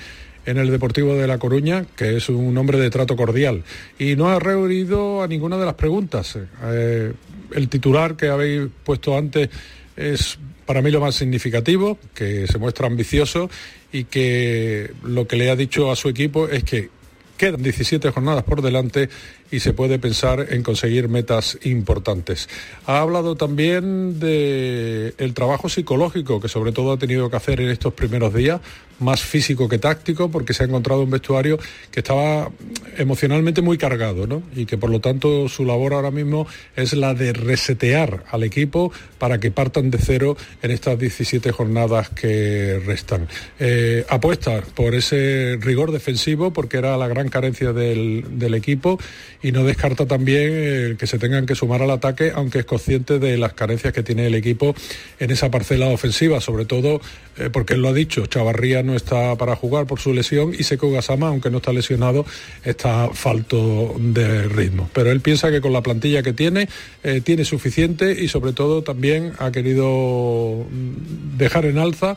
en 0.47 0.59
el 0.59 0.71
Deportivo 0.71 1.17
de 1.17 1.27
La 1.27 1.39
Coruña, 1.39 1.87
que 1.97 2.19
es 2.19 2.29
un 2.29 2.57
hombre 2.57 2.79
de 2.79 2.89
trato 2.89 3.17
cordial. 3.17 3.65
Y 3.99 4.15
no 4.15 4.29
ha 4.29 4.39
reunido 4.39 5.25
a 5.25 5.27
ninguna 5.27 5.59
de 5.59 5.67
las 5.67 5.75
preguntas. 5.75 6.39
Eh, 6.67 7.13
el 7.51 7.69
titular 7.69 8.15
que 8.15 8.29
habéis 8.29 8.69
puesto 8.85 9.19
antes 9.19 9.51
es 9.97 10.39
para 10.67 10.83
mí 10.83 10.91
lo 10.91 11.01
más 11.01 11.15
significativo, 11.15 11.99
que 12.15 12.47
se 12.47 12.59
muestra 12.59 12.87
ambicioso 12.87 13.51
y 13.93 14.05
que 14.05 14.93
lo 15.03 15.27
que 15.27 15.37
le 15.37 15.51
ha 15.51 15.57
dicho 15.57 15.91
a 15.91 15.97
su 15.97 16.09
equipo 16.09 16.49
es 16.49 16.65
que 16.65 16.91
quedan 17.37 17.63
17 17.63 18.11
jornadas 18.11 18.45
por 18.45 18.63
delante 18.63 19.09
y 19.55 19.61
se 19.61 19.73
puede 19.73 20.01
pensar 20.01 20.49
en 20.51 20.65
conseguir 20.65 21.09
metas 21.09 21.59
importantes. 21.63 22.49
Ha 22.87 22.99
hablado 22.99 23.37
también 23.37 24.19
de 24.19 25.15
el 25.17 25.33
trabajo 25.33 25.69
psicológico 25.69 26.41
que 26.41 26.49
sobre 26.49 26.73
todo 26.73 26.91
ha 26.91 26.99
tenido 26.99 27.31
que 27.31 27.37
hacer 27.37 27.61
en 27.61 27.69
estos 27.69 27.95
primeros 27.95 28.35
días, 28.35 28.61
más 28.99 29.23
físico 29.23 29.69
que 29.69 29.79
táctico, 29.79 30.31
porque 30.31 30.55
se 30.55 30.63
ha 30.63 30.67
encontrado 30.67 31.03
un 31.03 31.11
vestuario 31.11 31.59
que 31.91 32.01
estaba 32.01 32.51
emocionalmente 32.97 33.63
muy 33.63 33.79
cargado, 33.79 34.27
¿no? 34.27 34.43
Y 34.55 34.67
que 34.67 34.79
por 34.79 34.91
lo 34.91 35.01
tanto 35.01 35.49
su 35.49 35.65
labor 35.65 35.95
ahora 35.95 36.11
mismo 36.11 36.47
es 36.77 36.93
la 36.93 37.15
de 37.15 37.33
resetear 37.33 38.25
al 38.31 38.43
equipo 38.43 38.93
para 39.19 39.39
que 39.39 39.51
partan 39.51 39.91
de 39.91 39.99
cero 39.99 40.37
en 40.63 40.71
estas 40.71 40.99
17 40.99 41.51
jornadas 41.53 42.11
que 42.11 42.81
restan. 42.85 43.29
Eh, 43.59 44.05
apuesta 44.09 44.63
por 44.75 44.95
ese 44.95 45.59
rigor 45.61 45.93
defensivo 45.93 46.53
porque 46.53 46.77
era 46.77 46.97
la 46.97 47.09
gran 47.09 47.29
carencia 47.29 47.73
del, 47.73 48.25
del 48.39 48.55
equipo 48.55 48.99
y 49.45 49.53
no 49.53 49.63
descarta 49.63 50.07
también 50.07 50.51
eh, 50.55 50.97
que 50.99 51.07
se 51.07 51.19
tengan 51.19 51.45
que 51.45 51.55
sumar 51.55 51.83
al 51.83 51.91
ataque, 51.91 52.33
aunque 52.35 52.61
es 52.61 52.65
consciente 52.65 53.19
de 53.19 53.37
las 53.37 53.53
carencias 53.53 53.93
que 53.93 54.03
tiene 54.03 54.27
el 54.27 54.35
equipo 54.35 54.75
en 55.21 55.31
esa 55.31 55.51
parcela 55.51 55.89
ofensiva, 55.89 56.41
sobre 56.41 56.65
todo 56.65 57.03
eh, 57.37 57.51
porque 57.53 57.75
él 57.75 57.83
lo 57.83 57.89
ha 57.89 57.93
dicho, 57.93 58.25
Chavarría 58.25 58.83
no 58.83 58.97
está 58.97 59.37
para 59.37 59.55
jugar 59.55 59.87
por 59.87 60.01
su 60.01 60.15
lesión 60.15 60.55
y 60.59 60.63
Seco 60.63 60.91
Gasama, 60.91 61.29
aunque 61.29 61.51
no 61.51 61.59
está 61.59 61.75
lesionado, 61.75 62.25
está 62.65 63.11
falto 63.13 63.95
de 63.99 64.45
ritmo. 64.45 64.89
Pero 64.95 65.11
él 65.11 65.21
piensa 65.21 65.51
que 65.51 65.61
con 65.61 65.75
la 65.75 65.83
plantilla 65.83 66.23
que 66.23 66.33
tiene, 66.33 66.71
eh, 67.03 67.21
tiene 67.21 67.45
suficiente 67.45 68.17
y 68.19 68.29
sobre 68.29 68.55
todo 68.55 68.83
también 68.83 69.35
ha 69.39 69.53
querido 69.53 70.65
mm, 70.71 71.37
dejar 71.37 71.67
en 71.67 71.77
alza 71.77 72.17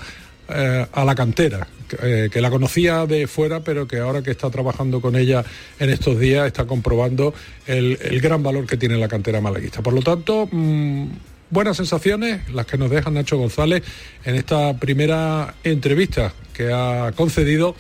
eh, 0.49 0.85
a 0.91 1.03
la 1.03 1.13
cantera, 1.13 1.67
que, 1.87 1.97
eh, 2.01 2.29
que 2.31 2.41
la 2.41 2.49
conocía 2.49 3.05
de 3.05 3.27
fuera, 3.27 3.59
pero 3.61 3.87
que 3.87 3.97
ahora 3.97 4.21
que 4.21 4.31
está 4.31 4.49
trabajando 4.49 5.01
con 5.01 5.15
ella 5.15 5.43
en 5.79 5.89
estos 5.89 6.19
días 6.19 6.47
está 6.47 6.65
comprobando 6.65 7.33
el, 7.65 7.97
gran 8.21 8.43
valor 8.43 8.65
que 8.65 8.77
tiene 8.77 8.97
la 8.97 9.07
cantera 9.07 9.41
malaguista. 9.41 9.81
Por 9.81 9.93
lo 9.93 10.01
tanto, 10.01 10.47
mm, 10.51 11.07
buenas 11.49 11.77
sensaciones 11.77 12.49
las 12.53 12.65
que 12.65 12.77
nos 12.77 12.89
deja 12.89 13.11
Nacho 13.11 13.37
González 13.37 13.83
en 14.23 14.35
esta 14.35 14.73
primera 14.77 15.55
entrevista 15.63 16.33
que 16.53 16.71
ha 16.71 17.11
concedido 17.15 17.75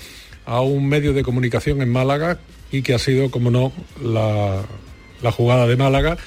a 0.45 0.61
un 0.61 0.89
medio 0.89 1.13
de 1.13 1.23
comunicación 1.23 1.81
en 1.81 1.89
Málaga 1.89 2.39
y 2.71 2.81
que 2.81 2.93
ha 2.93 2.99
sido, 2.99 3.31
como 3.31 3.49
no, 3.49 3.71
la 4.01 5.31
jugada 5.31 5.67
de 5.67 5.77
Málaga 5.77 6.17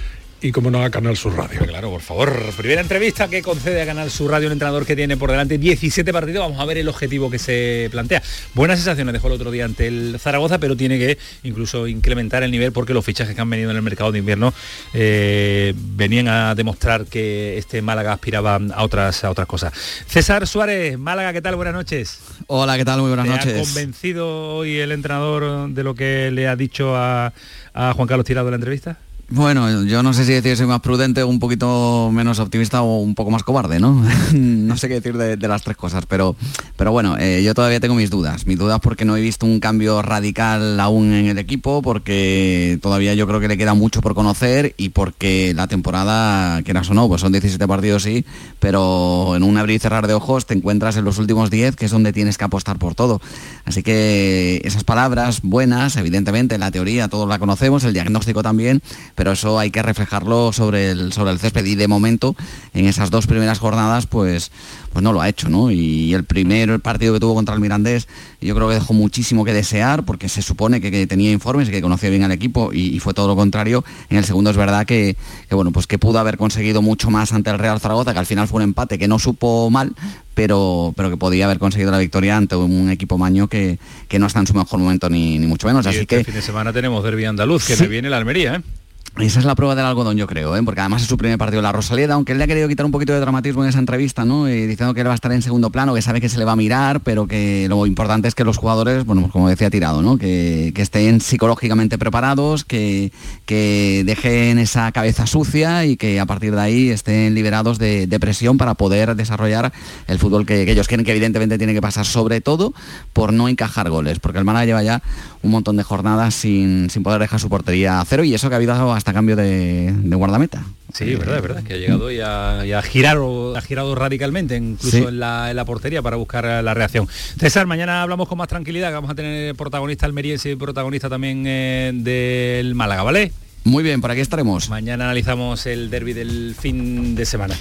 y 0.43 0.53
como 0.53 0.70
no 0.70 0.82
a 0.82 0.91
Canal 0.91 1.16
Sur 1.16 1.36
Radio. 1.36 1.61
Claro, 1.66 1.91
por 1.91 2.01
favor. 2.01 2.32
Primera 2.57 2.80
entrevista 2.80 3.28
que 3.28 3.43
concede 3.43 3.82
a 3.82 3.86
Canal 3.86 4.11
Sur 4.11 4.30
Radio 4.30 4.49
un 4.49 4.53
entrenador 4.53 4.86
que 4.86 4.97
tiene 4.97 5.16
por 5.16 5.30
delante 5.30 5.59
17 5.59 6.12
partidos. 6.12 6.43
Vamos 6.43 6.61
a 6.61 6.64
ver 6.64 6.78
el 6.78 6.88
objetivo 6.88 7.30
que 7.30 7.38
se 7.38 7.88
plantea. 7.91 8.22
Buenas 8.55 8.78
sensaciones 8.78 9.12
dejó 9.12 9.26
el 9.26 9.34
otro 9.34 9.51
día 9.51 9.64
ante 9.64 9.86
el 9.86 10.16
Zaragoza, 10.18 10.59
pero 10.59 10.76
tiene 10.76 10.99
que 10.99 11.18
incluso 11.43 11.86
incrementar 11.86 12.43
el 12.43 12.51
nivel 12.51 12.72
porque 12.72 12.95
los 12.95 13.05
fichajes 13.05 13.34
que 13.34 13.41
han 13.41 13.51
venido 13.51 13.70
en 13.70 13.76
el 13.76 13.82
mercado 13.82 14.12
de 14.12 14.18
invierno 14.18 14.55
eh, 14.95 15.74
venían 15.76 16.28
a 16.28 16.55
demostrar 16.55 17.05
que 17.07 17.59
este 17.59 17.82
Málaga 17.82 18.12
aspiraba 18.12 18.57
a 18.74 18.82
otras, 18.82 19.24
a 19.24 19.30
otras 19.30 19.47
cosas. 19.47 19.72
César 20.07 20.47
Suárez, 20.47 20.99
Málaga, 20.99 21.32
¿qué 21.32 21.43
tal? 21.43 21.57
Buenas 21.57 21.74
noches. 21.74 22.18
Hola, 22.47 22.76
¿qué 22.78 22.84
tal? 22.84 23.01
Muy 23.01 23.09
buenas 23.09 23.26
¿Te 23.26 23.32
noches. 23.32 23.55
ha 23.55 23.72
convencido 23.72 24.57
hoy 24.57 24.78
el 24.78 24.93
entrenador 24.93 25.68
de 25.68 25.84
lo 25.84 25.95
que 25.95 26.30
le 26.30 26.49
ha 26.49 26.57
dicho 26.57 26.97
a, 26.97 27.32
a 27.74 27.93
Juan 27.93 28.09
Carlos 28.09 28.24
Tirado 28.24 28.49
en 28.49 28.53
la 28.53 28.57
entrevista? 28.57 28.99
Bueno, 29.33 29.85
yo 29.85 30.03
no 30.03 30.12
sé 30.12 30.24
si 30.24 30.33
decir 30.33 30.57
soy 30.57 30.66
más 30.66 30.81
prudente, 30.81 31.22
un 31.22 31.39
poquito 31.39 32.11
menos 32.12 32.41
optimista 32.41 32.83
o 32.83 32.99
un 32.99 33.14
poco 33.14 33.31
más 33.31 33.45
cobarde, 33.45 33.78
¿no? 33.78 34.05
no 34.35 34.76
sé 34.76 34.89
qué 34.89 34.95
decir 34.95 35.16
de, 35.16 35.37
las 35.49 35.62
tres 35.62 35.76
cosas, 35.76 36.05
pero, 36.07 36.35
pero 36.76 36.91
bueno, 36.91 37.16
eh, 37.16 37.41
yo 37.45 37.55
todavía 37.55 37.78
tengo 37.78 37.95
mis 37.95 38.11
dudas. 38.11 38.45
Mis 38.49 38.59
dudas 38.59 38.81
porque 38.81 39.05
no 39.05 39.16
he 39.16 39.20
visto 39.20 39.47
un 39.47 39.61
cambio 39.61 40.03
radical 40.03 40.81
aún 40.81 41.12
en 41.12 41.26
el 41.26 41.39
equipo, 41.39 41.81
porque 41.81 42.81
todavía 42.83 43.14
yo 43.14 43.28
creo 43.28 43.39
que 43.39 43.47
le 43.47 43.57
queda 43.57 43.74
mucho 43.74 44.01
por 44.01 44.16
conocer 44.16 44.74
y 44.76 44.89
porque 44.89 45.53
la 45.55 45.68
temporada, 45.68 46.61
quieras 46.62 46.91
o 46.91 46.95
no, 46.95 47.07
pues 47.07 47.20
son 47.20 47.31
17 47.31 47.68
partidos 47.68 48.03
sí, 48.03 48.24
pero 48.59 49.37
en 49.37 49.45
un 49.45 49.57
abrir 49.59 49.76
y 49.76 49.78
cerrar 49.78 50.09
de 50.09 50.14
ojos 50.14 50.47
te 50.47 50.55
encuentras 50.55 50.97
en 50.97 51.05
los 51.05 51.18
últimos 51.18 51.51
10, 51.51 51.76
que 51.76 51.85
es 51.85 51.93
donde 51.93 52.12
tienes 52.12 52.37
que 52.37 52.47
apostar 52.47 52.81
por 52.81 52.97
todo. 52.97 53.20
Así 53.64 53.85
que 53.85 54.61
esas 54.64 54.83
palabras 54.83 55.43
buenas, 55.43 55.97
evidentemente, 55.97 56.59
la 56.59 56.72
teoría 56.72 57.07
todos 57.07 57.28
la 57.28 57.39
conocemos, 57.39 57.85
el 57.85 57.93
diagnóstico 57.93 58.43
también, 58.43 58.83
pero 59.21 59.33
eso 59.33 59.59
hay 59.59 59.71
que 59.71 59.83
reflejarlo 59.83 60.51
sobre 60.51 60.93
el, 60.93 61.12
sobre 61.12 61.33
el 61.33 61.39
césped 61.39 61.62
y 61.66 61.75
de 61.75 61.87
momento 61.89 62.35
en 62.73 62.87
esas 62.87 63.11
dos 63.11 63.27
primeras 63.27 63.59
jornadas 63.59 64.07
pues, 64.07 64.51
pues 64.95 65.03
no 65.03 65.12
lo 65.12 65.21
ha 65.21 65.29
hecho, 65.29 65.51
¿no? 65.51 65.71
Y 65.71 66.14
el 66.14 66.25
primer 66.25 66.81
partido 66.81 67.12
que 67.12 67.21
tuvo 67.21 67.35
contra 67.35 67.55
el 67.55 67.61
Mirandés 67.61 68.09
yo 68.41 68.55
creo 68.55 68.68
que 68.68 68.77
dejó 68.77 68.95
muchísimo 68.95 69.45
que 69.45 69.53
desear 69.53 70.07
porque 70.07 70.31
se 70.31 70.41
supone 70.41 70.81
que, 70.81 70.91
que 70.91 71.07
tenía 71.07 71.31
informes 71.33 71.68
y 71.68 71.71
que 71.71 71.83
conocía 71.83 72.09
bien 72.09 72.23
al 72.23 72.33
equipo 72.33 72.73
y, 72.73 72.97
y 72.97 72.99
fue 72.99 73.12
todo 73.12 73.29
lo 73.29 73.37
contrario. 73.37 73.85
En 74.09 74.16
el 74.16 74.25
segundo 74.25 74.49
es 74.49 74.57
verdad 74.57 74.87
que, 74.87 75.14
que, 75.51 75.55
bueno, 75.55 75.71
pues 75.71 75.87
que 75.87 75.99
pudo 75.99 76.18
haber 76.18 76.39
conseguido 76.39 76.81
mucho 76.81 77.11
más 77.11 77.35
ante 77.35 77.51
el 77.51 77.59
Real 77.59 77.79
Zaragoza, 77.79 78.14
que 78.14 78.21
al 78.21 78.27
final 78.27 78.49
fue 78.49 78.62
un 78.62 78.71
empate 78.71 78.99
que 78.99 79.07
no 79.07 79.18
supo 79.18 79.68
mal, 79.68 79.93
pero, 80.33 80.95
pero 80.97 81.11
que 81.11 81.18
podía 81.18 81.45
haber 81.45 81.59
conseguido 81.59 81.91
la 81.91 81.99
victoria 81.99 82.39
ante 82.39 82.57
un 82.57 82.89
equipo 82.89 83.18
maño 83.18 83.49
que, 83.49 83.79
que 84.09 84.18
no 84.18 84.29
está 84.29 84.41
en 84.41 84.47
su 84.47 84.55
mejor 84.55 84.81
momento 84.81 85.11
ni, 85.11 85.39
ni 85.39 85.47
mucho 85.47 85.66
menos. 85.66 85.85
Y 85.85 85.91
Así 85.91 85.99
este 85.99 86.16
que 86.16 86.25
fin 86.25 86.33
de 86.33 86.41
semana 86.41 86.73
tenemos 86.73 87.05
derbi 87.05 87.27
andaluz, 87.27 87.66
que 87.66 87.77
me 87.77 87.87
viene 87.87 88.09
la 88.09 88.16
Almería, 88.16 88.55
¿eh? 88.55 88.80
Esa 89.19 89.41
es 89.41 89.45
la 89.45 89.55
prueba 89.55 89.75
del 89.75 89.85
algodón, 89.85 90.17
yo 90.17 90.27
creo, 90.27 90.57
¿eh? 90.57 90.63
porque 90.63 90.81
además 90.81 91.03
es 91.03 91.09
su 91.09 91.19
primer 91.19 91.37
partido 91.37 91.61
la 91.61 91.73
Rosaleda, 91.73 92.15
aunque 92.15 92.33
él 92.33 92.39
le 92.39 92.45
ha 92.45 92.47
querido 92.47 92.69
quitar 92.69 92.87
un 92.87 92.93
poquito 92.93 93.13
de 93.13 93.21
dramatismo 93.21 93.65
en 93.65 93.69
esa 93.69 93.81
entrevista, 93.81 94.25
¿no? 94.25 94.49
Y 94.49 94.67
diciendo 94.67 94.95
que 94.95 95.01
él 95.01 95.09
va 95.09 95.13
a 95.13 95.15
estar 95.17 95.33
en 95.33 95.43
segundo 95.43 95.71
plano, 95.71 95.93
que 95.95 96.01
sabe 96.01 96.21
que 96.21 96.29
se 96.29 96.39
le 96.39 96.45
va 96.45 96.53
a 96.53 96.57
mirar, 96.57 97.01
pero 97.01 97.27
que 97.27 97.67
lo 97.69 97.85
importante 97.87 98.29
es 98.29 98.35
que 98.35 98.45
los 98.45 98.57
jugadores, 98.57 99.05
bueno, 99.05 99.23
pues 99.23 99.33
como 99.33 99.49
decía 99.49 99.69
Tirado, 99.69 100.01
¿no? 100.01 100.17
Que, 100.17 100.73
estén 100.81 101.21
psicológicamente 101.21 101.99
preparados, 101.99 102.65
que, 102.65 103.13
que, 103.45 104.03
dejen 104.07 104.59
esa 104.59 104.91
cabeza 104.93 105.27
sucia 105.27 105.85
y 105.85 105.99
que 105.99 106.19
a 106.19 106.25
partir 106.25 106.55
de 106.55 106.61
ahí 106.61 106.89
estén 106.89 107.35
liberados 107.35 107.79
de, 107.79 108.19
presión 108.21 108.59
para 108.59 108.75
poder 108.75 109.15
desarrollar 109.15 109.73
el 110.07 110.19
fútbol 110.19 110.47
que, 110.47 110.65
que, 110.65 110.73
ellos 110.73 110.89
quieren, 110.89 111.05
que 111.05 111.11
evidentemente 111.11 111.59
tiene 111.59 111.75
que 111.75 111.83
pasar 111.83 112.07
sobre 112.07 112.41
todo 112.41 112.73
por 113.13 113.33
no 113.33 113.49
encajar 113.49 113.91
goles, 113.91 114.21
porque 114.21 114.39
el 114.39 114.45
Málaga 114.45 114.65
lleva 114.65 114.83
ya 114.83 115.03
un 115.43 115.51
montón 115.51 115.77
de 115.77 115.83
jornadas 115.83 116.35
sin, 116.35 116.91
sin 116.91 117.03
poder 117.03 117.21
dejar 117.21 117.41
su 117.41 117.49
portería 117.49 118.01
a 118.01 118.05
cero 118.05 118.25
y 118.25 118.35
eso 118.35 118.49
que 118.49 118.55
ha 118.55 118.57
habido 118.57 118.93
hasta 118.93 119.10
cambio 119.13 119.37
de, 119.37 119.93
de 119.93 120.17
guardameta. 120.17 120.63
Sí, 120.93 121.13
es 121.13 121.19
verdad, 121.21 121.37
es 121.37 121.43
verdad, 121.43 121.63
que 121.63 121.75
ha 121.75 121.77
llegado 121.77 122.11
y 122.11 122.19
ha, 122.21 122.67
y 122.67 122.73
ha 122.73 122.83
girado, 122.83 123.57
ha 123.57 123.61
girado 123.61 123.95
radicalmente, 123.95 124.57
incluso 124.57 124.97
Sí. 124.97 125.05
en, 125.05 125.21
la, 125.21 125.49
en 125.51 125.55
la 125.57 125.65
portería 125.65 126.03
para 126.03 126.17
buscar 126.17 126.45
la 126.65 126.75
reacción. 126.75 127.07
César, 127.39 127.67
mañana 127.69 128.03
hablamos 128.03 128.27
con 128.29 128.39
más 128.39 128.49
tranquilidad, 128.49 128.89
que 128.89 128.95
vamos 128.95 129.11
a 129.11 129.15
tener 129.15 129.55
protagonista 129.55 130.07
almeriense 130.07 130.51
y 130.51 130.57
protagonista 130.57 131.09
también 131.09 131.45
eh, 131.47 131.93
del 131.95 132.75
Málaga, 132.75 133.05
¿vale? 133.05 133.31
Muy 133.63 133.83
bien, 133.85 134.01
por 134.01 134.11
aquí 134.11 134.23
estaremos. 134.23 134.71
Mañana 134.71 135.05
analizamos 135.05 135.67
el 135.67 135.91
derby 135.91 136.15
del 136.15 136.55
fin 136.59 137.15
de 137.15 137.27
semana. 137.27 137.55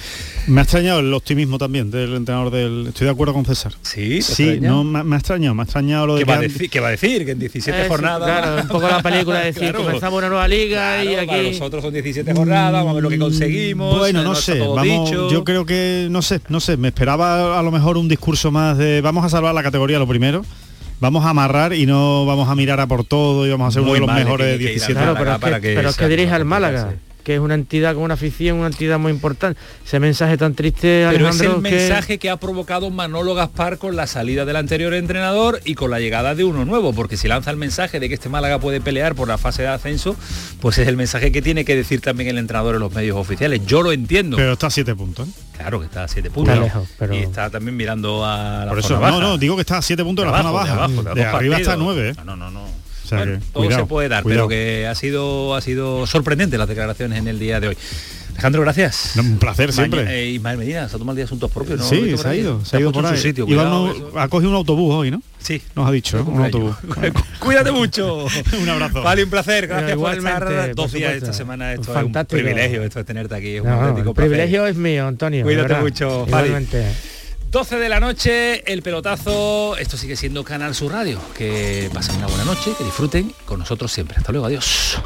Me 0.46 0.60
ha 0.60 0.64
extrañado 0.64 1.00
el 1.00 1.12
optimismo 1.12 1.58
también 1.58 1.90
del 1.90 2.14
entrenador 2.14 2.50
del... 2.50 2.86
Estoy 2.88 3.04
de 3.04 3.10
acuerdo 3.10 3.34
con 3.34 3.44
César. 3.44 3.74
Sí, 3.82 4.16
¿te 4.16 4.22
Sí, 4.22 4.58
no, 4.62 4.82
me, 4.82 5.04
me 5.04 5.16
ha 5.16 5.18
extrañado, 5.18 5.54
me 5.54 5.60
ha 5.60 5.64
extrañado 5.64 6.06
lo 6.06 6.14
de 6.14 6.20
¿Qué 6.20 6.24
que 6.24 6.30
va, 6.30 6.34
a 6.34 6.36
han- 6.38 6.42
decir, 6.48 6.70
qué 6.70 6.80
va 6.80 6.88
a 6.88 6.90
decir? 6.92 7.26
Que 7.26 7.32
en 7.32 7.38
17 7.38 7.80
Eso, 7.80 7.88
jornadas... 7.90 8.26
claro, 8.40 8.62
un 8.62 8.68
poco 8.68 8.88
la 8.88 9.02
película 9.02 9.40
de 9.40 9.44
decir, 9.52 9.74
comenzamos 9.74 10.18
una 10.18 10.28
nueva 10.30 10.48
liga 10.48 11.04
y 11.04 11.08
Claro, 11.08 11.26
para 11.26 11.38
aquí- 11.42 11.50
nosotros 11.50 11.82
son 11.84 11.92
17 11.92 12.32
jornadas, 12.34 12.72
vamos 12.72 12.90
a 12.92 12.94
ver 12.94 13.02
lo 13.02 13.10
que 13.10 13.18
conseguimos. 13.18 13.98
Bueno, 13.98 14.22
eh, 14.22 14.24
no 14.24 14.34
sé, 14.34 14.58
vamos, 14.58 15.10
dicho. 15.10 15.30
yo 15.30 15.44
creo 15.44 15.66
que, 15.66 16.08
no 16.10 16.22
sé, 16.22 16.40
no 16.48 16.60
sé, 16.60 16.78
me 16.78 16.88
esperaba 16.88 17.58
a 17.58 17.62
lo 17.62 17.70
mejor 17.70 17.98
un 17.98 18.08
discurso 18.08 18.50
más 18.50 18.78
de 18.78 19.02
vamos 19.02 19.22
a 19.26 19.28
salvar 19.28 19.54
la 19.54 19.62
categoría 19.62 19.98
lo 19.98 20.08
primero, 20.08 20.46
vamos 21.00 21.24
a 21.24 21.30
amarrar 21.30 21.72
y 21.72 21.86
no 21.86 22.26
vamos 22.26 22.48
a 22.48 22.54
mirar 22.54 22.80
a 22.80 22.86
por 22.86 23.04
todo 23.04 23.46
y 23.46 23.50
vamos 23.50 23.68
a 23.68 23.70
ser 23.72 23.82
uno 23.82 23.94
de 23.94 24.00
los 24.00 24.06
mal 24.06 24.22
mejores 24.22 24.52
al 24.52 24.58
17. 24.58 24.92
Claro, 24.92 25.14
pero 25.18 25.30
es 25.32 25.36
que, 25.36 25.40
para 25.40 25.60
que 25.60 25.74
pero 25.74 25.88
es 25.88 25.96
que 25.96 26.08
dirige 26.08 26.32
al 26.32 26.44
Málaga, 26.44 26.94
que 27.24 27.34
es 27.34 27.40
una 27.40 27.54
entidad 27.54 27.94
con 27.94 28.02
una 28.04 28.14
afición, 28.14 28.58
una 28.58 28.68
entidad 28.68 28.98
muy 28.98 29.12
importante. 29.12 29.60
Ese 29.86 30.00
mensaje 30.00 30.36
tan 30.36 30.54
triste, 30.54 31.06
Pero 31.10 31.28
es 31.28 31.40
Alejandro, 31.40 31.56
el 31.56 31.62
que- 31.62 31.70
mensaje 31.70 32.18
que 32.18 32.30
ha 32.30 32.36
provocado 32.36 32.90
Manolo 32.90 33.34
Gaspar 33.34 33.78
con 33.78 33.96
la 33.96 34.06
salida 34.06 34.44
del 34.44 34.56
anterior 34.56 34.94
entrenador 34.94 35.60
y 35.64 35.74
con 35.74 35.90
la 35.90 36.00
llegada 36.00 36.34
de 36.34 36.44
uno 36.44 36.64
nuevo, 36.64 36.92
porque 36.92 37.16
si 37.16 37.28
lanza 37.28 37.50
el 37.50 37.56
mensaje 37.56 38.00
de 38.00 38.08
que 38.08 38.14
este 38.14 38.28
Málaga 38.28 38.58
puede 38.58 38.80
pelear 38.80 39.14
por 39.14 39.28
la 39.28 39.38
fase 39.38 39.62
de 39.62 39.68
ascenso, 39.68 40.16
pues 40.60 40.78
es 40.78 40.88
el 40.88 40.96
mensaje 40.96 41.32
que 41.32 41.42
tiene 41.42 41.64
que 41.64 41.76
decir 41.76 42.00
también 42.00 42.30
el 42.30 42.38
entrenador 42.38 42.74
en 42.76 42.80
los 42.80 42.92
medios 42.94 43.16
oficiales. 43.16 43.64
Yo 43.66 43.82
lo 43.82 43.92
entiendo. 43.92 44.36
Pero 44.36 44.52
está 44.52 44.68
a 44.68 44.70
siete 44.70 44.94
puntos. 44.94 45.28
¿eh? 45.28 45.32
claro 45.60 45.78
que 45.80 45.86
está 45.86 46.04
a 46.04 46.08
siete 46.08 46.30
puntos. 46.30 46.54
Está 46.54 46.64
lejos, 46.64 46.88
pero- 46.98 47.14
Y 47.14 47.18
está 47.18 47.50
también 47.50 47.76
mirando 47.76 48.24
a 48.24 48.64
la 48.64 48.68
Por 48.70 48.78
eso, 48.78 48.88
zona 48.88 49.00
no, 49.10 49.16
baja. 49.16 49.20
no, 49.20 49.36
digo 49.38 49.56
que 49.56 49.60
está 49.60 49.76
a 49.76 49.82
siete 49.82 50.02
puntos 50.02 50.24
de 50.24 50.30
la 50.30 50.38
zona 50.38 50.48
de 50.48 50.54
baja. 50.54 50.72
abajo, 50.72 51.02
de 51.14 51.22
arriba 51.24 51.58
está 51.58 51.74
a 51.74 51.76
nueve. 51.76 52.08
¿eh? 52.10 52.14
No, 52.24 52.34
no, 52.34 52.50
no. 52.50 52.79
Sea 53.10 53.18
Bueno, 53.18 53.38
que, 53.40 53.44
todo 53.52 53.64
cuidado, 53.64 53.82
se 53.84 53.88
puede 53.88 54.08
dar, 54.08 54.22
cuidado. 54.22 54.46
pero 54.46 54.48
que 54.48 54.86
ha 54.86 54.94
sido 54.94 55.54
ha 55.54 55.60
sido 55.60 56.06
sorprendente 56.06 56.56
las 56.56 56.68
declaraciones 56.68 57.18
en 57.18 57.28
el 57.28 57.38
día 57.38 57.60
de 57.60 57.68
hoy. 57.68 57.76
Alejandro, 58.30 58.62
gracias. 58.62 59.12
No, 59.16 59.22
un 59.22 59.36
placer 59.38 59.70
siempre. 59.70 60.02
Maña- 60.04 60.14
eh, 60.14 60.26
Ismael 60.30 60.56
Medina, 60.56 60.88
se 60.88 60.96
ha 60.96 60.98
tomado 60.98 61.12
el 61.12 61.16
día 61.16 61.24
de 61.24 61.28
asuntos 61.28 61.50
propios, 61.50 61.78
¿no? 61.80 61.84
Sí, 61.86 62.16
se 62.16 62.26
ha 62.28 62.34
ido, 62.34 62.64
Se 62.64 62.76
ha 62.76 62.80
ido 62.80 62.90
por 62.90 63.04
ahí. 63.04 63.16
su 63.16 63.22
sitio, 63.22 63.44
cuidado, 63.44 63.82
uno- 63.82 63.92
eso. 63.92 64.18
ha 64.18 64.28
cogido 64.28 64.48
un 64.50 64.56
autobús 64.56 64.94
hoy, 64.94 65.10
¿no? 65.10 65.20
Sí. 65.40 65.60
Nos 65.76 65.86
ha 65.86 65.90
dicho, 65.92 66.18
¿eh? 66.20 66.22
un 66.22 66.42
autobús. 66.44 66.74
Cuídate 67.38 67.70
mucho. 67.72 68.24
un 68.62 68.68
abrazo. 68.68 69.02
Vale, 69.02 69.24
un 69.24 69.30
placer. 69.30 69.66
Gracias 69.66 69.90
por 69.90 69.98
Igualmente, 69.98 70.30
estar 70.44 70.74
dos 70.74 70.92
días 70.92 71.12
esta 71.14 71.34
semana. 71.34 71.74
Esto 71.74 71.92
Fantástico. 71.92 72.36
es 72.38 72.42
un 72.42 72.46
privilegio, 72.54 72.82
esto 72.82 73.00
es 73.00 73.04
tenerte 73.06 73.34
aquí. 73.34 73.56
Es 73.56 73.60
un 73.60 73.66
No, 73.68 73.74
auténtico 73.74 74.10
el 74.10 74.14
privilegio 74.16 74.66
es 74.66 74.76
mío, 74.76 75.06
Antonio. 75.06 75.44
Cuídate 75.44 75.74
mucho, 75.74 76.26
Fali. 76.30 76.50
12 77.50 77.80
de 77.80 77.88
la 77.88 77.98
noche, 77.98 78.72
el 78.72 78.80
pelotazo. 78.80 79.76
Esto 79.76 79.96
sigue 79.96 80.14
siendo 80.14 80.44
Canal 80.44 80.72
Sur 80.72 80.92
Radio. 80.92 81.18
Que 81.36 81.90
pasen 81.92 82.16
una 82.16 82.28
buena 82.28 82.44
noche, 82.44 82.72
que 82.78 82.84
disfruten 82.84 83.32
con 83.44 83.58
nosotros 83.58 83.90
siempre. 83.90 84.18
Hasta 84.18 84.30
luego, 84.30 84.46
adiós. 84.46 84.98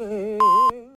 Eh. 0.00 0.38